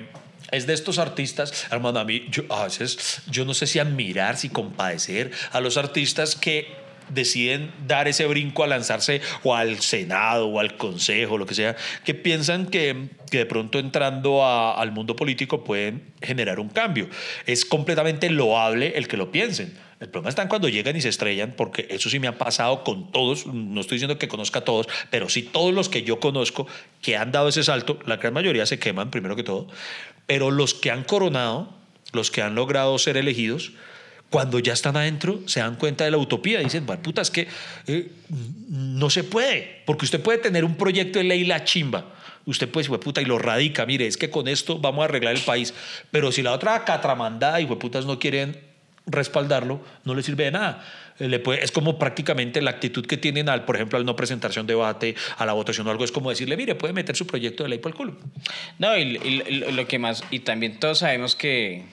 es 0.50 0.66
de 0.66 0.74
estos 0.74 0.98
artistas, 0.98 1.66
hermano, 1.70 1.98
a 2.00 2.04
mí, 2.04 2.26
yo, 2.30 2.42
a 2.50 2.64
veces, 2.64 3.22
yo 3.30 3.44
no 3.44 3.54
sé 3.54 3.66
si 3.66 3.78
admirar, 3.78 4.36
si 4.36 4.50
compadecer 4.50 5.30
a 5.50 5.60
los 5.60 5.76
artistas 5.78 6.36
que 6.36 6.81
deciden 7.12 7.72
dar 7.86 8.08
ese 8.08 8.26
brinco 8.26 8.64
a 8.64 8.66
lanzarse 8.66 9.20
o 9.42 9.54
al 9.54 9.80
Senado 9.80 10.48
o 10.48 10.60
al 10.60 10.76
Consejo, 10.76 11.38
lo 11.38 11.46
que 11.46 11.54
sea, 11.54 11.76
que 12.04 12.14
piensan 12.14 12.66
que, 12.66 13.08
que 13.30 13.38
de 13.38 13.46
pronto 13.46 13.78
entrando 13.78 14.46
al 14.46 14.92
mundo 14.92 15.16
político 15.16 15.64
pueden 15.64 16.12
generar 16.20 16.60
un 16.60 16.68
cambio. 16.68 17.08
Es 17.46 17.64
completamente 17.64 18.30
loable 18.30 18.92
el 18.96 19.08
que 19.08 19.16
lo 19.16 19.30
piensen. 19.30 19.76
El 20.02 20.08
problema 20.08 20.30
está 20.30 20.48
cuando 20.48 20.68
llegan 20.68 20.96
y 20.96 21.00
se 21.00 21.10
estrellan, 21.10 21.54
porque 21.56 21.86
eso 21.88 22.10
sí 22.10 22.18
me 22.18 22.26
ha 22.26 22.36
pasado 22.36 22.82
con 22.82 23.12
todos, 23.12 23.46
no 23.46 23.80
estoy 23.80 23.98
diciendo 23.98 24.18
que 24.18 24.26
conozca 24.26 24.58
a 24.58 24.64
todos, 24.64 24.88
pero 25.10 25.28
sí 25.28 25.42
todos 25.42 25.72
los 25.72 25.88
que 25.88 26.02
yo 26.02 26.18
conozco 26.18 26.66
que 27.00 27.16
han 27.16 27.30
dado 27.30 27.48
ese 27.48 27.62
salto, 27.62 28.00
la 28.04 28.16
gran 28.16 28.32
mayoría 28.32 28.66
se 28.66 28.80
queman 28.80 29.12
primero 29.12 29.36
que 29.36 29.44
todo, 29.44 29.68
pero 30.26 30.50
los 30.50 30.74
que 30.74 30.90
han 30.90 31.04
coronado, 31.04 31.72
los 32.12 32.32
que 32.32 32.42
han 32.42 32.56
logrado 32.56 32.98
ser 32.98 33.16
elegidos, 33.16 33.74
cuando 34.32 34.58
ya 34.58 34.72
están 34.72 34.96
adentro 34.96 35.40
se 35.46 35.60
dan 35.60 35.76
cuenta 35.76 36.04
de 36.04 36.10
la 36.10 36.16
utopía, 36.16 36.58
dicen, 36.60 36.84
bueno, 36.86 37.02
puta, 37.02 37.20
es 37.22 37.30
que 37.30 37.46
eh, 37.86 38.10
no 38.68 39.08
se 39.10 39.22
puede, 39.22 39.82
porque 39.86 40.06
usted 40.06 40.20
puede 40.20 40.38
tener 40.38 40.64
un 40.64 40.74
proyecto 40.74 41.18
de 41.20 41.24
ley 41.26 41.44
la 41.44 41.62
chimba, 41.64 42.06
usted 42.46 42.68
puede 42.68 42.88
decir, 42.88 42.98
puta, 42.98 43.20
y 43.22 43.26
lo 43.26 43.38
radica, 43.38 43.84
mire, 43.86 44.06
es 44.06 44.16
que 44.16 44.30
con 44.30 44.48
esto 44.48 44.78
vamos 44.78 45.02
a 45.02 45.04
arreglar 45.04 45.36
el 45.36 45.42
país, 45.42 45.72
pero 46.10 46.32
si 46.32 46.42
la 46.42 46.52
otra 46.52 46.84
catramandada 46.84 47.60
y 47.60 47.66
putas 47.66 48.06
no 48.06 48.18
quieren 48.18 48.58
respaldarlo, 49.06 49.80
no 50.04 50.14
le 50.14 50.22
sirve 50.22 50.44
de 50.44 50.52
nada. 50.52 50.84
Eh, 51.18 51.28
Le 51.28 51.38
puede, 51.40 51.62
es 51.62 51.70
como 51.72 51.98
prácticamente 51.98 52.62
la 52.62 52.70
actitud 52.70 53.04
que 53.04 53.16
tienen 53.18 53.48
al, 53.48 53.64
por 53.64 53.76
ejemplo, 53.76 53.98
al 53.98 54.04
no 54.06 54.16
presentarse 54.16 54.60
a 54.60 54.62
un 54.62 54.66
debate, 54.66 55.14
a 55.36 55.44
la 55.44 55.52
votación 55.52 55.86
o 55.86 55.90
algo, 55.90 56.04
es 56.04 56.12
como 56.12 56.30
decirle, 56.30 56.56
mire, 56.56 56.74
puede 56.74 56.94
meter 56.94 57.14
su 57.16 57.26
proyecto 57.26 57.64
de 57.64 57.68
ley 57.68 57.78
por 57.80 57.90
el 57.92 57.96
culo. 57.96 58.16
No, 58.78 58.96
y- 58.96 59.18
y 59.24 59.72
lo 59.72 59.86
que 59.86 59.98
más, 59.98 60.24
y 60.30 60.38
también 60.40 60.80
todos 60.80 61.00
sabemos 61.00 61.34
que 61.36 61.84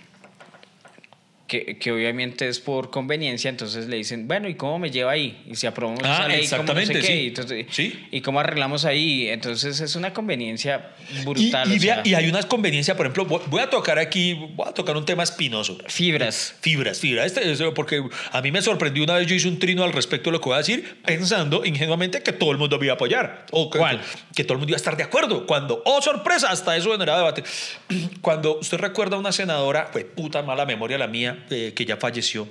que, 1.49 1.77
que 1.77 1.91
obviamente 1.91 2.47
es 2.47 2.59
por 2.61 2.89
conveniencia, 2.91 3.49
entonces 3.49 3.87
le 3.87 3.97
dicen, 3.97 4.27
bueno, 4.27 4.47
¿y 4.47 4.55
cómo 4.55 4.79
me 4.79 4.91
lleva 4.91 5.11
ahí? 5.11 5.43
Y 5.49 5.55
si 5.55 5.67
aprobamos 5.67 6.01
Ah, 6.05 6.19
esa 6.19 6.27
ley, 6.29 6.47
¿cómo 6.47 6.63
no 6.63 6.75
sé 6.75 6.81
exactamente, 6.83 6.93
qué? 7.01 7.07
sí. 7.07 7.13
Y, 7.13 7.27
entonces- 7.27 7.65
Sí. 7.71 8.07
¿Y 8.11 8.21
cómo 8.21 8.39
arreglamos 8.39 8.85
ahí? 8.85 9.27
Entonces 9.27 9.81
es 9.81 9.95
una 9.95 10.13
conveniencia 10.13 10.91
Y, 11.19 11.25
brutal. 11.25 11.69
y 11.73 11.77
o 11.77 11.79
sea, 11.81 12.01
y 12.05 12.13
hay 12.13 12.29
unas 12.29 12.45
conveniencias, 12.45 12.95
por 12.95 13.07
ejemplo, 13.07 13.25
voy 13.25 13.61
a 13.61 13.69
tocar 13.69 13.97
aquí, 13.99 14.35
voy 14.55 14.67
a 14.69 14.71
tocar 14.73 14.95
un 14.95 15.05
tema 15.05 15.23
espinoso. 15.23 15.77
Fibras. 15.87 16.55
Fibras, 16.61 16.99
fibras. 16.99 17.25
Este, 17.25 17.51
es 17.51 17.61
porque 17.75 18.03
a 18.31 18.41
mí 18.41 18.51
me 18.51 18.61
sorprendió 18.61 19.03
una 19.03 19.15
vez, 19.15 19.25
yo 19.27 19.35
hice 19.35 19.47
un 19.47 19.57
trino 19.59 19.83
al 19.83 19.91
respecto 19.91 20.29
de 20.29 20.33
lo 20.33 20.39
que 20.41 20.45
voy 20.49 20.55
a 20.55 20.59
decir, 20.59 20.97
pensando 21.05 21.65
ingenuamente 21.65 22.21
que 22.21 22.31
todo 22.31 22.51
el 22.51 22.57
mundo 22.59 22.77
me 22.77 22.85
iba 22.85 22.93
a 22.93 22.95
apoyar. 22.95 23.45
O 23.51 23.69
que, 23.71 23.79
¿Cuál? 23.79 23.99
que 24.35 24.43
todo 24.43 24.53
el 24.53 24.59
mundo 24.59 24.69
iba 24.71 24.75
a 24.75 24.77
estar 24.77 24.95
de 24.95 25.03
acuerdo. 25.03 25.47
Cuando, 25.47 25.81
oh 25.85 26.01
sorpresa, 26.01 26.51
hasta 26.51 26.77
eso 26.77 26.91
generaba 26.91 27.17
debate. 27.19 27.43
Cuando 28.21 28.59
usted 28.59 28.77
recuerda 28.77 29.15
a 29.15 29.19
una 29.19 29.31
senadora, 29.31 29.89
fue 29.91 30.05
puta 30.05 30.43
mala 30.43 30.65
memoria 30.65 30.97
la 30.97 31.07
mía, 31.07 31.38
eh, 31.49 31.73
que 31.75 31.85
ya 31.85 31.97
falleció, 31.97 32.47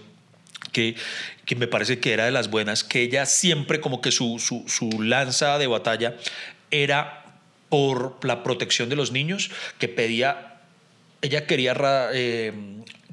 que, 0.73 0.95
que 1.45 1.57
me 1.57 1.67
parece 1.67 1.99
que 2.01 2.13
era 2.13 2.25
de 2.25 2.31
las 2.31 2.51
buenas, 2.51 2.85
que 2.85 3.03
ella 3.03 3.27
siempre 3.27 3.81
como 3.81 4.01
que 4.01 4.11
su, 4.13 4.39
su, 4.39 4.65
su 4.69 5.03
lanza 5.03 5.59
de 5.59 5.67
batalla 5.67 6.17
era 6.71 7.25
por 7.69 8.19
la 8.25 8.43
protección 8.43 8.89
de 8.89 8.97
los 8.97 9.13
niños, 9.13 9.51
que 9.79 9.89
pedía, 9.89 10.57
ella 11.23 11.47
quería 11.47 11.75
eh, 12.13 12.53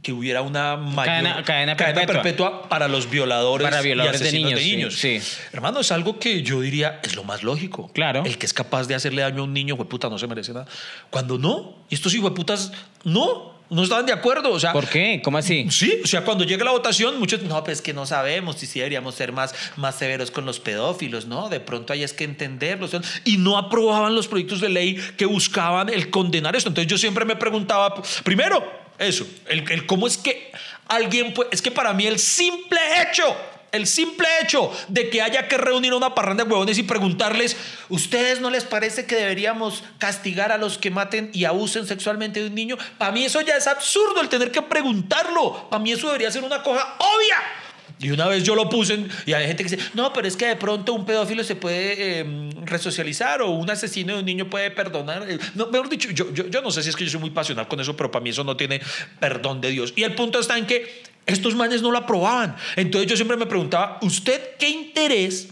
que 0.01 0.13
hubiera 0.13 0.41
una 0.43 0.77
mayor 0.77 1.05
Cadena- 1.23 1.43
cadena 1.43 1.75
perpetua. 1.75 2.05
perpetua 2.21 2.69
para 2.69 2.87
los 2.87 3.09
violadores, 3.09 3.65
Para 3.67 3.81
violadores 3.81 4.21
y 4.21 4.23
de 4.23 4.27
asesinos 4.29 4.51
de 4.51 4.55
niños, 4.65 4.77
niños. 4.77 4.95
sí, 4.99 5.19
sí. 5.19 5.37
Hermano, 5.51 5.79
es 5.79 5.91
algo 5.91 6.19
que 6.19 6.41
yo 6.43 6.61
diría 6.61 6.99
es 7.03 7.15
lo 7.15 7.23
más 7.23 7.41
lógico. 7.41 7.91
Claro. 7.91 8.23
El 8.23 8.37
que 8.37 8.45
es 8.45 8.53
capaz 8.53 8.87
de 8.87 8.93
hacerle 8.95 9.23
daño 9.23 9.41
a 9.41 9.45
un 9.45 9.53
niño, 9.53 9.75
puta, 9.77 10.07
no 10.09 10.19
se 10.19 10.27
merece 10.27 10.53
nada. 10.53 10.67
Cuando 11.09 11.37
no, 11.39 11.75
y 11.89 11.95
estos 11.95 12.13
putas 12.35 12.71
no, 13.03 13.54
no 13.69 13.83
estaban 13.83 14.05
de 14.05 14.13
acuerdo. 14.13 14.51
O 14.51 14.59
sea, 14.59 14.73
¿Por 14.73 14.87
qué? 14.87 15.21
¿Cómo 15.23 15.37
así? 15.37 15.67
Sí, 15.69 16.01
o 16.03 16.07
sea, 16.07 16.23
cuando 16.23 16.43
llega 16.43 16.63
la 16.63 16.71
votación, 16.71 17.19
muchos, 17.19 17.41
no, 17.43 17.63
pues 17.63 17.81
que 17.81 17.93
no 17.93 18.05
sabemos 18.05 18.57
si 18.57 18.65
sí 18.65 18.79
deberíamos 18.79 19.15
ser 19.15 19.31
más, 19.31 19.53
más 19.75 19.95
severos 19.95 20.31
con 20.31 20.45
los 20.45 20.59
pedófilos, 20.59 21.25
¿no? 21.25 21.49
De 21.49 21.59
pronto 21.59 21.93
hay 21.93 22.03
es 22.03 22.13
que 22.13 22.23
entenderlos. 22.23 22.91
Y 23.23 23.37
no 23.37 23.57
aprobaban 23.57 24.15
los 24.15 24.27
proyectos 24.27 24.61
de 24.61 24.69
ley 24.69 24.95
que 25.17 25.25
buscaban 25.25 25.89
el 25.89 26.09
condenar 26.09 26.55
esto. 26.55 26.69
Entonces 26.69 26.89
yo 26.89 26.97
siempre 26.97 27.25
me 27.25 27.35
preguntaba, 27.35 28.01
primero, 28.23 28.63
eso, 28.97 29.27
el, 29.47 29.69
el 29.71 29.85
cómo 29.85 30.07
es 30.07 30.17
que 30.17 30.51
alguien, 30.87 31.33
puede, 31.33 31.49
es 31.51 31.61
que 31.61 31.71
para 31.71 31.93
mí 31.93 32.05
el 32.05 32.19
simple 32.19 32.79
hecho 33.01 33.35
el 33.75 33.87
simple 33.87 34.27
hecho 34.41 34.71
de 34.87 35.09
que 35.09 35.21
haya 35.21 35.47
que 35.47 35.57
reunir 35.57 35.93
a 35.93 35.97
una 35.97 36.15
parranda 36.15 36.43
de 36.43 36.49
huevones 36.49 36.77
y 36.77 36.83
preguntarles, 36.83 37.57
¿ustedes 37.89 38.41
no 38.41 38.49
les 38.49 38.63
parece 38.63 39.05
que 39.05 39.15
deberíamos 39.15 39.83
castigar 39.97 40.51
a 40.51 40.57
los 40.57 40.77
que 40.77 40.91
maten 40.91 41.29
y 41.33 41.45
abusen 41.45 41.85
sexualmente 41.85 42.41
de 42.41 42.47
un 42.47 42.55
niño? 42.55 42.77
Para 42.97 43.11
mí 43.11 43.25
eso 43.25 43.41
ya 43.41 43.55
es 43.55 43.67
absurdo 43.67 44.21
el 44.21 44.29
tener 44.29 44.51
que 44.51 44.61
preguntarlo. 44.61 45.69
Para 45.69 45.81
mí 45.81 45.91
eso 45.91 46.07
debería 46.07 46.31
ser 46.31 46.43
una 46.43 46.63
cosa 46.63 46.95
obvia. 46.99 47.64
Y 47.99 48.09
una 48.11 48.27
vez 48.27 48.43
yo 48.43 48.55
lo 48.55 48.67
puse 48.69 48.95
en- 48.95 49.09
y 49.25 49.33
hay 49.33 49.47
gente 49.47 49.63
que 49.63 49.69
dice, 49.69 49.89
no, 49.93 50.11
pero 50.11 50.27
es 50.27 50.35
que 50.35 50.47
de 50.47 50.55
pronto 50.55 50.93
un 50.93 51.05
pedófilo 51.05 51.43
se 51.43 51.55
puede 51.55 52.19
eh, 52.21 52.49
resocializar 52.63 53.41
o 53.41 53.51
un 53.51 53.69
asesino 53.69 54.13
de 54.13 54.19
un 54.19 54.25
niño 54.25 54.49
puede 54.49 54.69
perdonar. 54.71 55.29
Eh, 55.29 55.37
No, 55.55 55.67
mejor 55.67 55.87
dicho, 55.89 56.09
yo, 56.11 56.33
yo, 56.33 56.47
yo 56.47 56.61
no 56.61 56.71
sé 56.71 56.83
si 56.83 56.89
es 56.89 56.95
que 56.95 57.05
yo 57.05 57.11
soy 57.11 57.19
muy 57.21 57.29
pasional 57.29 57.67
con 57.67 57.79
eso, 57.79 57.95
pero 57.95 58.11
para 58.11 58.21
mí 58.23 58.31
eso 58.31 58.43
no 58.43 58.57
tiene 58.57 58.81
perdón 59.19 59.61
de 59.61 59.69
Dios. 59.71 59.93
Y 59.95 60.03
el 60.03 60.13
punto 60.15 60.39
está 60.39 60.57
en 60.57 60.65
que 60.65 61.03
estos 61.25 61.55
manes 61.55 61.81
no 61.81 61.89
lo 61.91 61.97
aprobaban. 61.99 62.55
Entonces 62.75 63.09
yo 63.09 63.15
siempre 63.15 63.37
me 63.37 63.45
preguntaba, 63.45 63.97
¿usted 64.01 64.41
qué 64.59 64.69
interés 64.69 65.49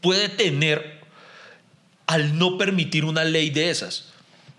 puede 0.00 0.28
tener 0.28 1.00
al 2.06 2.38
no 2.38 2.58
permitir 2.58 3.04
una 3.04 3.24
ley 3.24 3.50
de 3.50 3.70
esas? 3.70 4.12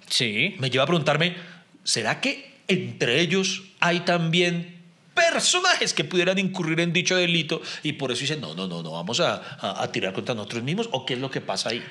Sí. 0.08 0.56
me 0.60 0.70
lleva 0.70 0.84
a 0.84 0.88
preguntarme, 0.88 1.36
¿será 1.84 2.22
que 2.22 2.54
entre 2.68 3.22
ellos 3.22 3.64
hay 3.80 4.02
también 4.02 4.75
personajes 5.16 5.94
que 5.94 6.04
pudieran 6.04 6.38
incurrir 6.38 6.80
en 6.82 6.94
dicho 6.94 7.16
delito 7.16 7.62
y 7.84 7.94
por 7.94 8.12
eso 8.12 8.22
dicen, 8.22 8.42
no, 8.42 8.54
no, 8.54 8.68
no, 8.68 8.84
no, 8.84 8.92
vamos 8.92 9.20
a, 9.22 9.36
a- 9.60 9.82
a 9.84 9.92
tirar 9.92 10.14
contra 10.14 10.36
nosotros 10.36 10.62
mismos? 10.64 10.90
¿O 10.92 11.06
qué 11.06 11.14
es 11.16 11.20
lo 11.20 11.32
que 11.32 11.42
pasa 11.42 11.70
ahí? 11.70 11.84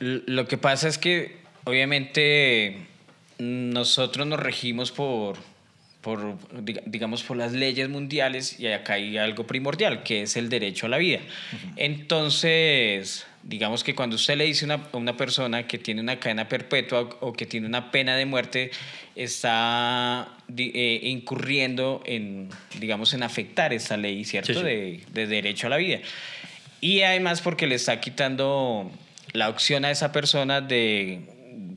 Lo 0.00 0.46
que 0.46 0.58
pasa 0.58 0.88
es 0.88 0.98
que 0.98 1.38
obviamente 1.64 2.86
nosotros 3.38 4.26
nos 4.26 4.38
regimos 4.40 4.90
por, 4.92 5.36
por 6.00 6.38
diga- 6.64 6.82
digamos, 6.86 7.22
por 7.22 7.36
las 7.36 7.52
leyes 7.52 7.88
mundiales 7.88 8.58
y 8.60 8.66
acá 8.68 8.94
hay 8.94 9.16
algo 9.18 9.46
primordial, 9.46 10.02
que 10.02 10.22
es 10.22 10.36
el 10.36 10.48
derecho 10.48 10.86
a 10.86 10.88
la 10.88 10.98
vida. 10.98 11.20
Entonces, 11.76 13.26
digamos 13.42 13.82
que 13.84 13.94
cuando 13.94 14.16
usted 14.16 14.36
le 14.36 14.44
dice 14.44 14.64
una- 14.64 14.88
a 14.92 14.96
una 14.96 15.16
persona 15.16 15.66
que 15.66 15.78
tiene 15.78 16.00
una 16.00 16.18
cadena 16.20 16.48
perpetua 16.48 17.00
o, 17.02 17.28
o 17.28 17.32
que 17.32 17.46
tiene 17.46 17.66
una 17.66 17.90
pena 17.90 18.16
de 18.16 18.26
muerte, 18.26 18.70
está 19.14 20.28
eh, 20.56 21.00
incurriendo 21.04 22.02
en, 22.04 22.48
digamos, 22.78 23.14
en 23.14 23.22
afectar 23.22 23.72
esa 23.72 23.96
ley, 23.96 24.24
¿cierto? 24.24 24.52
Sí, 24.52 24.58
sí. 24.58 24.64
De, 24.64 25.00
de 25.12 25.26
derecho 25.26 25.66
a 25.66 25.70
la 25.70 25.76
vida. 25.76 26.00
Y 26.80 27.02
además 27.02 27.40
porque 27.40 27.66
le 27.66 27.74
está 27.74 28.00
quitando 28.00 28.90
la 29.32 29.48
opción 29.48 29.84
a 29.84 29.90
esa 29.90 30.12
persona 30.12 30.60
de, 30.60 31.20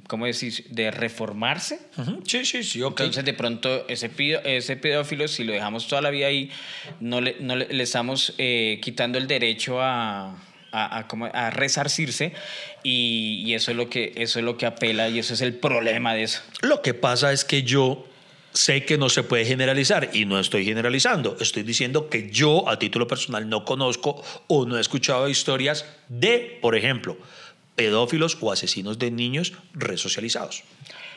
¿cómo 0.08 0.26
decir?, 0.26 0.66
de 0.70 0.92
reformarse. 0.92 1.80
Ujú, 1.98 2.22
Sí, 2.26 2.46
sí, 2.46 2.64
sí, 2.64 2.82
ok. 2.82 3.00
Entonces, 3.02 3.26
de 3.26 3.34
pronto, 3.34 3.86
ese, 3.88 4.10
pido- 4.10 4.42
ese 4.44 4.78
pedófilo, 4.78 5.28
si 5.28 5.44
lo 5.44 5.54
dejamos 5.54 5.88
toda 5.88 6.02
la 6.02 6.10
vida 6.12 6.28
ahí, 6.28 6.50
no 7.00 7.20
le, 7.22 7.36
no 7.40 7.56
le, 7.56 7.68
le 7.74 7.84
estamos 7.84 8.34
eh, 8.38 8.80
quitando 8.82 9.18
el 9.18 9.28
derecho 9.28 9.82
a, 9.82 10.36
a, 10.72 11.00
a 11.00 11.08
como 11.08 11.26
a 11.26 11.50
resarcirse 11.50 12.34
y, 12.84 13.44
y 13.46 13.54
eso, 13.54 13.72
es 13.72 13.78
lo 13.78 13.90
que, 13.90 14.14
eso 14.16 14.40
es 14.40 14.46
lo 14.46 14.58
que 14.58 14.66
apela 14.66 15.10
y 15.10 15.20
eso 15.20 15.34
es 15.34 15.42
el 15.42 15.54
problema 15.54 16.14
de 16.14 16.24
eso. 16.24 16.42
Lo 16.62 16.82
que 16.82 16.94
pasa 16.94 17.32
es 17.32 17.46
que 17.46 17.64
yo 17.64 18.08
sé 18.54 18.84
que 18.84 18.98
no 18.98 19.10
se 19.10 19.24
puede 19.24 19.46
generalizar 19.46 20.10
y 20.14 20.26
no 20.26 20.40
estoy 20.40 20.66
generalizando. 20.66 21.38
Estoy 21.40 21.64
diciendo 21.64 22.10
que 22.10 22.30
yo 22.30 22.70
a 22.70 22.80
título 22.80 23.08
personal 23.08 23.48
no 23.48 23.66
conozco 23.66 24.24
o 24.48 24.66
no 24.66 24.78
he 24.78 24.82
escuchado 24.82 25.30
historias 25.30 25.86
de, 26.10 26.58
por 26.62 26.76
ejemplo, 26.76 27.18
pedófilos 27.76 28.38
o 28.42 28.52
asesinos 28.52 29.00
de 29.00 29.12
niños 29.12 29.54
resocializados. 29.74 30.64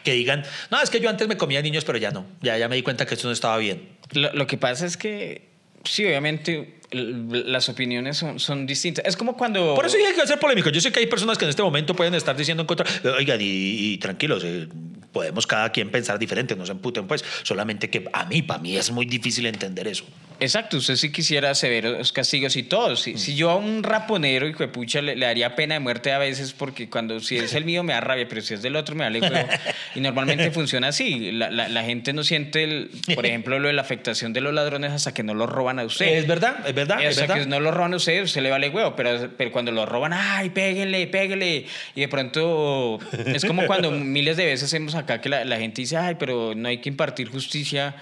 Que 0.05 0.13
digan, 0.13 0.45
no, 0.71 0.81
es 0.83 0.91
que 0.91 1.01
yo 1.01 1.09
antes 1.09 1.27
me 1.29 1.37
comía 1.37 1.63
niños, 1.63 1.85
pero 1.85 1.99
ya 1.99 2.11
no. 2.11 2.27
Ya, 2.43 2.59
ya 2.59 2.69
me 2.69 2.77
di 2.77 2.83
cuenta 2.83 3.07
que 3.07 3.15
esto 3.15 3.27
no 3.27 3.33
estaba 3.33 3.57
bien. 3.57 3.89
Lo, 4.13 4.33
lo 4.35 4.47
que 4.47 4.59
pasa 4.59 4.85
es 4.85 4.97
que, 4.97 5.49
sí, 5.85 6.05
obviamente, 6.05 6.75
las 6.95 7.69
opiniones 7.69 8.17
son, 8.17 8.39
son 8.39 8.67
distintas. 8.67 9.05
Es 9.05 9.17
como 9.17 9.37
cuando... 9.37 9.75
Por 9.75 9.87
eso 9.87 9.97
hay 9.97 10.15
que 10.15 10.23
hacer 10.23 10.39
polémico. 10.39 10.71
Yo 10.71 10.81
sé 10.81 10.93
que 10.93 11.01
hay 11.01 11.07
personas 11.07 11.37
que 11.37 11.45
en 11.45 11.51
este 11.51 11.63
momento 11.63 11.95
pueden 11.95 12.15
estar 12.15 12.37
diciendo 12.37 12.63
en 12.63 12.67
contra. 12.67 12.87
Oigan, 13.17 13.41
y, 13.41 13.45
y 13.93 13.99
tranquilos, 13.99 14.43
eh, 14.45 14.69
podemos 15.13 15.47
cada 15.47 15.71
quien 15.71 15.91
pensar 15.91 16.19
diferente, 16.19 16.55
no 16.57 16.67
se 16.67 16.73
emputen, 16.73 17.07
pues. 17.07 17.25
Solamente 17.43 17.89
que 17.89 18.09
a 18.13 18.27
mí, 18.27 18.43
para 18.43 18.61
mí 18.61 18.77
es 18.77 18.91
muy 18.91 19.07
difícil 19.07 19.47
entender 19.47 19.89
eso. 19.89 20.05
Exacto, 20.41 20.79
usted 20.79 20.97
sí 20.97 21.11
quisiera 21.13 21.55
severos 21.55 22.13
castigos 22.13 22.57
y 22.57 22.65
todo. 22.65 22.97
Si, 22.97 23.17
si 23.19 23.35
yo 23.37 23.51
a 23.51 23.57
un 23.57 23.83
raponero, 23.83 24.49
hijo 24.49 24.59
de 24.65 24.69
pucha, 24.69 25.01
le, 25.01 25.15
le 25.17 25.27
daría 25.27 25.55
pena 25.55 25.75
de 25.75 25.81
muerte 25.81 26.13
a 26.13 26.19
veces 26.19 26.53
porque 26.53 26.91
cuando 26.91 27.21
si 27.21 27.37
es 27.39 27.55
el 27.55 27.65
mío 27.65 27.83
me 27.83 27.93
da 27.93 28.01
rabia, 28.01 28.27
pero 28.29 28.41
si 28.43 28.55
es 28.55 28.61
del 28.63 28.77
otro 28.77 28.95
me 28.97 29.05
da 29.05 29.11
huevo. 29.11 29.49
Y 29.95 30.01
normalmente 30.01 30.51
funciona 30.53 30.89
así. 30.89 31.31
La, 31.33 31.51
la- 31.51 31.69
la 31.69 31.85
gente 31.85 32.13
no 32.13 32.25
siente, 32.25 32.65
el- 32.65 32.91
por 33.15 33.25
ejemplo, 33.27 33.59
lo 33.59 33.69
de 33.69 33.75
la 33.75 33.83
afectación 33.83 34.33
de 34.33 34.41
los 34.41 34.53
ladrones 34.53 34.93
hasta 34.93 35.15
que 35.15 35.23
no 35.23 35.35
lo 35.35 35.47
roban 35.47 35.79
a 35.79 35.85
usted. 35.85 36.07
Es 36.19 36.27
verdad, 36.27 36.57
es 36.67 36.75
verdad, 36.75 36.99
Hasta 37.07 37.27
que 37.35 37.47
no 37.47 37.61
lo 37.61 37.71
roban 37.71 37.93
a 37.95 37.97
usted, 37.97 38.23
usted 38.23 38.43
le 38.43 38.51
vale 38.51 38.69
huevo, 38.69 38.95
pero, 38.97 39.31
pero 39.37 39.53
cuando 39.53 39.71
lo 39.73 39.87
roban, 39.87 40.13
ay, 40.13 40.51
péguele, 40.51 41.07
péguele. 41.07 41.67
Y 41.95 42.01
de 42.01 42.09
pronto 42.09 42.99
es 43.27 43.45
como 43.45 43.67
cuando 43.67 43.91
miles 43.93 44.37
de 44.37 44.47
veces 44.47 44.73
hemos 44.75 44.95
acá 44.95 45.21
que 45.21 45.29
la, 45.29 45.45
la 45.45 45.59
gente 45.59 45.81
dice, 45.83 45.97
ay, 45.97 46.17
pero 46.19 46.55
no 46.57 46.69
hay 46.69 46.79
que 46.79 46.89
impartir 46.89 47.29
justicia 47.31 47.95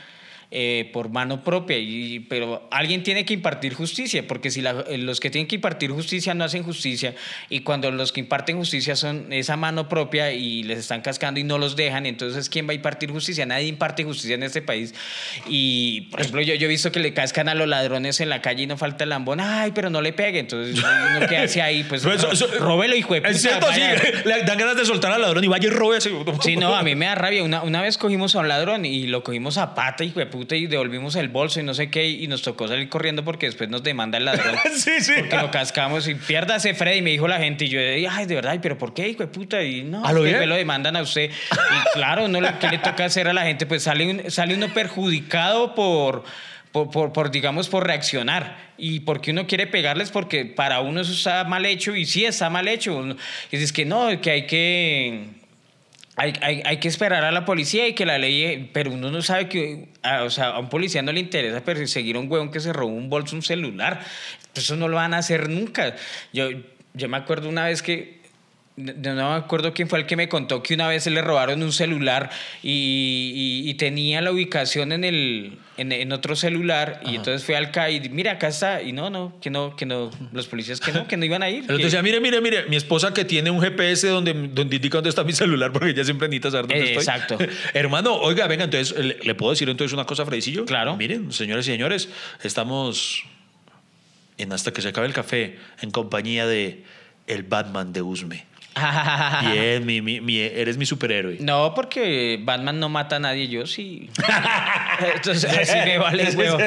eh, 0.52 0.90
por 0.92 1.08
mano 1.08 1.42
propia. 1.42 1.78
Y, 1.78 2.20
pero 2.20 2.68
alguien 2.70 3.02
tiene 3.02 3.24
que 3.24 3.34
impartir 3.34 3.74
justicia, 3.74 4.26
porque 4.28 4.50
si 4.50 4.60
la- 4.60 4.84
los 4.98 5.18
que 5.18 5.30
tienen 5.30 5.48
que 5.48 5.54
impartir 5.56 5.90
justicia 5.90 6.34
no 6.34 6.44
hacen 6.44 6.62
justicia, 6.62 7.14
y 7.48 7.60
cuando 7.60 7.90
los 7.90 8.12
que 8.12 8.20
imparten 8.20 8.56
justicia 8.58 8.94
son 8.96 9.32
esa 9.32 9.56
mano 9.56 9.88
propia 9.88 10.32
y 10.32 10.62
les 10.62 10.78
están 10.78 11.00
cascando 11.00 11.40
y 11.40 11.44
no 11.44 11.58
los 11.58 11.74
dejan, 11.76 12.04
entonces 12.06 12.48
¿quién 12.48 12.66
va 12.68 12.72
a 12.72 12.74
impartir 12.74 13.10
justicia? 13.10 13.46
Nadie 13.46 13.66
imparte 13.66 14.04
justicia 14.04 14.34
en 14.34 14.42
este 14.42 14.62
país. 14.62 14.94
Y, 15.46 16.02
por 16.10 16.20
ejemplo, 16.20 16.42
yo, 16.42 16.54
yo 16.54 16.66
he 16.66 16.68
visto 16.68 16.92
que 16.92 17.00
le 17.00 17.12
cascan 17.14 17.48
a 17.48 17.54
los 17.54 17.66
ladrones 17.68 18.20
en 18.20 18.28
la 18.28 18.42
calle 18.42 18.64
y 18.64 18.66
no 18.66 18.76
falta 18.76 19.04
el 19.04 19.10
lambón, 19.10 19.40
ay, 19.40 19.72
pero 19.74 19.90
no 19.90 20.00
le 20.02 20.12
pegue. 20.12 20.38
Entonces, 20.40 20.82
uno 21.16 21.26
que 21.26 21.36
hace 21.38 21.62
ahí, 21.62 21.84
pues, 21.84 22.02
Pero 22.04 22.14
eso- 22.16 22.30
eso- 22.32 22.48
róbelo, 22.58 22.94
hijo 22.96 23.14
de 23.14 23.20
puta. 23.22 23.30
Es 23.32 23.42
cierto, 23.42 23.66
sí. 23.72 23.80
Le 24.24 24.42
dan 24.44 24.58
ganas 24.58 24.76
de 24.76 24.84
soltar 24.84 25.12
al 25.12 25.22
ladrón 25.22 25.42
y 25.44 25.48
vaya 25.48 25.66
y 25.66 25.70
robe. 25.70 25.98
Sí, 26.00 26.56
no, 26.56 26.74
a 26.76 26.82
mí 26.82 26.94
me 26.94 27.06
da 27.06 27.14
rabia. 27.14 27.42
Una, 27.42 27.62
una 27.62 27.80
vez 27.82 27.96
cogimos 27.98 28.34
a 28.36 28.40
un 28.40 28.48
ladrón 28.48 28.84
y 28.84 29.06
lo 29.06 29.22
cogimos 29.22 29.58
a 29.58 29.74
pata, 29.74 30.04
hijo 30.04 30.18
de 30.20 30.26
puta, 30.26 30.41
y 30.50 30.66
devolvimos 30.66 31.14
el 31.16 31.28
bolso 31.28 31.60
y 31.60 31.62
no 31.62 31.74
sé 31.74 31.90
qué, 31.90 32.08
y 32.08 32.26
nos 32.26 32.42
tocó 32.42 32.68
salir 32.68 32.88
corriendo 32.88 33.24
porque 33.24 33.46
después 33.46 33.68
nos 33.70 33.82
demanda 33.82 34.18
el 34.18 34.24
ladrón. 34.24 34.56
Sí, 34.76 35.00
sí. 35.00 35.12
Porque 35.18 35.36
lo 35.36 35.50
cascamos 35.50 36.08
y 36.08 36.14
piérdase, 36.14 36.74
Freddy, 36.74 37.02
me 37.02 37.10
dijo 37.10 37.28
la 37.28 37.38
gente. 37.38 37.64
Y 37.64 37.68
yo, 37.68 37.80
ay, 38.10 38.26
de 38.26 38.34
verdad, 38.34 38.54
¿y 38.54 38.58
pero 38.58 38.76
por 38.78 38.94
qué, 38.94 39.08
hijo 39.08 39.20
de 39.20 39.28
puta? 39.28 39.62
Y 39.62 39.82
no, 39.82 40.04
¿A 40.04 40.08
es 40.10 40.14
lo 40.14 40.22
que 40.22 40.28
bien? 40.28 40.40
me 40.40 40.46
lo 40.46 40.54
demandan 40.56 40.96
a 40.96 41.02
usted. 41.02 41.30
Y 41.30 41.94
claro, 41.94 42.28
no, 42.28 42.40
¿qué 42.58 42.68
le 42.68 42.78
toca 42.78 43.04
hacer 43.04 43.28
a 43.28 43.32
la 43.32 43.42
gente? 43.42 43.66
Pues 43.66 43.82
sale, 43.84 44.10
un- 44.10 44.30
sale 44.30 44.54
uno 44.54 44.68
perjudicado 44.72 45.74
por. 45.74 46.24
Por, 46.72 46.90
por, 46.90 47.12
por, 47.12 47.30
digamos, 47.30 47.68
por 47.68 47.86
reaccionar. 47.86 48.72
Y 48.78 49.00
porque 49.00 49.30
uno 49.32 49.46
quiere 49.46 49.66
pegarles, 49.66 50.10
porque 50.10 50.46
para 50.46 50.80
uno 50.80 51.02
eso 51.02 51.12
está 51.12 51.44
mal 51.44 51.66
hecho, 51.66 51.94
y 51.94 52.06
sí 52.06 52.24
está 52.24 52.48
mal 52.48 52.66
hecho. 52.66 52.98
Y 53.50 53.56
dices 53.58 53.74
que 53.74 53.84
no, 53.84 54.18
que 54.22 54.30
hay 54.30 54.46
que 54.46 55.24
hay, 56.16 56.34
hay, 56.42 56.62
hay, 56.64 56.76
que 56.78 56.88
esperar 56.88 57.24
a 57.24 57.32
la 57.32 57.44
policía 57.44 57.88
y 57.88 57.94
que 57.94 58.04
la 58.04 58.18
ley, 58.18 58.70
pero 58.72 58.90
uno 58.90 59.10
no 59.10 59.22
sabe 59.22 59.48
que, 59.48 59.88
a, 60.02 60.24
o 60.24 60.30
sea, 60.30 60.48
a 60.50 60.58
un 60.58 60.68
policía 60.68 61.02
no 61.02 61.10
le 61.10 61.20
interesa 61.20 61.64
perseguir 61.64 62.16
a 62.16 62.18
un 62.18 62.30
huevón 62.30 62.50
que 62.50 62.60
se 62.60 62.72
robó 62.72 62.92
un 62.92 63.08
bolso, 63.08 63.34
un 63.34 63.42
celular. 63.42 64.00
Eso 64.54 64.76
no 64.76 64.88
lo 64.88 64.96
van 64.96 65.14
a 65.14 65.18
hacer 65.18 65.48
nunca. 65.48 65.96
Yo, 66.32 66.50
yo 66.92 67.08
me 67.08 67.16
acuerdo 67.16 67.48
una 67.48 67.64
vez 67.64 67.82
que 67.82 68.21
no 68.76 69.14
me 69.14 69.36
acuerdo 69.36 69.74
quién 69.74 69.86
fue 69.86 69.98
el 69.98 70.06
que 70.06 70.16
me 70.16 70.30
contó 70.30 70.62
que 70.62 70.72
una 70.72 70.88
vez 70.88 71.04
se 71.04 71.10
le 71.10 71.20
robaron 71.20 71.62
un 71.62 71.72
celular 71.72 72.30
y, 72.62 73.62
y, 73.66 73.74
tenía 73.74 74.22
la 74.22 74.32
ubicación 74.32 74.92
en 74.92 75.04
el 75.04 75.58
en, 75.76 75.92
en 75.92 76.10
otro 76.10 76.36
celular 76.36 77.02
y 77.04 77.16
entonces 77.16 77.44
fue 77.44 77.54
al 77.54 77.70
CAI 77.70 77.96
y 77.96 78.08
mira 78.08 78.32
acá 78.32 78.48
está. 78.48 78.80
Y 78.80 78.92
no 78.92 79.10
no 79.10 79.38
que 79.42 79.50
no 79.50 79.76
que 79.76 79.84
no 79.84 80.10
los 80.32 80.46
policías 80.46 80.80
que 80.80 80.90
no 80.92 81.06
que 81.06 81.18
no 81.18 81.24
iban 81.26 81.42
a 81.42 81.50
ir 81.50 81.60
entonces 81.60 81.84
decía 81.84 82.02
mire 82.02 82.20
mire 82.20 82.40
mire 82.40 82.64
mi 82.66 82.76
esposa 82.76 83.12
que 83.12 83.26
tiene 83.26 83.50
un 83.50 83.60
GPS 83.60 84.08
donde 84.08 84.32
donde 84.32 84.76
indica 84.76 84.96
dónde 84.96 85.10
está 85.10 85.22
mi 85.22 85.34
celular 85.34 85.70
porque 85.70 85.90
ella 85.90 86.04
siempre 86.04 86.28
necesita 86.28 86.50
saber 86.50 86.68
dónde 86.68 86.84
eh, 86.84 86.94
estoy 86.96 87.14
exacto. 87.14 87.38
Hermano 87.74 88.14
oiga 88.14 88.46
venga 88.46 88.64
entonces 88.64 88.96
le, 88.96 89.18
le, 89.22 89.34
puedo 89.34 89.52
decir 89.52 89.68
entonces 89.68 89.92
una 89.92 90.06
cosa 90.06 90.24
Fredicillo 90.24 90.64
claro. 90.64 90.96
Miren 90.96 91.30
señores 91.32 91.68
y 91.68 91.72
señores 91.72 92.08
estamos 92.42 93.24
en 94.38 94.50
hasta 94.52 94.72
que 94.72 94.80
se 94.80 94.88
acabe 94.88 95.06
el 95.06 95.12
café 95.12 95.58
en 95.82 95.90
compañía 95.90 96.46
de 96.46 96.84
el 97.26 97.42
Batman 97.42 97.92
de 97.92 98.00
Usme 98.00 98.51
Bien, 99.52 99.84
mi, 99.84 100.00
mi, 100.00 100.20
mi, 100.20 100.38
eres 100.38 100.76
mi 100.76 100.86
superhéroe. 100.86 101.36
No, 101.40 101.74
porque 101.74 102.38
Batman 102.42 102.80
no 102.80 102.88
mata 102.88 103.16
a 103.16 103.18
nadie, 103.18 103.48
yo 103.48 103.66
sí. 103.66 104.08
Entonces, 105.14 105.50
así 105.50 105.78
me 105.84 105.98
vale 105.98 106.30
huevo. 106.30 106.58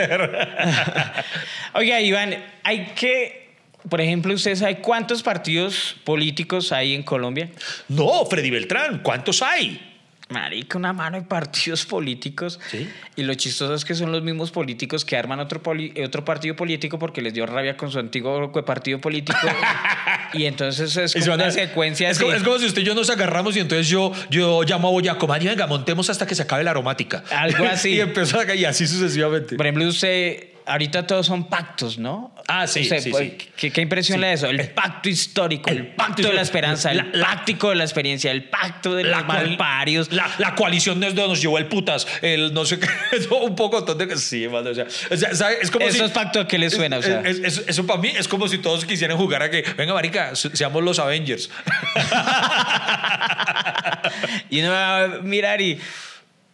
Oiga, 1.73 1.99
Iván, 2.01 2.35
hay 2.63 2.85
que, 2.95 3.49
por 3.89 4.01
ejemplo, 4.01 4.33
¿usted 4.33 4.55
sabe 4.55 4.77
cuántos 4.77 5.23
partidos 5.23 5.95
políticos 6.03 6.71
hay 6.71 6.93
en 6.93 7.03
Colombia? 7.03 7.49
No, 7.87 8.25
Freddy 8.25 8.49
Beltrán, 8.49 8.99
¿cuántos 8.99 9.41
hay? 9.41 9.94
Marica, 10.29 10.77
una 10.77 10.91
mano 10.91 11.17
de 11.17 11.23
partidos 11.23 11.85
políticos. 11.85 12.59
¿Sí? 12.71 12.89
Y 13.15 13.23
lo 13.23 13.33
chistoso 13.35 13.73
es 13.73 13.85
que 13.85 13.93
son 13.93 14.11
los 14.11 14.23
mismos 14.23 14.51
políticos 14.51 15.05
que 15.05 15.15
arman 15.17 15.39
otro, 15.39 15.61
otro 16.03 16.25
partido 16.25 16.55
político 16.55 16.97
porque 16.97 17.21
les 17.21 17.33
dio 17.33 17.45
rabia 17.45 17.77
con 17.77 17.91
su 17.91 17.99
antiguo 17.99 18.51
partido 18.65 18.99
político. 18.99 19.37
y 20.33 20.45
entonces 20.45 20.97
es 20.97 21.13
como 21.13 21.35
una 21.35 21.51
secuencia 21.51 22.09
es, 22.09 22.19
como, 22.19 22.33
es 22.33 22.43
como 22.43 22.57
si 22.59 22.65
usted 22.65 22.81
y 22.81 22.85
yo 22.85 22.95
nos 22.95 23.09
agarramos 23.09 23.55
y 23.55 23.59
entonces 23.59 23.87
yo, 23.87 24.11
yo 24.29 24.63
llamo 24.63 24.87
a 24.87 24.91
Boyacomán 24.91 25.41
y 25.41 25.47
venga, 25.47 25.67
montemos 25.67 26.09
hasta 26.09 26.25
que 26.25 26.35
se 26.35 26.41
acabe 26.41 26.63
la 26.63 26.71
aromática. 26.71 27.23
Algo 27.29 27.65
así. 27.65 27.89
y 27.95 28.01
empezó 28.01 28.39
a 28.39 28.55
y 28.55 28.65
así 28.65 28.87
sucesivamente. 28.87 29.55
Por 29.55 29.65
ejemplo, 29.65 29.87
usted 29.87 30.54
ahorita 30.65 31.07
todos 31.07 31.25
son 31.27 31.47
pactos, 31.47 31.97
¿no? 31.97 32.33
Ah, 32.47 32.67
sí, 32.67 32.83
sí, 32.83 33.09
pues, 33.09 33.23
sí. 33.39 33.49
¿Qué, 33.57 33.71
qué 33.71 33.81
impresión 33.81 34.17
Sí. 34.17 34.21
le 34.21 34.27
da 34.27 34.33
eso? 34.33 34.47
El 34.47 34.69
pacto 34.69 35.09
histórico, 35.09 35.69
el, 35.69 35.87
pacto 35.87 36.27
de 36.27 36.33
la 36.33 36.41
esperanza, 36.41 36.91
el 36.91 36.97
La- 37.13 37.35
pacto 37.35 37.69
de 37.69 37.75
la 37.75 37.83
experiencia, 37.83 38.31
el 38.31 38.45
pacto 38.49 38.95
de 38.95 39.03
La 39.03 39.19
los 39.19 39.27
malparios. 39.27 40.11
La, 40.11 40.29
la 40.37 40.55
coalición 40.55 41.03
es 41.03 41.15
donde 41.15 41.29
nos 41.29 41.41
llevó 41.41 41.57
el 41.57 41.67
putas, 41.67 42.07
el 42.21 42.53
no 42.53 42.65
sé 42.65 42.79
qué, 42.79 42.87
eso, 43.17 43.35
un 43.37 43.55
poco 43.55 43.81
de 43.81 44.17
Sí, 44.17 44.47
mano, 44.47 44.69
o 44.69 44.73
sea, 44.75 44.85
o 45.11 45.17
sea, 45.17 45.35
¿sabe? 45.35 45.57
es 45.61 45.71
como 45.71 45.89
si... 45.89 45.97
¿Esos 45.97 46.11
pactos 46.11 46.45
a 46.45 46.47
qué 46.47 46.57
les 46.57 46.73
suena? 46.73 46.97
O 46.97 47.01
sea, 47.01 47.21
Es- 47.21 47.39
es- 47.39 47.63
eso 47.67 47.85
para 47.87 47.99
mí 47.99 48.11
es 48.17 48.27
como 48.27 48.47
si 48.47 48.57
todos 48.59 48.85
quisieran 48.85 49.17
jugar 49.17 49.41
a 49.43 49.49
que, 49.49 49.63
venga, 49.77 49.93
marica, 49.93 50.35
se- 50.35 50.55
seamos 50.55 50.83
los 50.83 50.99
Avengers. 50.99 51.49
y 54.49 54.61
uno 54.61 54.71
va 54.71 55.03
a 55.03 55.07
mirar 55.21 55.61
y, 55.61 55.79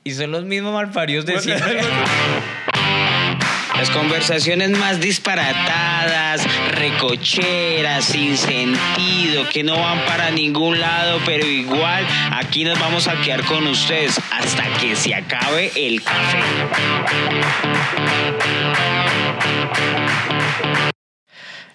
y 0.03 0.11
son 0.11 0.31
los 0.31 0.43
mismos 0.45 0.73
malparios 0.73 1.25
de 1.25 1.39
siempre. 1.39 1.81
Las 3.81 3.89
conversaciones 3.89 4.69
más 4.69 5.01
disparatadas, 5.01 6.45
recocheras, 6.75 8.05
sin 8.05 8.37
sentido, 8.37 9.49
que 9.51 9.63
no 9.63 9.75
van 9.75 10.05
para 10.05 10.29
ningún 10.29 10.79
lado, 10.79 11.19
pero 11.25 11.47
igual 11.47 12.05
aquí 12.31 12.63
nos 12.63 12.79
vamos 12.79 13.07
a 13.07 13.19
quedar 13.23 13.43
con 13.43 13.65
ustedes 13.65 14.21
hasta 14.31 14.65
que 14.79 14.95
se 14.95 15.15
acabe 15.15 15.71
el 15.75 16.03
café. 16.03 16.41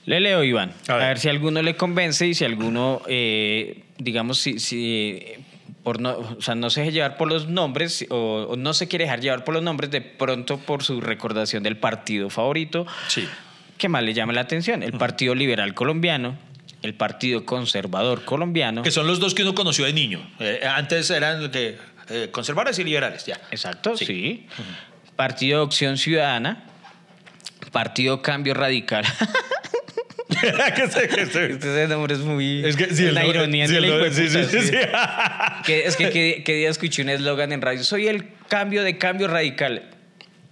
Le 0.05 0.21
leo, 0.21 0.45
Iván. 0.45 0.73
A 0.87 0.93
A 0.93 0.97
ver. 0.99 1.09
ver, 1.09 1.19
si 1.19 1.29
alguno 1.29 1.61
le 1.61 1.75
convence 1.75 2.25
y 2.25 2.35
si 2.35 2.45
alguno, 2.45 3.03
eh, 3.09 3.81
digamos, 3.99 4.39
si, 4.39 4.61
si 4.61 5.19
eh, 5.21 5.39
por 5.87 6.01
no, 6.01 6.17
o 6.19 6.43
sea, 6.43 6.57
no 6.57 6.69
se 6.69 6.81
deja 6.81 6.91
llevar 6.91 7.17
por 7.17 7.29
los 7.29 7.47
nombres 7.47 8.05
o, 8.11 8.49
o 8.51 8.57
no 8.57 8.75
se 8.75 8.89
quiere 8.89 9.05
dejar 9.05 9.21
llevar 9.21 9.45
por 9.45 9.55
los 9.55 9.63
nombres, 9.63 9.89
de 9.93 10.01
pronto 10.01 10.59
por 10.59 10.83
su 10.83 11.01
recordación 11.01 11.63
del 11.63 11.77
partido 11.77 12.29
favorito, 12.29 12.89
Sí. 13.07 13.29
que 13.79 13.89
más 13.89 14.03
le 14.03 14.13
llama 14.13 14.33
la 14.33 14.41
atención. 14.41 14.83
El 14.83 14.95
Partido 14.95 15.37
Liberal 15.37 15.75
Colombiano, 15.75 16.37
el 16.83 16.95
Partido 16.95 17.45
Conservador 17.47 18.25
Colombiano. 18.25 18.83
Que 18.83 18.91
son 18.91 19.07
los 19.07 19.21
dos 19.21 19.33
que 19.33 19.43
uno 19.43 19.55
conoció 19.55 19.85
de 19.85 19.93
niño. 19.93 20.29
Eh, 20.41 20.61
antes 20.69 21.09
eran 21.11 21.53
que, 21.53 21.79
eh, 22.09 22.31
conservadores 22.33 22.77
y 22.81 22.83
liberales, 22.83 23.25
ya. 23.25 23.41
Exacto, 23.53 23.97
sí. 23.97 24.07
Sí. 24.07 24.47
Partido 25.15 25.63
Opción 25.63 25.99
Ciudadana, 25.99 26.65
Partido 27.71 28.23
Cambio 28.23 28.55
Radical. 28.55 29.05
Que 30.75 30.89
se- 30.89 31.09
que 31.09 31.27
se- 31.27 31.53
Este 31.53 31.87
nombre 31.89 32.15
es 32.15 32.21
muy... 32.21 32.65
Es 32.65 32.77
que 32.77 32.85
el 32.85 33.15
la 33.15 33.25
ironía 33.27 33.67
de 33.69 33.77
el 33.77 33.83
la 33.83 33.89
nombre- 33.89 34.13
sí, 34.13 34.29
sí, 34.29 34.39
hijueputa, 34.39 34.61
sí, 34.61 34.67
sí. 34.67 34.73
sí. 34.73 35.63
Que, 35.65 35.87
es 35.87 35.97
que, 35.97 36.11
que, 36.11 36.43
que 36.45 36.55
día 36.55 36.69
escuché 36.69 37.03
un 37.03 37.09
eslogan 37.11 37.53
en 37.53 37.63
radio. 37.63 37.83
Soy 37.85 38.09
el 38.09 38.29
cambio 38.49 38.83
de 38.83 38.99
cambio 38.99 39.29
radical. 39.29 39.83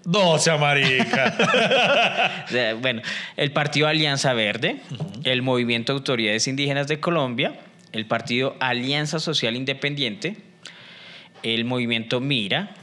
No, 0.04 0.38
sea 0.38 0.58
marica. 0.58 2.44
Bueno, 2.80 3.02
el 3.36 3.50
partido 3.52 3.88
Alianza 3.88 4.32
Verde, 4.34 4.76
el 5.24 5.42
Movimiento 5.42 5.92
Autoridades 5.92 6.46
Indígenas 6.46 6.86
de 6.88 7.00
Colombia, 7.00 7.58
el 7.92 8.06
partido 8.06 8.56
Alianza 8.60 9.18
Social 9.18 9.56
Independiente, 9.56 10.36
el 11.42 11.64
Movimiento 11.64 12.20
Mira, 12.20 12.74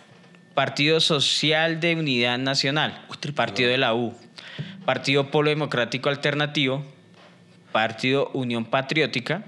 Partido 0.56 1.00
Social 1.00 1.80
de 1.80 1.96
Unidad 1.96 2.38
Nacional, 2.40 3.06
Partido 3.36 3.70
de 3.70 3.78
la 3.78 3.94
U, 3.94 4.16
Partido 4.86 5.30
Polo 5.30 5.50
Democrático 5.50 6.10
Alternativo, 6.10 6.84
Partido 7.72 8.30
Unión 8.34 8.66
Patriótica, 8.66 9.44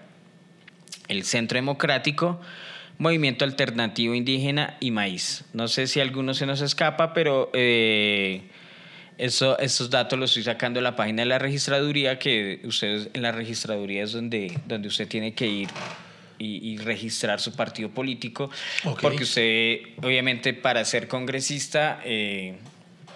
el 1.08 1.24
Centro 1.24 1.58
Democrático, 1.58 2.40
Movimiento 2.98 3.44
Alternativo 3.44 4.14
Indígena 4.14 4.78
y 4.80 4.92
Maíz. 4.92 5.46
No 5.54 5.68
sé 5.68 5.88
si 5.88 6.00
alguno 6.00 6.34
se 6.34 6.46
nos 6.46 6.62
escapa, 6.62 7.14
pero 7.14 7.50
eh, 7.54 8.44
eso, 9.18 9.58
esos 9.60 9.90
datos 9.90 10.18
los 10.20 10.32
estoy 10.32 10.44
sacando 10.44 10.80
de 10.80 10.84
la 10.84 10.96
página 10.96 11.24
de 11.24 11.28
la 11.28 11.40
registraduría, 11.40 12.20
que 12.20 12.62
ustedes 12.64 13.10
en 13.14 13.22
la 13.24 13.32
registraduría 13.32 14.04
es 14.04 14.12
donde, 14.12 14.58
donde 14.68 14.88
usted 14.88 15.08
tiene 15.08 15.34
que 15.34 15.48
ir 15.48 15.70
y, 16.38 16.72
y 16.74 16.78
registrar 16.78 17.40
su 17.40 17.56
partido 17.56 17.90
político, 17.90 18.50
porque 19.02 19.24
usted, 19.24 19.80
obviamente, 20.02 20.54
para 20.54 20.86
ser 20.86 21.08
congresista, 21.08 22.02
eh, 22.06 22.56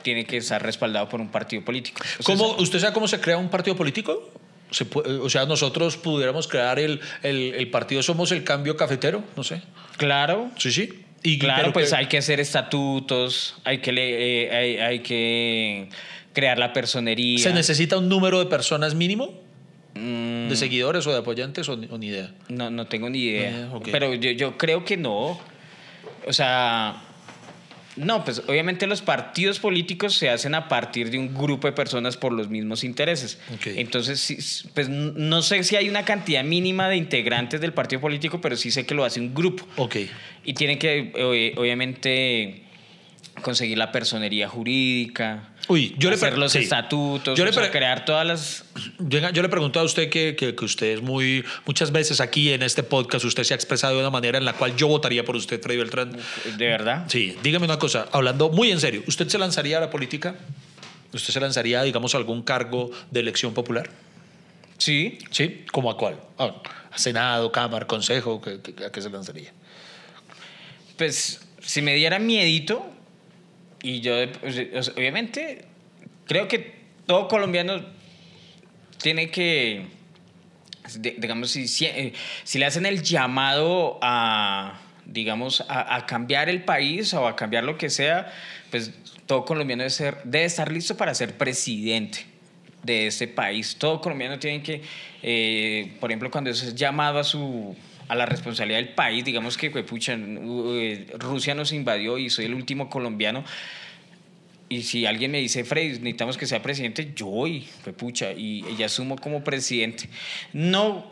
tiene 0.07 0.23
que 0.25 0.37
estar 0.37 0.63
respaldado 0.63 1.09
por 1.09 1.19
un 1.19 1.27
partido 1.27 1.65
político. 1.65 2.01
O 2.01 2.23
sea, 2.23 2.35
¿Cómo, 2.37 2.55
¿Usted 2.61 2.79
sabe 2.79 2.93
cómo 2.93 3.09
se 3.09 3.19
crea 3.19 3.37
un 3.37 3.49
partido 3.49 3.75
político? 3.75 4.31
Se 4.71 4.85
puede- 4.85 5.17
o 5.19 5.29
sea, 5.29 5.45
nosotros 5.45 5.97
pudiéramos 5.97 6.47
crear 6.47 6.79
el, 6.79 7.01
el, 7.23 7.53
el 7.55 7.69
partido 7.69 8.01
Somos 8.01 8.31
el 8.31 8.45
Cambio 8.45 8.77
Cafetero, 8.77 9.21
no 9.35 9.43
sé. 9.43 9.61
Claro, 9.97 10.49
Sí, 10.57 10.71
sí. 10.71 11.03
Y, 11.23 11.39
Claro, 11.39 11.73
pues 11.73 11.89
que- 11.89 11.95
hay 11.97 12.05
que 12.05 12.17
hacer 12.19 12.39
estatutos, 12.39 13.55
hay 13.65 13.79
que, 13.79 13.91
le- 13.91 14.43
eh, 14.45 14.55
hay, 14.55 14.77
hay 14.77 14.99
que 14.99 15.89
crear 16.31 16.57
la 16.57 16.71
personería. 16.71 17.39
¿Se 17.39 17.51
necesita 17.51 17.97
un 17.97 18.07
número 18.07 18.39
de 18.39 18.45
personas 18.45 18.95
mínimo? 18.95 19.33
Mm, 19.95 20.47
¿De 20.47 20.55
seguidores 20.55 21.05
o 21.07 21.11
de 21.11 21.17
apoyantes 21.17 21.67
o, 21.67 21.75
ni- 21.75 21.87
o 21.91 21.97
ni 21.97 22.07
idea? 22.07 22.31
no, 22.47 22.69
no 22.69 22.85
tengo 22.87 23.09
ni 23.09 23.19
idea. 23.23 23.49
Eh, 23.49 23.69
ok. 23.73 23.89
Pero 23.91 24.13
yo, 24.13 24.31
yo 24.31 24.57
creo 24.57 24.85
que 24.85 24.95
no. 24.95 25.37
O 26.25 26.31
sea, 26.33 27.03
no, 27.97 28.23
pues 28.23 28.41
obviamente 28.47 28.87
los 28.87 29.01
partidos 29.01 29.59
políticos 29.59 30.15
se 30.15 30.29
hacen 30.29 30.55
a 30.55 30.67
partir 30.67 31.09
de 31.09 31.17
un 31.17 31.33
grupo 31.33 31.67
de 31.67 31.73
personas 31.73 32.15
por 32.15 32.31
los 32.31 32.49
mismos 32.49 32.83
intereses. 32.83 33.39
Entonces, 33.65 34.65
pues 34.73 34.87
no 34.89 35.41
sé 35.41 35.63
si 35.63 35.75
hay 35.75 35.89
una 35.89 36.05
cantidad 36.05 36.43
mínima 36.43 36.89
de 36.89 36.97
integrantes 36.97 37.59
del 37.59 37.73
partido 37.73 38.01
político, 38.01 38.39
pero 38.39 38.55
sí 38.55 38.71
sé 38.71 38.85
que 38.85 38.95
lo 38.95 39.03
hace 39.03 39.19
un 39.19 39.33
grupo. 39.33 39.67
Ok. 39.77 39.97
Y 40.45 40.53
tienen 40.53 40.79
que, 40.79 41.11
eh, 41.15 41.53
obviamente, 41.57 42.63
conseguir 43.41 43.77
la 43.77 43.91
personería 43.91 44.47
jurídica, 44.47 45.49
Uy, 45.69 45.95
yo 45.97 46.09
le 46.09 46.15
hacer 46.15 46.29
pre- 46.31 46.39
los 46.39 46.53
sí. 46.53 46.59
estatutos, 46.59 47.37
Yo 47.37 47.43
le 47.43 47.49
o 47.49 47.53
sea, 47.53 47.69
crear 47.71 48.05
todas 48.05 48.25
las... 48.25 48.63
Venga, 48.99 49.31
yo 49.31 49.41
le 49.41 49.49
pregunto 49.49 49.79
a 49.79 49.83
usted 49.83 50.09
que, 50.09 50.35
que, 50.37 50.55
que 50.55 50.65
usted 50.65 50.87
es 50.93 51.01
muy. 51.01 51.43
Muchas 51.65 51.91
veces 51.91 52.21
aquí 52.21 52.51
en 52.53 52.63
este 52.63 52.83
podcast 52.83 53.25
usted 53.25 53.43
se 53.43 53.53
ha 53.53 53.55
expresado 53.55 53.93
de 53.95 53.99
una 53.99 54.09
manera 54.09 54.37
en 54.37 54.45
la 54.45 54.53
cual 54.53 54.75
yo 54.77 54.87
votaría 54.87 55.25
por 55.25 55.35
usted, 55.35 55.61
Freddy 55.61 55.77
Beltrán. 55.77 56.15
¿De 56.57 56.67
verdad? 56.67 57.05
Sí, 57.09 57.35
dígame 57.43 57.65
una 57.65 57.77
cosa, 57.79 58.07
hablando 58.13 58.49
muy 58.49 58.71
en 58.71 58.79
serio, 58.79 59.03
¿usted 59.07 59.27
se 59.27 59.37
lanzaría 59.37 59.77
a 59.77 59.81
la 59.81 59.89
política? 59.89 60.35
¿Usted 61.11 61.33
se 61.33 61.39
lanzaría, 61.41 61.83
digamos, 61.83 62.15
a 62.15 62.17
algún 62.17 62.43
cargo 62.43 62.91
de 63.11 63.19
elección 63.19 63.53
popular? 63.53 63.89
Sí. 64.77 65.17
¿Sí? 65.31 65.65
¿Cómo 65.71 65.91
a 65.91 65.97
cuál? 65.97 66.19
Ah, 66.37 66.53
¿A 66.91 66.97
Senado, 66.97 67.51
Cámara, 67.51 67.87
Consejo? 67.87 68.39
¿qué- 68.41 68.59
qué- 68.61 68.85
¿A 68.85 68.91
qué 68.91 69.01
se 69.01 69.09
lanzaría? 69.09 69.51
Pues 70.97 71.41
si 71.61 71.81
me 71.81 71.93
diera 71.95 72.19
miedito, 72.19 72.85
y 73.87 74.01
yo, 74.01 74.15
pues, 74.41 74.91
obviamente, 74.97 75.63
creo 76.25 76.49
que 76.49 76.75
todo 77.05 77.29
colombiano 77.29 77.85
tiene 79.01 79.31
que, 79.31 79.85
digamos, 81.17 81.51
si, 81.51 81.85
eh, 81.85 82.11
si 82.43 82.59
le 82.59 82.65
hacen 82.65 82.85
el 82.85 83.01
llamado 83.01 83.97
a, 84.01 84.81
digamos, 85.05 85.63
a, 85.69 86.05
cambiar 86.05 86.49
el 86.49 86.65
país 86.65 87.13
o 87.13 87.29
a 87.29 87.37
cambiar 87.37 87.63
lo 87.63 87.77
que 87.77 87.89
sea, 87.89 88.29
pues 88.71 88.91
todo 89.25 89.45
colombiano 89.45 89.83
debe, 89.83 89.89
ser, 89.89 90.17
debe 90.25 90.43
estar 90.43 90.69
listo 90.69 90.97
para 90.97 91.15
ser 91.15 91.37
presidente 91.37 92.25
de 92.83 93.07
este 93.07 93.29
país. 93.29 93.77
Todo 93.77 94.01
colombiano 94.01 94.37
tiene 94.37 94.61
que, 94.63 94.81
eh, 95.23 95.95
por 96.01 96.11
ejemplo, 96.11 96.29
cuando 96.29 96.49
es 96.49 96.75
llamado 96.75 97.19
a 97.19 97.23
su 97.23 97.73
a 98.07 98.15
la 98.15 98.25
responsabilidad 98.25 98.79
del 98.79 98.89
país, 98.93 99.23
digamos 99.25 99.57
que, 99.57 99.69
pucha, 99.71 100.15
eh, 100.17 101.07
Rusia 101.19 101.53
nos 101.55 101.71
invadió 101.73 102.17
y 102.17 102.29
soy 102.29 102.45
el 102.45 102.53
último 102.53 102.89
colombiano. 102.89 103.43
Y 104.69 104.83
si 104.83 105.05
alguien 105.05 105.31
me 105.31 105.39
dice, 105.39 105.63
Freddy, 105.63 105.89
necesitamos 105.99 106.37
que 106.37 106.45
sea 106.45 106.61
presidente, 106.61 107.13
yo 107.15 107.27
voy, 107.27 107.65
pucha, 107.97 108.33
y, 108.33 108.65
y 108.77 108.83
asumo 108.83 109.15
como 109.17 109.43
presidente. 109.43 110.09
No 110.53 111.09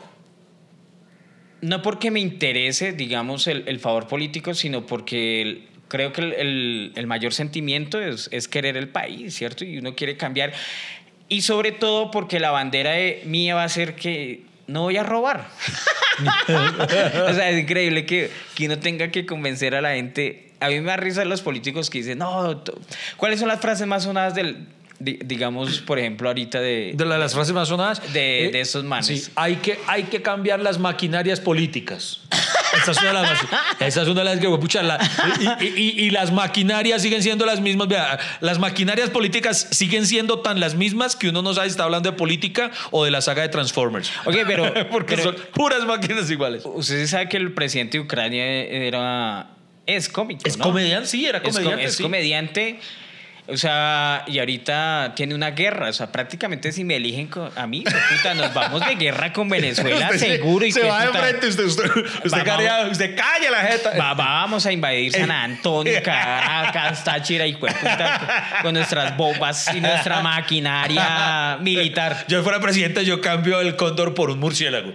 no 1.62 1.80
porque 1.82 2.10
me 2.10 2.20
interese, 2.20 2.92
digamos, 2.92 3.46
el, 3.46 3.64
el 3.66 3.80
favor 3.80 4.06
político, 4.08 4.52
sino 4.54 4.84
porque 4.86 5.62
creo 5.88 6.12
que 6.12 6.20
el, 6.20 6.32
el- 6.34 6.92
el 6.94 7.06
mayor 7.06 7.32
sentimiento 7.32 7.98
es, 8.00 8.28
es 8.30 8.46
querer 8.46 8.76
el 8.76 8.88
país, 8.90 9.34
¿cierto? 9.34 9.64
Y 9.64 9.78
uno 9.78 9.94
quiere 9.94 10.16
cambiar. 10.18 10.52
Y 11.28 11.40
sobre 11.40 11.72
todo 11.72 12.10
porque 12.10 12.38
la 12.40 12.50
bandera 12.50 12.92
de 12.92 13.22
mía 13.24 13.54
va 13.54 13.64
a 13.64 13.68
ser 13.70 13.96
que 13.96 14.42
no 14.66 14.82
voy 14.82 14.96
a 14.96 15.02
robar. 15.02 15.48
o 16.48 17.34
sea, 17.34 17.50
es 17.50 17.60
increíble 17.60 18.06
que, 18.06 18.30
que 18.54 18.66
uno 18.66 18.78
tenga 18.78 19.10
que 19.10 19.26
convencer 19.26 19.74
a 19.74 19.80
la 19.80 19.94
gente. 19.94 20.52
A 20.60 20.68
mí 20.68 20.80
me 20.80 20.86
da 20.86 20.96
risa 20.96 21.24
los 21.24 21.42
políticos 21.42 21.90
que 21.90 21.98
dicen, 21.98 22.18
no, 22.18 22.62
¿cuáles 23.16 23.38
son 23.40 23.48
las 23.48 23.60
frases 23.60 23.86
más 23.86 24.04
sonadas 24.04 24.34
del, 24.34 24.66
di- 24.98 25.18
digamos, 25.24 25.80
por 25.82 25.98
ejemplo, 25.98 26.28
ahorita 26.28 26.60
de... 26.60 26.92
De 26.94 27.04
la- 27.04 27.18
las 27.18 27.34
frases 27.34 27.52
más 27.52 27.68
sonadas. 27.68 28.00
De- 28.12 28.48
de 28.52 28.60
esos 28.60 28.82
manes. 28.84 29.06
Sí, 29.06 29.30
hay 29.36 29.56
que, 29.56 29.78
hay 29.86 30.04
que 30.04 30.22
cambiar 30.22 30.60
las 30.60 30.78
maquinarias 30.78 31.40
políticas. 31.40 32.22
Esa 32.82 32.90
es 32.92 32.98
una 32.98 33.06
de 33.08 33.12
las, 33.14 33.22
más- 33.42 33.50
esa 33.80 34.02
es 34.02 34.08
una 34.08 34.20
de 34.20 34.24
las 34.24 34.38
que, 34.40 34.48
pucha, 34.48 34.82
la- 34.82 34.98
y, 35.60 35.66
y- 35.66 36.04
y 36.06 36.10
las 36.10 36.32
maquinarias 36.32 37.02
siguen 37.02 37.22
siendo 37.22 37.46
las 37.46 37.60
mismas. 37.60 37.88
Vea, 37.88 38.18
las 38.40 38.58
maquinarias 38.58 39.10
políticas 39.10 39.68
siguen 39.70 40.06
siendo 40.06 40.40
tan 40.40 40.60
las 40.60 40.74
mismas 40.74 41.16
que 41.16 41.28
uno 41.28 41.42
no 41.42 41.54
sabe 41.54 41.68
si 41.68 41.72
está 41.72 41.84
hablando 41.84 42.10
de 42.10 42.16
política 42.16 42.70
o 42.90 43.04
de 43.04 43.10
la 43.10 43.20
saga 43.20 43.42
de 43.42 43.48
Transformers. 43.48 44.10
Ok, 44.24 44.36
pero... 44.46 44.72
Porque 44.90 45.16
pero- 45.16 45.32
son 45.32 45.36
puras 45.52 45.84
máquinas 45.84 46.30
iguales. 46.30 46.62
Usted 46.64 47.00
sí 47.00 47.06
sabe 47.06 47.28
que 47.28 47.36
el 47.36 47.52
presidente 47.52 47.98
de 47.98 48.04
Ucrania 48.04 48.44
era 48.44 49.50
es 49.86 50.08
cómico, 50.08 50.40
Es 50.44 50.56
¿no? 50.58 50.64
comediante, 50.64 51.08
sí, 51.08 51.26
era 51.26 51.38
Es 51.38 51.44
com- 51.44 51.52
comediante. 51.52 51.84
Es, 51.84 51.94
sí. 51.96 52.02
comediante. 52.02 52.80
O 53.48 53.56
sea, 53.56 54.24
y 54.26 54.38
ahorita 54.40 55.12
tiene 55.14 55.34
una 55.34 55.50
guerra. 55.52 55.88
O 55.88 55.92
sea, 55.92 56.10
prácticamente 56.10 56.72
si 56.72 56.82
me 56.84 56.96
eligen 56.96 57.30
a 57.54 57.66
mí, 57.66 57.84
puta, 57.84 58.34
nos 58.34 58.52
vamos 58.52 58.84
de 58.86 58.94
guerra 58.96 59.32
con 59.32 59.48
Venezuela, 59.56 60.06
Usted 60.06 60.18
se- 60.18 60.36
seguro. 60.38 60.66
y 60.66 60.72
se 60.72 60.82
va 60.82 61.06
de 61.06 61.12
frente, 61.12 61.46
usted, 61.46 61.64
usted, 61.64 61.84
usted, 62.24 62.44
carea- 62.44 62.86
usted 62.90 63.16
calla 63.16 63.50
la 63.50 63.58
jeta. 63.62 63.90
va- 63.96 64.14
vamos 64.14 64.66
a 64.66 64.72
invadir 64.72 65.12
San 65.12 65.30
Antonio, 65.30 66.00
Caracas, 66.04 67.04
Táchira 67.04 67.46
y 67.46 67.54
puta, 67.54 68.60
con 68.62 68.74
nuestras 68.74 69.16
bombas 69.16 69.72
y 69.74 69.80
nuestra 69.80 70.20
maquinaria 70.22 71.58
militar. 71.60 72.24
Yo 72.28 72.42
fuera 72.42 72.60
presidente, 72.60 73.04
yo 73.04 73.20
cambio 73.20 73.60
el 73.60 73.76
cóndor 73.76 74.14
por 74.14 74.30
un 74.30 74.40
murciélago. 74.40 74.92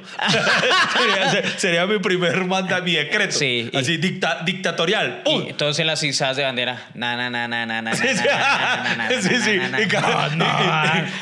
sería, 0.97 1.57
sería 1.57 1.85
mi 1.85 1.99
primer 1.99 2.43
manda, 2.45 2.81
mi 2.81 2.93
decreto. 2.95 3.37
Sí, 3.37 3.69
y- 3.71 3.77
Así 3.77 3.97
dicta- 3.97 4.41
dictatorial. 4.43 5.21
¡Pum! 5.23 5.43
Y 5.45 5.49
entonces 5.49 5.85
las 5.85 6.03
izadas 6.03 6.37
de 6.37 6.43
bandera. 6.43 6.89
Na, 6.93 7.15
na, 7.15 7.29
na, 7.29 7.47
na, 7.47 7.65
na, 7.65 7.81
na, 7.81 7.93
na, 7.93 8.03
na, 8.03 8.40
sí, 9.21 9.35
sí. 9.41 9.59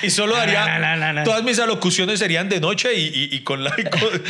Y, 0.03 0.09
solo 0.09 0.35
na. 0.45 1.23
Todas 1.23 1.43
mis 1.43 1.59
alocuciones 1.59 2.19
serían 2.19 2.49
de 2.49 2.59
noche 2.59 2.93
y, 2.95 3.29
y- 3.31 3.39
con 3.41 3.63
la, 3.63 3.73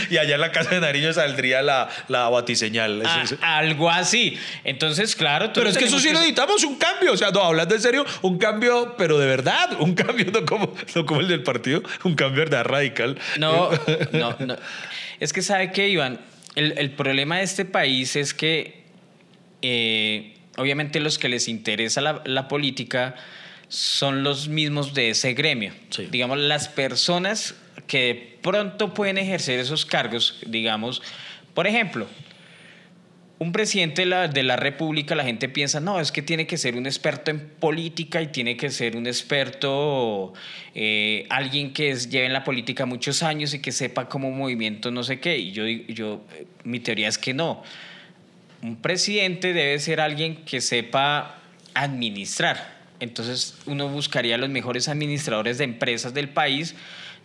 y, 0.10 0.18
allá 0.18 0.36
en 0.36 0.42
la 0.42 0.52
casa 0.52 0.72
de 0.72 0.80
Nariño 0.82 1.14
saldría 1.14 1.62
la, 1.62 1.90
la 2.08 2.30
batiseñal. 2.30 3.04
Ah, 3.06 3.58
algo 3.58 3.90
así. 3.90 4.38
Entonces, 4.64 5.16
claro. 5.16 5.52
Pero 5.54 5.70
es 5.70 5.78
que 5.78 5.86
eso 5.86 6.00
sí 6.00 6.12
necesitamos, 6.12 6.64
un 6.64 6.78
cambio. 6.78 7.14
O 7.14 7.18
sea, 7.18 7.32
no, 7.32 7.42
hablando 7.44 7.76
en 7.76 7.82
serio, 7.82 8.06
un 8.22 8.38
cambio, 8.38 8.96
pero 8.98 9.18
de 9.18 9.28
verdad. 9.28 9.80
Un 9.80 9.94
cambio, 9.94 10.26
no 10.32 10.46
como, 10.46 10.74
no 10.96 11.06
como 11.06 11.22
el 11.22 11.28
del 11.28 11.44
partido, 11.44 11.82
un 12.04 12.16
cambio 12.16 12.44
de 12.44 12.50
verdad 12.50 12.66
radical. 12.66 13.18
No, 13.38 13.70
no, 14.12 14.36
no. 14.40 14.56
Es 15.20 15.34
que 15.34 15.42
sabe 15.42 15.72
que, 15.72 15.90
Iván, 15.90 16.20
el, 16.56 16.74
el 16.78 16.92
problema 16.92 17.38
de 17.38 17.44
este 17.44 17.66
país 17.66 18.16
es 18.16 18.34
que 18.34 18.84
eh, 19.62 20.34
obviamente 20.60 21.00
los 21.00 21.18
que 21.18 21.30
les 21.30 21.48
interesa 21.48 22.02
la, 22.02 22.22
la 22.26 22.48
política 22.48 23.16
son 23.68 24.24
los 24.24 24.48
mismos 24.48 24.94
de 24.94 25.10
ese 25.12 25.34
gremio. 25.34 25.74
Sí. 25.90 26.08
Digamos, 26.12 26.38
las 26.38 26.68
personas 26.68 27.56
que 27.88 28.38
pronto 28.42 28.94
pueden 28.94 29.18
ejercer 29.18 29.60
esos 29.60 29.86
cargos, 29.86 30.40
digamos, 30.48 31.02
por 31.54 31.68
ejemplo, 31.68 32.08
un 33.40 33.54
presidente 33.54 34.02
de 34.02 34.06
la, 34.08 34.28
de 34.28 34.44
la 34.44 34.58
República, 34.58 35.16
la 35.16 35.24
gente 35.24 35.48
piensa, 35.48 35.80
no, 35.80 36.02
es 36.02 36.12
que 36.12 36.22
tiene 36.22 36.46
que 36.46 36.58
ser 36.58 36.76
un 36.76 36.86
experto 36.86 37.32
en 37.32 37.40
política 37.40 38.22
y 38.22 38.28
tiene 38.28 38.58
que 38.58 38.70
ser 38.70 38.98
un 38.98 39.08
experto, 39.08 40.34
eh, 40.76 41.26
alguien 41.30 41.72
que 41.72 41.92
es- 41.92 42.10
lleve 42.10 42.26
en 42.26 42.34
la 42.34 42.44
política 42.44 42.86
muchos 42.86 43.24
años 43.24 43.54
y 43.54 43.60
que 43.62 43.72
sepa 43.72 44.10
cómo 44.10 44.30
movimiento 44.30 44.92
no 44.92 45.04
sé 45.04 45.22
qué. 45.22 45.38
Y 45.38 45.52
yo, 45.54 45.66
yo, 45.68 46.22
eh, 46.36 46.48
mi 46.66 46.82
teoría 46.82 47.08
es 47.08 47.18
que 47.18 47.34
no. 47.34 47.64
Un 48.62 48.76
presidente 48.76 49.54
debe 49.54 49.80
ser 49.80 50.02
alguien 50.02 50.38
que 50.44 50.60
sepa 50.62 51.38
administrar. 51.74 52.78
Entonces 53.00 53.58
uno 53.66 53.88
buscaría 53.88 54.38
los 54.38 54.50
mejores 54.50 54.90
administradores 54.90 55.58
de 55.58 55.64
empresas 55.64 56.14
del 56.14 56.30
país, 56.30 56.76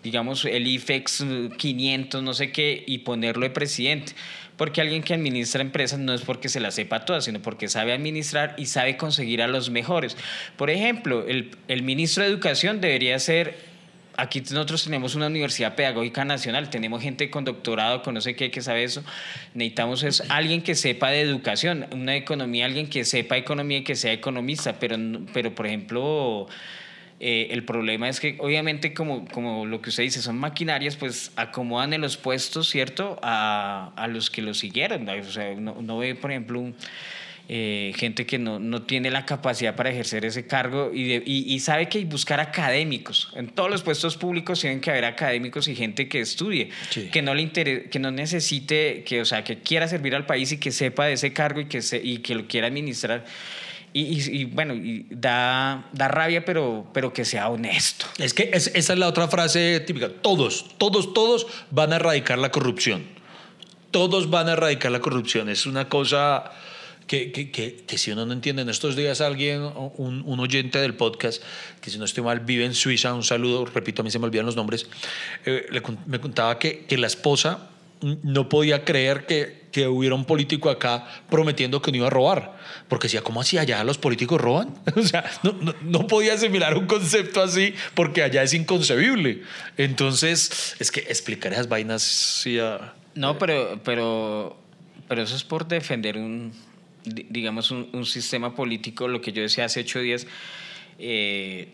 digamos 0.05 0.45
el 0.45 0.66
IFEX 0.66 1.20
eh, 1.22 1.49
500, 1.57 2.22
no 2.22 2.35
sé 2.35 2.53
qué, 2.53 2.85
y 2.87 2.99
ponerlo 2.99 3.43
de 3.43 3.51
presidente. 3.51 4.12
Porque 4.57 4.80
alguien 4.80 5.03
que 5.03 5.14
administra 5.14 5.62
empresas 5.62 5.99
no 5.99 6.14
es 6.14 6.20
porque 6.20 6.49
se 6.49 6.61
las 6.61 6.76
sepa 6.76 7.05
todas, 7.05 7.24
sino 7.24 7.43
porque 7.43 7.66
sabe 7.66 7.93
administrar 7.93 8.55
y 8.57 8.66
sabe 8.66 8.97
conseguir 8.97 9.43
a 9.43 9.49
los 9.49 9.70
mejores. 9.70 10.16
Por 10.57 10.70
ejemplo, 10.70 11.26
el, 11.26 11.51
el 11.66 11.82
ministro 11.82 12.22
de 12.22 12.30
Educación 12.30 12.80
debería 12.80 13.18
ser 13.18 13.74
Aquí 14.16 14.40
nosotros 14.40 14.84
tenemos 14.84 15.14
una 15.16 15.26
universidad 15.26 15.74
pedagógica 15.74 16.24
nacional, 16.24 16.70
tenemos 16.70 17.02
gente 17.02 17.30
con 17.30 17.44
doctorado, 17.44 18.02
con 18.02 18.14
no 18.14 18.20
sé 18.20 18.36
qué, 18.36 18.50
que 18.50 18.62
sabe 18.62 18.84
eso. 18.84 19.02
Necesitamos 19.54 20.02
es 20.04 20.22
alguien 20.30 20.62
que 20.62 20.74
sepa 20.74 21.10
de 21.10 21.20
educación, 21.20 21.86
una 21.92 22.14
economía, 22.14 22.66
alguien 22.66 22.88
que 22.88 23.04
sepa 23.04 23.36
economía 23.36 23.78
y 23.78 23.84
que 23.84 23.96
sea 23.96 24.12
economista, 24.12 24.74
pero, 24.78 24.96
no- 24.96 25.26
pero 25.32 25.54
por 25.54 25.66
ejemplo, 25.66 26.46
eh, 27.18 27.48
el 27.50 27.64
problema 27.64 28.08
es 28.08 28.20
que 28.20 28.36
obviamente 28.40 28.94
como, 28.94 29.26
como 29.28 29.66
lo 29.66 29.80
que 29.82 29.90
usted 29.90 30.04
dice, 30.04 30.22
son 30.22 30.38
maquinarias, 30.38 30.96
pues 30.96 31.32
acomodan 31.36 31.92
en 31.92 32.00
los 32.00 32.16
puestos, 32.16 32.68
¿cierto? 32.68 33.18
A, 33.22 33.92
a 33.96 34.06
los 34.08 34.30
que 34.30 34.42
lo 34.42 34.54
siguieron. 34.54 35.08
O 35.08 35.24
sea, 35.24 35.50
uno 35.50 35.98
ve, 35.98 36.14
por 36.14 36.30
ejemplo, 36.30 36.60
un- 36.60 36.74
eh, 37.49 37.92
gente 37.97 38.24
que 38.24 38.38
no, 38.38 38.59
no 38.59 38.82
tiene 38.82 39.11
la 39.11 39.26
capacidad 39.26 39.76
para 39.76 39.90
ejercer 39.90 40.24
ese 40.24 40.47
cargo 40.47 40.90
y, 40.95 41.05
de- 41.09 41.22
y, 41.26 41.53
y 41.55 41.61
sabe 41.61 41.88
que 41.90 41.99
hay 41.99 42.05
buscar 42.05 42.40
académicos. 42.40 43.30
En 43.36 43.49
todos 43.49 43.70
los 43.70 43.82
puestos 43.82 44.16
públicos 44.16 44.61
tienen 44.61 44.80
que 44.80 44.90
haber 44.90 45.05
académicos 45.05 45.68
y 45.68 45.74
gente 45.76 46.09
que 46.09 46.20
estudie, 46.20 46.70
Sí. 46.90 47.11
que 47.12 47.20
no 47.20 47.34
le 47.34 47.42
intere- 47.42 47.90
que 47.90 47.99
no 47.99 48.11
necesite, 48.11 49.05
que, 49.05 49.20
o 49.20 49.24
sea, 49.26 49.45
que 49.45 49.59
quiera 49.59 49.86
servir 49.88 50.14
al 50.14 50.24
país 50.26 50.53
y 50.53 50.59
que 50.59 50.72
sepa 50.72 51.05
de 51.07 51.12
ese 51.14 51.32
cargo 51.34 51.61
y 51.61 51.66
que, 51.68 51.82
se, 51.82 51.99
y 52.03 52.18
que 52.18 52.34
lo 52.34 52.47
quiera 52.47 52.68
administrar. 52.68 53.24
Y, 53.92 54.03
y- 54.03 54.40
y, 54.40 54.45
bueno, 54.47 54.74
y 54.74 55.07
da, 55.11 55.88
da 55.92 56.09
rabia, 56.09 56.45
pero, 56.45 56.90
pero 56.95 57.12
que 57.12 57.24
sea 57.24 57.49
honesto. 57.51 58.07
Es 58.18 58.32
que 58.34 58.51
es- 58.55 58.72
esa 58.74 58.92
es 58.95 58.99
la 58.99 59.07
otra 59.07 59.28
frase 59.28 59.80
típica. 59.80 60.09
Todos, 60.09 60.76
todos, 60.78 61.12
todos 61.12 61.47
van 61.70 61.92
a 61.92 61.97
erradicar 61.97 62.38
la 62.38 62.51
corrupción. 62.51 63.05
Todos 63.90 64.30
van 64.30 64.49
a 64.49 64.53
erradicar 64.53 64.90
la 64.90 65.01
corrupción. 65.01 65.49
Es 65.49 65.66
una 65.66 65.88
cosa 65.88 66.51
que, 67.07 67.32
que, 67.32 67.50
que, 67.50 67.76
que 67.86 67.98
si 67.98 68.11
uno 68.11 68.26
no 68.26 68.32
entiende, 68.32 68.62
en 68.62 68.68
estos 68.68 68.96
días 68.96 69.20
alguien, 69.20 69.62
un, 69.96 70.22
un 70.24 70.40
oyente 70.40 70.78
del 70.78 70.94
podcast, 70.94 71.42
que 71.80 71.90
si 71.90 71.98
no 71.98 72.05
estoy 72.05 72.24
mal 72.24 72.40
vive 72.40 72.64
en 72.64 72.74
Suiza, 72.74 73.14
un 73.14 73.22
saludo, 73.22 73.66
repito, 73.66 74.02
a 74.02 74.05
mí 74.05 74.11
se 74.11 74.18
me 74.18 74.26
olvidan 74.26 74.46
los 74.46 74.57
nombres, 74.57 74.86
eh, 75.44 75.66
le 75.70 75.82
me 76.07 76.20
contaba 76.20 76.59
que, 76.59 76.84
que 76.86 76.96
la 76.98 77.07
esposa 77.07 77.70
no 78.22 78.48
podía 78.48 78.84
creer 78.84 79.26
que, 79.26 79.64
que 79.72 79.88
hubiera 79.88 80.14
un 80.14 80.24
político 80.24 80.68
acá 80.68 81.07
prometiendo 81.30 81.80
que 81.80 81.90
no 81.90 81.98
iba 81.98 82.07
a 82.09 82.11
robar. 82.11 82.57
Porque 82.88 83.07
decía, 83.07 83.22
¿cómo 83.22 83.40
así 83.40 83.57
allá 83.57 83.82
los 83.84 83.98
políticos 83.98 84.40
roban? 84.40 84.74
O 84.96 85.02
sea, 85.02 85.24
no, 85.42 85.52
no, 85.52 85.74
no 85.82 86.07
podía 86.07 86.34
asimilar 86.34 86.76
un 86.76 86.86
concepto 86.86 87.42
así 87.42 87.74
porque 87.94 88.22
allá 88.22 88.42
es 88.42 88.52
inconcebible. 88.52 89.42
Entonces, 89.76 90.76
es 90.78 90.90
que 90.90 91.00
explicar 91.00 91.52
esas 91.52 91.68
vainas 91.68 92.02
sí, 92.02 92.59
ah, 92.59 92.94
No, 93.14 93.38
pero, 93.38 93.80
pero, 93.84 94.57
pero 95.09 95.22
eso 95.22 95.36
es 95.36 95.44
por 95.44 95.66
defender 95.66 96.18
un, 96.18 96.52
digamos, 97.05 97.70
un, 97.70 97.88
un 97.92 98.07
sistema 98.07 98.55
político, 98.55 99.09
lo 99.09 99.20
que 99.20 99.32
yo 99.32 99.42
decía 99.42 99.66
hace 99.66 99.80
ocho 99.80 100.00
días, 100.00 100.26
eh, 100.98 101.68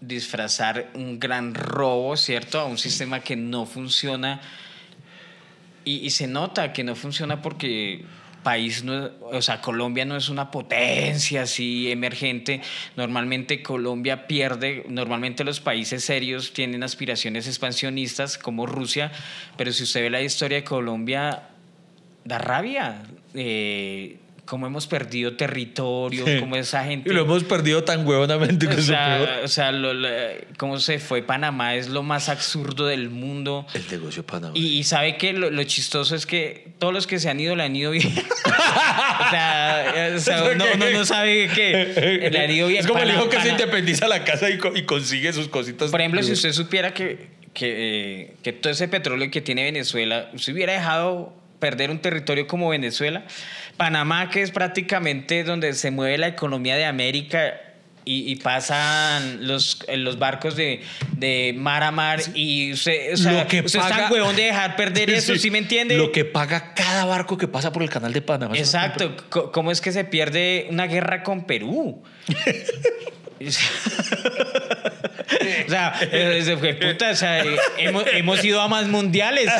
disfrazar 0.00 0.90
un 0.94 1.20
gran 1.20 1.54
robo, 1.54 2.16
¿cierto? 2.16 2.60
A 2.60 2.64
un 2.64 2.78
sistema 2.78 3.20
que 3.20 3.36
no 3.36 3.66
funciona. 3.66 4.40
Y, 5.84 6.06
y 6.06 6.10
se 6.10 6.26
nota 6.26 6.72
que 6.72 6.84
no 6.84 6.94
funciona 6.94 7.42
porque 7.42 8.04
país 8.42 8.84
no 8.84 9.10
o 9.20 9.42
sea, 9.42 9.60
Colombia 9.60 10.04
no 10.04 10.16
es 10.16 10.28
una 10.28 10.50
potencia 10.50 11.42
así 11.42 11.90
emergente. 11.90 12.60
Normalmente 12.96 13.62
Colombia 13.62 14.26
pierde, 14.26 14.84
normalmente 14.88 15.44
los 15.44 15.60
países 15.60 16.04
serios 16.04 16.52
tienen 16.52 16.82
aspiraciones 16.82 17.46
expansionistas 17.46 18.38
como 18.38 18.66
Rusia, 18.66 19.12
pero 19.56 19.72
si 19.72 19.84
usted 19.84 20.02
ve 20.02 20.10
la 20.10 20.22
historia 20.22 20.58
de 20.58 20.64
Colombia, 20.64 21.48
da 22.24 22.38
rabia. 22.38 23.02
eh, 23.34 24.18
cómo 24.50 24.66
hemos 24.66 24.88
perdido 24.88 25.36
territorio, 25.36 26.26
Sí. 26.26 26.40
cómo 26.40 26.56
esa 26.56 26.82
gente... 26.82 27.08
Y 27.08 27.12
lo 27.12 27.20
hemos 27.22 27.44
perdido 27.44 27.84
tan 27.84 28.04
huevonamente 28.04 28.66
que 28.66 28.74
o 28.74 28.82
sea, 28.82 29.42
o 29.44 29.46
sea, 29.46 29.70
lo- 29.70 29.94
lo- 29.94 30.08
cómo 30.58 30.80
se 30.80 30.98
fue 30.98 31.22
Panamá 31.22 31.76
es 31.76 31.88
lo 31.88 32.02
más 32.02 32.28
absurdo 32.28 32.86
del 32.88 33.10
mundo. 33.10 33.64
El 33.74 33.84
negocio 33.88 34.26
Panamá. 34.26 34.52
Y, 34.56 34.76
y 34.80 34.82
sabe 34.82 35.16
que 35.16 35.32
lo, 35.34 35.50
lo 35.50 35.62
chistoso 35.62 36.16
es 36.16 36.26
que 36.26 36.72
todos 36.80 36.92
los 36.92 37.06
que 37.06 37.20
se 37.20 37.30
han 37.30 37.38
ido 37.38 37.54
le 37.54 37.62
han 37.62 37.76
ido 37.76 37.92
bien. 37.92 38.08
o 38.44 39.30
sea, 39.30 40.12
o 40.16 40.18
sea, 40.18 40.54
no, 40.56 40.64
no, 40.76 40.90
no 40.90 41.04
sabe 41.04 41.48
que 41.54 42.28
le 42.32 42.38
han 42.40 42.50
ido 42.50 42.66
bien. 42.66 42.80
Es 42.80 42.88
como 42.88 42.98
el 42.98 43.06
Pana- 43.08 43.20
hijo 43.20 43.28
que 43.30 43.40
se 43.40 43.50
independiza 43.50 44.08
la 44.08 44.24
casa 44.24 44.50
y, 44.50 44.58
co- 44.58 44.72
y 44.74 44.82
consigue 44.82 45.32
sus 45.32 45.46
cositas. 45.46 45.92
Por 45.92 46.00
ejemplo, 46.00 46.24
si 46.24 46.32
usted 46.32 46.50
supiera 46.52 46.92
que, 46.92 47.28
que, 47.54 47.74
eh, 48.22 48.34
que 48.42 48.52
todo 48.52 48.72
ese 48.72 48.88
petróleo 48.88 49.30
que 49.30 49.40
tiene 49.40 49.62
Venezuela, 49.62 50.28
usted 50.34 50.52
hubiera 50.54 50.72
dejado 50.72 51.38
perder 51.60 51.90
un 51.90 51.98
territorio 52.00 52.46
como 52.46 52.70
Venezuela, 52.70 53.24
Panamá, 53.80 54.28
que 54.30 54.42
es 54.42 54.50
prácticamente 54.50 55.42
donde 55.42 55.72
se 55.72 55.90
mueve 55.90 56.18
la 56.18 56.28
economía 56.28 56.76
de 56.76 56.84
América. 56.84 57.54
Y, 58.02 58.32
y 58.32 58.36
pasan 58.36 59.46
los, 59.46 59.84
los 59.94 60.18
barcos 60.18 60.56
de, 60.56 60.80
de 61.18 61.54
mar 61.56 61.82
a 61.82 61.90
mar 61.90 62.18
y 62.34 62.72
usted, 62.72 63.12
o 63.12 63.16
sea, 63.18 63.42
Lo 63.42 63.46
que 63.46 63.60
usted 63.60 63.78
paga- 63.78 64.10
huevón 64.10 64.34
de 64.34 64.44
dejar 64.44 64.74
perder 64.74 65.10
eso, 65.20 65.36
¿sí, 65.36 65.50
me 65.50 65.58
entiende? 65.58 65.98
Lo 65.98 66.10
que 66.10 66.24
paga 66.24 66.72
cada 66.74 67.04
barco 67.04 67.36
que 67.36 67.46
pasa 67.46 67.72
por 67.72 67.82
el 67.82 67.90
canal 67.90 68.12
de 68.14 68.22
Panamá. 68.22 68.56
Exacto. 68.56 69.14
¿Cómo 69.52 69.70
es 69.70 69.82
que 69.82 69.92
se 69.92 70.04
pierde 70.04 70.66
una 70.70 70.86
guerra 70.86 71.22
con 71.22 71.44
Perú? 71.44 72.02
o 75.66 75.70
sea, 75.70 75.98
se 75.98 76.56
fue 76.58 76.74
puta, 76.74 77.10
o 77.10 77.16
sea, 77.16 77.42
eh, 77.42 77.56
hemos, 77.78 78.04
hemos 78.12 78.44
ido 78.44 78.60
a 78.60 78.68
más 78.68 78.86
mundiales. 78.86 79.48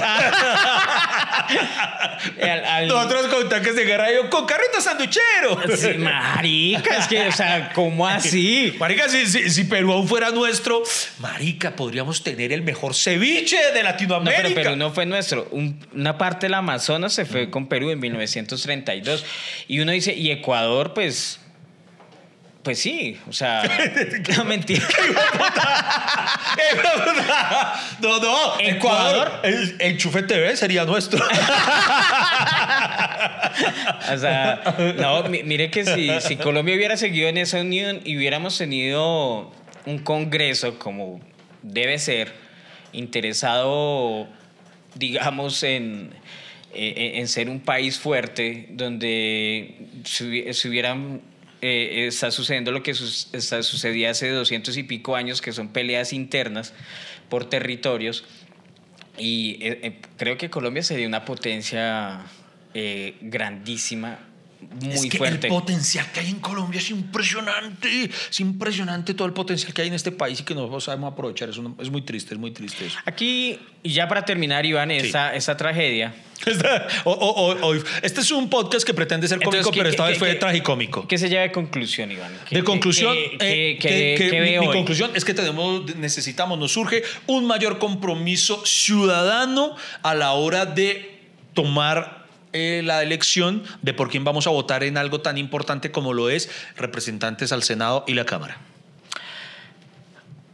Al- 2.43 2.64
al- 2.64 2.89
Nosotros 2.89 3.26
con 3.28 3.49
tanques 3.49 3.74
de 3.74 3.85
guerra, 3.85 4.12
yo 4.12 4.28
con 4.31 4.47
carritos 4.47 4.85
sanduchero. 4.85 5.61
Sí, 5.76 5.99
marica, 5.99 6.99
es 6.99 7.07
que, 7.07 7.28
o 7.28 7.33
sea, 7.33 7.72
¿cómo 7.72 8.07
así? 8.07 8.74
Marica, 8.78 9.09
si, 9.09 9.26
si- 9.26 9.51
si 9.51 9.64
Perú 9.64 9.93
aún 9.93 10.07
fuera 10.09 10.31
nuestro, 10.31 10.83
Marica, 11.18 11.74
podríamos 11.74 12.22
tener 12.22 12.53
el 12.53 12.62
mejor 12.62 12.95
ceviche 12.95 13.57
de 13.72 13.83
No, 13.83 13.91
Latinoamérica. 13.91 14.43
pero 14.43 14.55
Perú 14.55 14.76
no 14.76 14.91
fue 14.93 15.07
nuestro. 15.07 15.49
Un- 15.51 15.81
una 15.95 16.18
parte 16.18 16.47
del 16.47 16.55
Amazonas 16.55 17.12
se 17.14 17.24
fue 17.24 17.51
con 17.51 17.68
Perú 17.68 17.91
en 17.91 18.01
1932. 18.01 19.24
Y 19.68 19.81
uno 19.81 19.93
dice, 19.93 20.12
y 20.14 20.31
Ecuador, 20.31 20.93
pues. 20.95 21.41
Pues 22.63 22.79
sí, 22.79 23.19
o 23.29 23.33
sea. 23.33 23.63
no 24.37 24.45
mentira. 24.45 24.87
no, 28.01 28.21
no. 28.21 28.61
Ecuador. 28.61 28.69
Ecuador. 28.77 29.41
El, 29.45 29.77
Enchufe 29.81 30.23
TV 30.23 30.57
sería 30.57 30.85
nuestro. 30.85 31.25
O 34.13 34.19
sea, 34.19 34.61
no, 34.99 35.23
mi- 35.25 35.43
mire 35.43 35.71
que 35.71 35.85
si, 35.85 36.11
si 36.21 36.37
Colombia 36.37 36.75
hubiera 36.75 36.97
seguido 36.97 37.29
en 37.29 37.39
esa 37.39 37.61
unión 37.61 38.01
y 38.05 38.17
hubiéramos 38.17 38.59
tenido 38.59 39.51
un 39.87 39.99
congreso 39.99 40.79
como 40.79 41.21
debe 41.63 41.99
ser, 41.99 42.33
interesado, 42.93 44.27
digamos, 44.95 45.63
en, 45.63 46.11
eh, 46.75 47.13
en 47.17 47.29
ser 47.29 47.49
un 47.49 47.61
país 47.61 47.99
fuerte, 47.99 48.67
donde 48.71 49.77
se 50.05 50.53
se 50.53 50.69
hubieran... 50.69 51.23
eh, 51.63 52.07
está 52.07 52.31
sucediendo 52.31 52.73
lo 52.73 52.83
que 52.83 52.95
sus- 52.95 53.29
está, 53.33 53.63
sucedía 53.63 54.11
hace 54.11 54.29
200 54.31 54.77
y 54.77 54.83
pico 54.83 55.17
años, 55.17 55.41
que 55.41 55.53
son 55.53 55.69
peleas 55.69 56.13
internas 56.13 56.73
por 57.29 57.45
territorios. 57.49 58.25
Y 59.19 59.59
eh, 59.61 59.81
eh, 59.83 59.99
creo 60.17 60.39
que 60.39 60.49
Colombia 60.51 60.83
sería 60.83 61.07
una 61.07 61.25
potencia 61.25 62.23
grandísima, 63.21 64.21
muy 64.81 64.95
es 64.95 65.07
que 65.07 65.19
fuerte. 65.19 65.47
el 65.47 65.53
potencial 65.53 66.07
que 66.13 66.21
hay 66.21 66.31
en 66.31 66.41
Colombia 66.41 66.79
es 66.79 66.91
impresionante. 66.91 68.11
Es 68.31 68.41
impresionante 68.41 69.15
todo 69.15 69.27
el 69.27 69.33
potencial 69.35 69.73
que 69.73 69.83
hay 69.83 69.89
en 69.89 69.95
este 69.95 70.13
país 70.13 70.41
y 70.41 70.43
que 70.45 70.55
no 70.55 70.81
sabemos 70.81 71.13
aprovechar. 71.13 71.49
Es, 71.49 71.57
un- 71.59 71.77
es 71.81 71.91
muy 71.91 72.03
triste, 72.03 72.35
es 72.35 72.41
muy 72.41 72.51
triste 72.51 72.87
eso. 72.87 72.99
Aquí, 73.05 73.59
y 73.83 73.93
ya 73.93 74.09
para 74.09 74.25
terminar, 74.25 74.65
Iván, 74.67 74.91
esa, 74.91 75.35
esa 75.35 75.57
tragedia. 75.57 76.15
Esta- 76.47 76.87
o- 77.05 77.11
o- 77.13 77.53
o- 77.53 77.71
o- 77.71 77.75
este 78.03 78.23
es 78.23 78.31
un 78.31 78.49
podcast 78.49 78.87
que 78.87 78.95
pretende 78.95 79.29
ser 79.29 79.39
cómico, 79.39 79.57
Entonces, 79.57 79.73
¿qué- 79.73 79.79
pero 79.81 79.91
esta 79.91 80.07
vez 80.07 80.19
fue 80.19 80.35
tragicómico. 80.37 81.07
¿Qué 81.07 81.19
se 81.19 81.29
lleva 81.29 81.43
de 81.43 81.53
conclusión, 81.53 82.11
Iván? 82.11 82.33
¿Qué- 82.49 82.57
De 82.57 82.65
conclusión, 82.65 83.15
qué- 83.39 83.73
eh, 83.73 83.79
que- 83.79 84.41
mi, 84.41 84.59
mi 84.67 84.73
conclusión 84.73 85.11
es 85.15 85.25
que 85.25 85.35
tenemos, 85.35 85.95
necesitamos, 85.97 86.59
nos 86.59 86.73
surge 86.73 87.03
un 87.27 87.45
mayor 87.47 87.79
compromiso 87.79 88.65
ciudadano 88.65 89.77
a 90.03 90.15
la 90.15 90.33
hora 90.33 90.65
de 90.67 91.21
tomar 91.53 92.20
eh, 92.53 92.83
la 92.85 93.03
elección 93.03 93.63
de 93.83 93.95
por 93.95 94.11
quién 94.11 94.25
vamos 94.25 94.47
a 94.47 94.51
votar 94.51 94.83
en 94.85 94.97
algo 94.97 95.21
tan 95.21 95.39
importante 95.39 95.91
como 95.91 96.13
lo 96.15 96.31
es 96.31 96.51
representantes 96.77 97.53
al 97.53 97.63
Senado 97.63 98.05
y 98.07 98.15
la 98.15 98.25
Cámara. 98.25 98.59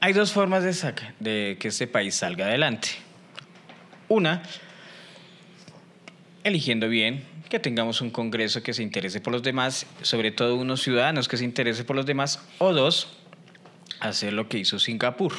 Hay 0.01 0.13
dos 0.13 0.33
formas 0.33 0.63
de, 0.63 0.73
saca- 0.75 1.15
de 1.21 1.57
que 1.59 1.69
este 1.69 1.87
país 1.87 2.15
salga 2.15 2.47
adelante. 2.47 2.89
Una, 4.09 4.43
eligiendo 6.45 6.89
bien, 6.89 7.25
que 7.49 7.59
tengamos 7.59 8.01
un 8.01 8.11
Congreso 8.11 8.63
que 8.63 8.73
se 8.75 8.83
interese 8.83 9.21
por 9.21 9.33
los 9.33 9.43
demás, 9.43 9.87
sobre 10.03 10.31
todo 10.31 10.57
unos 10.57 10.83
ciudadanos 10.83 11.29
que 11.29 11.37
se 11.37 11.45
interese 11.45 11.85
por 11.85 11.97
los 11.97 12.07
demás. 12.07 12.41
O 12.59 12.73
dos, 12.73 13.09
hacer 14.01 14.33
lo 14.33 14.49
que 14.49 14.59
hizo 14.59 14.79
Singapur. 14.79 15.33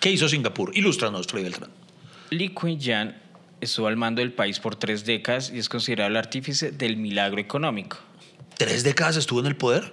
¿Qué 0.00 0.10
hizo 0.10 0.28
Singapur? 0.28 0.76
Ilústranos, 0.76 1.26
Freddy 1.26 1.44
Beltrán. 1.44 1.70
Lee 2.30 2.48
Kuan 2.50 2.78
Yew 2.78 3.12
estuvo 3.60 3.86
al 3.86 3.96
mando 3.96 4.20
del 4.20 4.32
país 4.32 4.60
por 4.60 4.76
tres 4.76 5.04
décadas 5.04 5.50
y 5.54 5.58
es 5.58 5.68
considerado 5.68 6.08
el 6.10 6.16
artífice 6.16 6.70
del 6.72 6.96
milagro 6.96 7.40
económico. 7.40 7.98
¿Tres 8.56 8.82
décadas 8.84 9.16
estuvo 9.16 9.40
en 9.40 9.46
el 9.46 9.56
poder? 9.56 9.92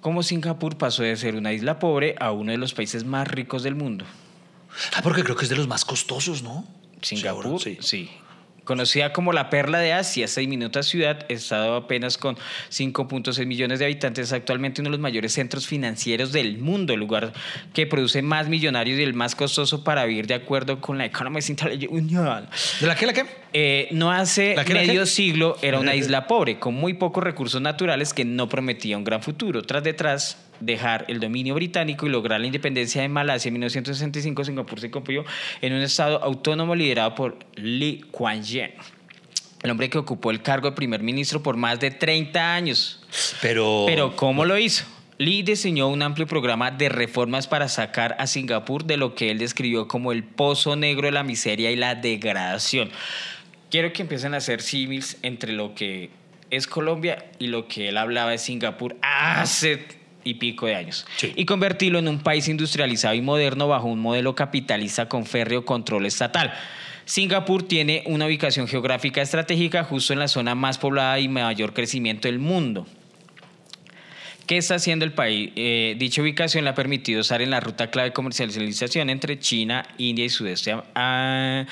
Como 0.00 0.22
Singapur 0.22 0.76
pasó 0.78 1.02
de 1.02 1.16
ser 1.16 1.36
una 1.36 1.52
isla 1.52 1.78
pobre 1.78 2.16
a 2.18 2.32
uno 2.32 2.50
de 2.52 2.58
los 2.58 2.74
países 2.74 3.04
más 3.04 3.28
ricos 3.28 3.62
del 3.62 3.74
mundo. 3.76 4.04
Ah, 4.96 5.00
porque 5.02 5.22
creo 5.22 5.36
que 5.36 5.44
es 5.44 5.50
de 5.50 5.56
los 5.56 5.68
más 5.68 5.84
costosos, 5.84 6.42
¿no? 6.42 6.66
Singapur, 7.02 7.60
Sí. 7.60 7.78
sí. 7.80 8.10
Conocida 8.64 9.12
como 9.12 9.32
la 9.32 9.50
perla 9.50 9.78
de 9.78 9.92
Asia, 9.92 10.24
esta 10.24 10.40
diminuta 10.40 10.82
ciudad, 10.82 11.26
estado 11.28 11.74
apenas 11.74 12.16
con 12.16 12.36
5.6 12.70 13.44
millones 13.44 13.80
de 13.80 13.86
habitantes, 13.86 14.32
actualmente 14.32 14.80
uno 14.80 14.88
de 14.90 14.92
los 14.92 15.00
mayores 15.00 15.32
centros 15.32 15.66
financieros 15.66 16.30
del 16.30 16.58
mundo, 16.58 16.92
el 16.92 17.00
lugar 17.00 17.32
que 17.74 17.86
produce 17.86 18.22
más 18.22 18.48
millonarios 18.48 19.00
y 19.00 19.02
el 19.02 19.14
más 19.14 19.34
costoso 19.34 19.82
para 19.82 20.04
vivir 20.04 20.28
de 20.28 20.34
acuerdo 20.34 20.80
con 20.80 20.96
la 20.96 21.06
Economist 21.06 21.50
Intelligence 21.50 21.88
Union. 21.92 22.48
¿De 22.80 22.86
la 22.86 22.94
qué, 22.94 23.06
la 23.06 23.12
qué? 23.12 23.26
Eh, 23.52 23.88
no 23.90 24.12
hace 24.12 24.54
¿La 24.54 24.64
qué, 24.64 24.74
la 24.74 24.80
medio 24.80 25.06
siglo 25.06 25.56
era 25.60 25.80
una 25.80 25.94
isla 25.96 26.26
pobre, 26.26 26.58
con 26.58 26.74
muy 26.74 26.94
pocos 26.94 27.24
recursos 27.24 27.60
naturales 27.60 28.14
que 28.14 28.24
no 28.24 28.48
prometía 28.48 28.96
un 28.96 29.04
gran 29.04 29.22
futuro. 29.22 29.62
Tras 29.62 29.82
detrás 29.82 30.38
dejar 30.64 31.04
el 31.08 31.20
dominio 31.20 31.54
británico 31.54 32.06
y 32.06 32.10
lograr 32.10 32.40
la 32.40 32.46
independencia 32.46 33.02
de 33.02 33.08
Malasia 33.08 33.48
en 33.48 33.54
1965, 33.54 34.44
Singapur 34.44 34.80
se 34.80 34.90
convirtió 34.90 35.24
en 35.60 35.72
un 35.72 35.82
estado 35.82 36.22
autónomo 36.22 36.74
liderado 36.74 37.14
por 37.14 37.38
Lee 37.56 38.04
Kuan 38.10 38.42
Yew, 38.42 38.68
el 39.62 39.70
hombre 39.70 39.90
que 39.90 39.98
ocupó 39.98 40.30
el 40.30 40.42
cargo 40.42 40.70
de 40.70 40.76
primer 40.76 41.02
ministro 41.02 41.42
por 41.42 41.56
más 41.56 41.80
de 41.80 41.90
30 41.90 42.54
años. 42.54 43.04
Pero... 43.40 43.84
Pero 43.86 44.16
¿cómo 44.16 44.44
lo 44.44 44.58
hizo? 44.58 44.84
Lee 45.18 45.42
diseñó 45.42 45.88
un 45.88 46.02
amplio 46.02 46.26
programa 46.26 46.70
de 46.70 46.88
reformas 46.88 47.46
para 47.46 47.68
sacar 47.68 48.16
a 48.18 48.26
Singapur 48.26 48.84
de 48.84 48.96
lo 48.96 49.14
que 49.14 49.30
él 49.30 49.38
describió 49.38 49.86
como 49.86 50.10
el 50.10 50.24
pozo 50.24 50.74
negro 50.74 51.06
de 51.06 51.12
la 51.12 51.22
miseria 51.22 51.70
y 51.70 51.76
la 51.76 51.94
degradación. 51.94 52.90
Quiero 53.70 53.92
que 53.92 54.02
empiecen 54.02 54.34
a 54.34 54.38
hacer 54.38 54.62
símiles 54.62 55.18
entre 55.22 55.52
lo 55.52 55.74
que 55.74 56.10
es 56.50 56.66
Colombia 56.66 57.24
y 57.38 57.46
lo 57.46 57.68
que 57.68 57.88
él 57.88 57.98
hablaba 57.98 58.32
de 58.32 58.38
Singapur 58.38 58.96
hace 59.00 59.86
y 60.24 60.34
pico 60.34 60.66
de 60.66 60.74
años. 60.74 61.06
Sí. 61.16 61.32
Y 61.36 61.44
convertirlo 61.44 61.98
en 61.98 62.08
un 62.08 62.20
país 62.20 62.48
industrializado 62.48 63.14
y 63.14 63.20
moderno 63.20 63.68
bajo 63.68 63.88
un 63.88 64.00
modelo 64.00 64.34
capitalista 64.34 65.08
con 65.08 65.26
férreo 65.26 65.64
control 65.64 66.06
estatal. 66.06 66.52
Singapur 67.04 67.64
tiene 67.64 68.04
una 68.06 68.26
ubicación 68.26 68.68
geográfica 68.68 69.22
estratégica 69.22 69.84
justo 69.84 70.12
en 70.12 70.20
la 70.20 70.28
zona 70.28 70.54
más 70.54 70.78
poblada 70.78 71.18
y 71.18 71.28
mayor 71.28 71.72
crecimiento 71.72 72.28
del 72.28 72.38
mundo. 72.38 72.86
¿Qué 74.46 74.56
está 74.58 74.74
haciendo 74.74 75.04
el 75.04 75.12
país? 75.12 75.50
Eh, 75.56 75.94
dicha 75.98 76.20
ubicación 76.20 76.64
le 76.64 76.70
ha 76.70 76.74
permitido 76.74 77.20
estar 77.20 77.40
en 77.40 77.50
la 77.50 77.60
ruta 77.60 77.90
clave 77.90 78.08
de 78.10 78.12
comercialización 78.12 79.08
entre 79.08 79.38
China, 79.38 79.86
India 79.98 80.24
y 80.24 80.28
sudeste 80.28 80.74
a- 80.94 81.64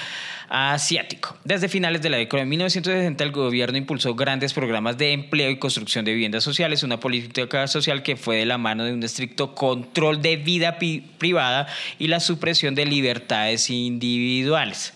asiático. 0.49 1.37
Desde 1.45 1.69
finales 1.69 2.01
de 2.01 2.11
la 2.11 2.17
década 2.17 2.43
de 2.43 2.49
1960, 2.49 3.23
el 3.25 3.33
gobierno 3.33 3.77
impulsó 3.77 4.15
grandes 4.15 4.53
programas 4.53 4.97
de 4.99 5.13
empleo 5.13 5.51
y 5.51 5.59
construcción 5.59 6.05
de 6.05 6.13
viviendas 6.13 6.45
sociales, 6.45 6.83
una 6.83 7.01
política 7.01 7.67
social 7.67 8.03
que 8.03 8.17
fue 8.17 8.37
de 8.37 8.47
la 8.47 8.57
mano 8.59 8.85
de 8.85 8.93
un 8.93 9.03
estricto 9.03 9.55
control 9.55 10.23
de 10.23 10.37
vida 10.37 10.79
privada 11.19 11.67
y 11.99 12.07
la 12.07 12.21
supresión 12.21 12.75
de 12.75 12.87
libertades 12.87 13.69
individuales. 13.71 14.95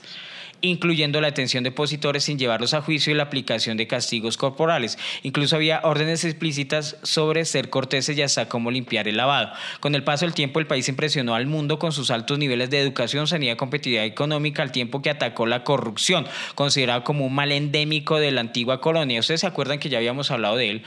Incluyendo 0.64 1.20
la 1.20 1.28
detención 1.28 1.62
de 1.62 1.70
opositores 1.70 2.24
sin 2.24 2.38
llevarlos 2.38 2.72
a 2.72 2.80
juicio 2.80 3.12
y 3.12 3.16
la 3.16 3.24
aplicación 3.24 3.76
de 3.76 3.86
castigos 3.86 4.38
corporales. 4.38 4.98
Incluso 5.22 5.56
había 5.56 5.80
órdenes 5.84 6.24
explícitas 6.24 6.96
sobre 7.02 7.44
ser 7.44 7.68
corteses 7.68 8.16
y 8.16 8.22
hasta 8.22 8.48
cómo 8.48 8.70
limpiar 8.70 9.06
el 9.06 9.18
lavado. 9.18 9.52
Con 9.80 9.94
el 9.94 10.04
paso 10.04 10.24
del 10.24 10.34
tiempo, 10.34 10.60
el 10.60 10.66
país 10.66 10.88
impresionó 10.88 11.34
al 11.34 11.46
mundo 11.46 11.78
con 11.78 11.92
sus 11.92 12.10
altos 12.10 12.38
niveles 12.38 12.70
de 12.70 12.80
educación, 12.80 13.26
sanidad 13.26 13.56
competitividad 13.56 14.06
económica, 14.06 14.62
al 14.62 14.72
tiempo 14.72 15.02
que 15.02 15.10
atacó 15.10 15.44
la 15.44 15.64
corrupción, 15.64 16.26
considerado 16.54 17.04
como 17.04 17.26
un 17.26 17.34
mal 17.34 17.52
endémico 17.52 18.18
de 18.18 18.30
la 18.30 18.40
antigua 18.40 18.80
colonia. 18.80 19.20
Ustedes 19.20 19.42
se 19.42 19.46
acuerdan 19.46 19.78
que 19.78 19.90
ya 19.90 19.98
habíamos 19.98 20.30
hablado 20.30 20.56
de 20.56 20.70
él, 20.70 20.82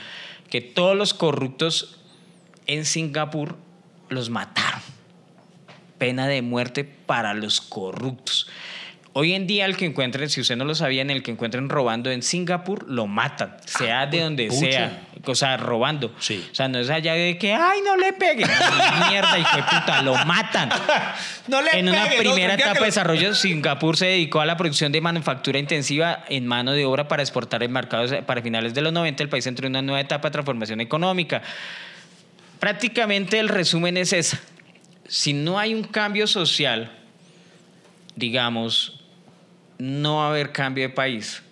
que 0.50 0.60
todos 0.60 0.96
los 0.96 1.14
corruptos 1.14 2.00
en 2.66 2.84
Singapur 2.84 3.56
los 4.08 4.28
mataron. 4.28 4.80
Pena 5.98 6.26
de 6.26 6.42
muerte 6.42 6.84
para 6.84 7.34
los 7.34 7.60
corruptos. 7.60 8.48
Hoy 9.20 9.32
en 9.34 9.48
día 9.48 9.64
el 9.64 9.76
que 9.76 9.84
encuentren, 9.84 10.30
si 10.30 10.40
usted 10.40 10.54
no 10.54 10.64
lo 10.64 10.76
sabía, 10.76 11.02
en 11.02 11.10
el 11.10 11.24
que 11.24 11.32
encuentren 11.32 11.68
robando 11.68 12.08
en 12.08 12.22
Singapur, 12.22 12.88
lo 12.88 13.08
matan, 13.08 13.56
sea 13.64 14.06
de 14.06 14.20
donde 14.20 14.46
pucha. 14.46 14.60
sea, 14.70 15.02
o 15.26 15.34
sea, 15.34 15.56
robando. 15.56 16.14
Sí. 16.20 16.46
O 16.52 16.54
sea, 16.54 16.68
no 16.68 16.78
es 16.78 16.88
allá 16.88 17.14
de 17.14 17.36
que, 17.36 17.52
ay, 17.52 17.80
no 17.84 17.96
le 17.96 18.12
peguen. 18.12 18.48
Mierda, 19.10 19.36
hijo 19.36 19.56
de 19.56 19.62
puta, 19.64 20.02
lo 20.02 20.14
matan. 20.24 20.70
No 21.48 21.60
le 21.62 21.80
En 21.80 21.88
una 21.88 22.04
pegue, 22.04 22.18
primera 22.18 22.54
etapa 22.54 22.74
de 22.74 22.80
lo- 22.80 22.86
desarrollo, 22.86 23.34
Singapur 23.34 23.96
se 23.96 24.06
dedicó 24.06 24.40
a 24.40 24.46
la 24.46 24.56
producción 24.56 24.92
de 24.92 25.00
manufactura 25.00 25.58
intensiva 25.58 26.24
en 26.28 26.46
mano 26.46 26.70
de 26.72 26.84
obra 26.84 27.08
para 27.08 27.22
exportar 27.22 27.64
en 27.64 27.72
mercados. 27.72 28.14
Para 28.24 28.40
finales 28.40 28.72
de 28.72 28.82
los 28.82 28.92
90, 28.92 29.24
el 29.24 29.28
país 29.28 29.46
entró 29.48 29.66
en 29.66 29.72
una 29.72 29.82
nueva 29.82 30.00
etapa 30.00 30.28
de 30.28 30.32
transformación 30.34 30.80
económica. 30.80 31.42
Prácticamente 32.60 33.40
el 33.40 33.48
resumen 33.48 33.96
es 33.96 34.12
esa. 34.12 34.38
Si 35.08 35.32
no 35.32 35.58
hay 35.58 35.74
un 35.74 35.82
cambio 35.82 36.28
social, 36.28 36.92
digamos, 38.14 38.97
no 39.78 40.24
haber 40.24 40.52
cambio 40.52 40.84
de 40.84 40.94
país. 40.94 41.42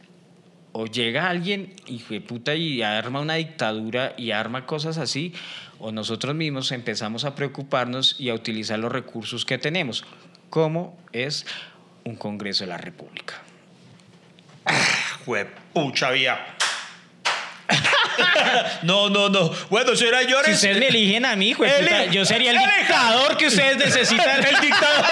O 0.73 0.87
llega 0.87 1.31
alguien, 1.31 1.73
de 1.87 2.21
puta, 2.21 2.55
y 2.55 2.83
arma 2.83 3.21
una 3.21 3.35
dictadura 3.35 4.13
y 4.19 4.33
arma 4.33 4.67
cosas 4.67 4.99
así, 4.99 5.33
o 5.79 5.91
nosotros 5.91 6.35
mismos 6.35 6.71
empezamos 6.73 7.25
a 7.25 7.35
preocuparnos 7.35 8.21
y 8.21 8.29
a 8.29 8.35
utilizar 8.35 8.79
los 8.79 8.93
recursos 8.93 9.45
que 9.47 9.57
tenemos, 9.57 10.05
como 10.51 10.99
es 11.13 11.47
un 12.05 12.17
Congreso 12.17 12.65
de 12.65 12.71
la 12.71 12.79
República. 12.79 13.35
Juepucha, 15.25 16.11
vía. 16.11 16.57
No, 18.83 19.09
no, 19.11 19.29
no. 19.29 19.51
Bueno, 19.71 19.95
señora 19.97 20.21
Si 20.21 20.27
Llores. 20.29 20.55
ustedes 20.57 20.79
me 20.79 20.89
eligen 20.89 21.25
a 21.27 21.37
mí, 21.37 21.55
puta, 21.55 21.79
Eli- 21.79 22.11
yo 22.13 22.25
sería 22.25 22.51
el 22.51 22.57
Elija. 22.57 22.77
dictador 22.79 23.37
que 23.37 23.47
ustedes 23.47 23.77
necesitan. 23.77 24.45
el 24.45 24.61
dictador. 24.61 25.05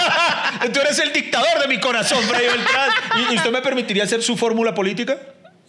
Tú 0.72 0.80
eres 0.80 0.98
el 0.98 1.12
dictador 1.12 1.60
de 1.60 1.68
mi 1.68 1.78
corazón, 1.78 2.22
Freddy 2.24 2.46
Beltrán. 2.46 2.90
¿Y 3.30 3.34
y 3.34 3.36
usted 3.36 3.50
me 3.50 3.62
permitiría 3.62 4.04
hacer 4.04 4.22
su 4.22 4.36
fórmula 4.36 4.74
política? 4.74 5.16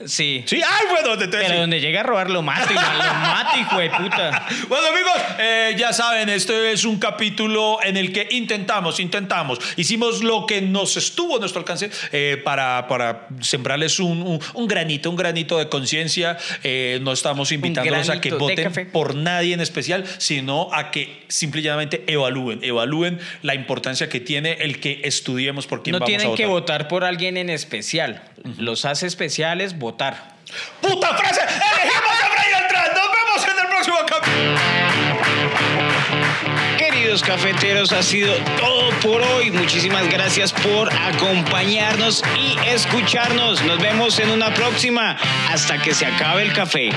Sí. 0.05 0.43
Sí, 0.45 0.57
ay, 0.57 0.85
bueno, 0.91 1.13
entonces 1.13 1.45
Pero 1.47 1.61
donde 1.61 1.79
llega 1.79 2.01
a 2.01 2.03
robar 2.03 2.29
lo 2.29 2.41
mato, 2.41 2.67
y 2.71 2.75
lo 2.75 3.61
hijo 3.61 3.77
de 3.79 3.89
puta. 3.91 4.45
Bueno 4.67 4.87
amigos, 4.87 5.13
eh, 5.39 5.73
ya 5.77 5.93
saben, 5.93 6.27
este 6.27 6.71
es 6.73 6.83
un 6.83 6.99
capítulo 6.99 7.77
en 7.81 7.95
el 7.95 8.11
que 8.11 8.27
intentamos, 8.31 8.99
intentamos, 8.99 9.59
hicimos 9.77 10.21
lo 10.23 10.45
que 10.45 10.61
nos 10.61 10.97
estuvo 10.97 11.37
a 11.37 11.39
nuestro 11.39 11.59
alcance 11.59 11.89
eh, 12.11 12.41
para, 12.43 12.87
para 12.89 13.27
sembrarles 13.39 13.99
un, 13.99 14.21
un- 14.21 14.39
un 14.53 14.67
granito, 14.67 15.09
un 15.09 15.15
granito 15.15 15.57
de 15.57 15.69
conciencia. 15.69 16.37
Eh, 16.63 16.99
no 17.01 17.13
estamos 17.13 17.51
invitándolos 17.53 18.09
a 18.09 18.19
que 18.19 18.31
voten 18.33 18.89
por 18.91 19.15
nadie 19.15 19.53
en 19.53 19.61
especial, 19.61 20.03
sino 20.17 20.69
a 20.73 20.91
que 20.91 21.23
simplemente 21.29 22.03
evalúen, 22.07 22.59
evalúen 22.63 23.19
la 23.43 23.55
importancia 23.55 24.09
que 24.09 24.19
tiene 24.19 24.53
el 24.59 24.79
que 24.81 25.01
estudiemos 25.05 25.67
por 25.67 25.83
quién 25.83 25.93
No 25.93 25.99
vamos 25.99 26.07
a 26.07 26.09
tienen 26.09 26.27
votar. 26.27 26.37
que 26.37 26.45
votar 26.47 26.87
por 26.89 27.03
alguien 27.05 27.37
en 27.37 27.49
especial. 27.49 28.21
Los 28.57 28.85
hace 28.85 29.07
especiales 29.07 29.77
votar. 29.86 30.15
¡Puta 30.81 31.15
frase! 31.15 31.41
¡Elegimos 31.41 32.15
a 32.23 32.29
Brian 32.33 32.67
Trump! 32.67 32.88
¡Nos 32.95 33.09
vemos 33.17 33.39
en 33.51 33.57
el 33.61 33.67
próximo 33.67 33.97
capítulo! 34.07 34.59
Queridos 36.79 37.21
cafeteros, 37.21 37.91
ha 37.91 38.01
sido 38.01 38.33
todo 38.57 38.89
por 39.01 39.21
hoy. 39.21 39.51
Muchísimas 39.51 40.09
gracias 40.09 40.51
por 40.53 40.91
acompañarnos 40.91 42.23
y 42.36 42.57
escucharnos. 42.67 43.61
Nos 43.61 43.79
vemos 43.79 44.17
en 44.17 44.31
una 44.31 44.51
próxima 44.55 45.17
hasta 45.51 45.79
que 45.79 45.93
se 45.93 46.07
acabe 46.07 46.41
el 46.41 46.53
café. 46.53 46.89